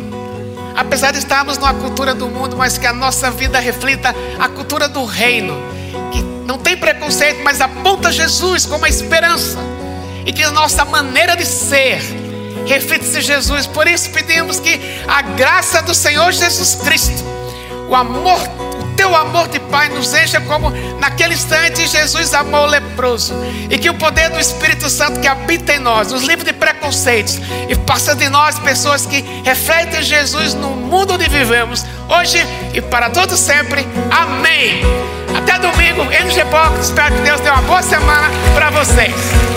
Apesar 0.74 1.12
de 1.12 1.18
estarmos 1.18 1.59
numa 1.59 1.74
cultura 1.74 2.12
do 2.12 2.26
mundo, 2.26 2.57
mas 2.57 2.76
que 2.76 2.88
a 2.88 2.92
nossa 2.92 3.30
vida 3.30 3.61
reflita 3.61 4.12
a 4.36 4.49
cultura 4.49 4.88
do 4.88 5.05
reino. 5.05 5.55
Que 6.11 6.20
não 6.20 6.59
tem 6.59 6.76
preconceito, 6.76 7.40
mas 7.44 7.61
aponta 7.61 8.11
Jesus 8.11 8.66
como 8.66 8.84
a 8.84 8.88
esperança. 8.88 9.59
E 10.26 10.32
que 10.32 10.42
a 10.42 10.51
nossa 10.51 10.84
maneira 10.84 11.36
de 11.36 11.46
ser 11.46 12.01
reflita-se 12.66 13.20
Jesus. 13.20 13.64
Por 13.64 13.86
isso 13.86 14.11
pedimos 14.11 14.59
que 14.59 14.80
a 15.07 15.22
graça 15.22 15.82
do 15.82 15.94
Senhor 15.94 16.32
Jesus 16.32 16.74
Cristo, 16.74 17.22
o 17.88 17.94
amor 17.94 18.67
teu 18.99 19.14
amor 19.14 19.46
de 19.46 19.61
Pai 19.61 19.88
nos 19.90 20.12
encha 20.12 20.40
como 20.40 20.70
naquele 20.99 21.34
instante 21.34 21.86
Jesus 21.86 22.34
amou 22.34 22.64
o 22.64 22.66
leproso. 22.66 23.32
E 23.70 23.78
que 23.78 23.88
o 23.88 23.94
poder 23.94 24.28
do 24.28 24.40
Espírito 24.40 24.90
Santo 24.90 25.20
que 25.20 25.28
habita 25.28 25.72
em 25.72 25.78
nós, 25.78 26.11
nos 26.11 26.24
livre 26.24 26.44
de 26.44 26.53
preconceitos 26.53 27.38
e 27.68 27.76
faça 27.86 28.16
de 28.16 28.28
nós 28.28 28.59
pessoas 28.59 29.07
que 29.07 29.20
refletem 29.44 30.03
Jesus 30.03 30.53
no 30.55 30.70
mundo 30.70 31.14
onde 31.14 31.28
vivemos, 31.28 31.86
hoje 32.09 32.44
e 32.74 32.80
para 32.80 33.09
todo 33.09 33.36
sempre. 33.36 33.86
Amém. 34.11 34.82
Até 35.36 35.61
domingo, 35.61 36.03
NG 36.03 36.42
Box. 36.51 36.86
Espero 36.86 37.14
que 37.14 37.22
Deus 37.22 37.40
dê 37.40 37.51
uma 37.51 37.62
boa 37.62 37.82
semana 37.82 38.28
para 38.57 38.70
vocês. 38.70 39.47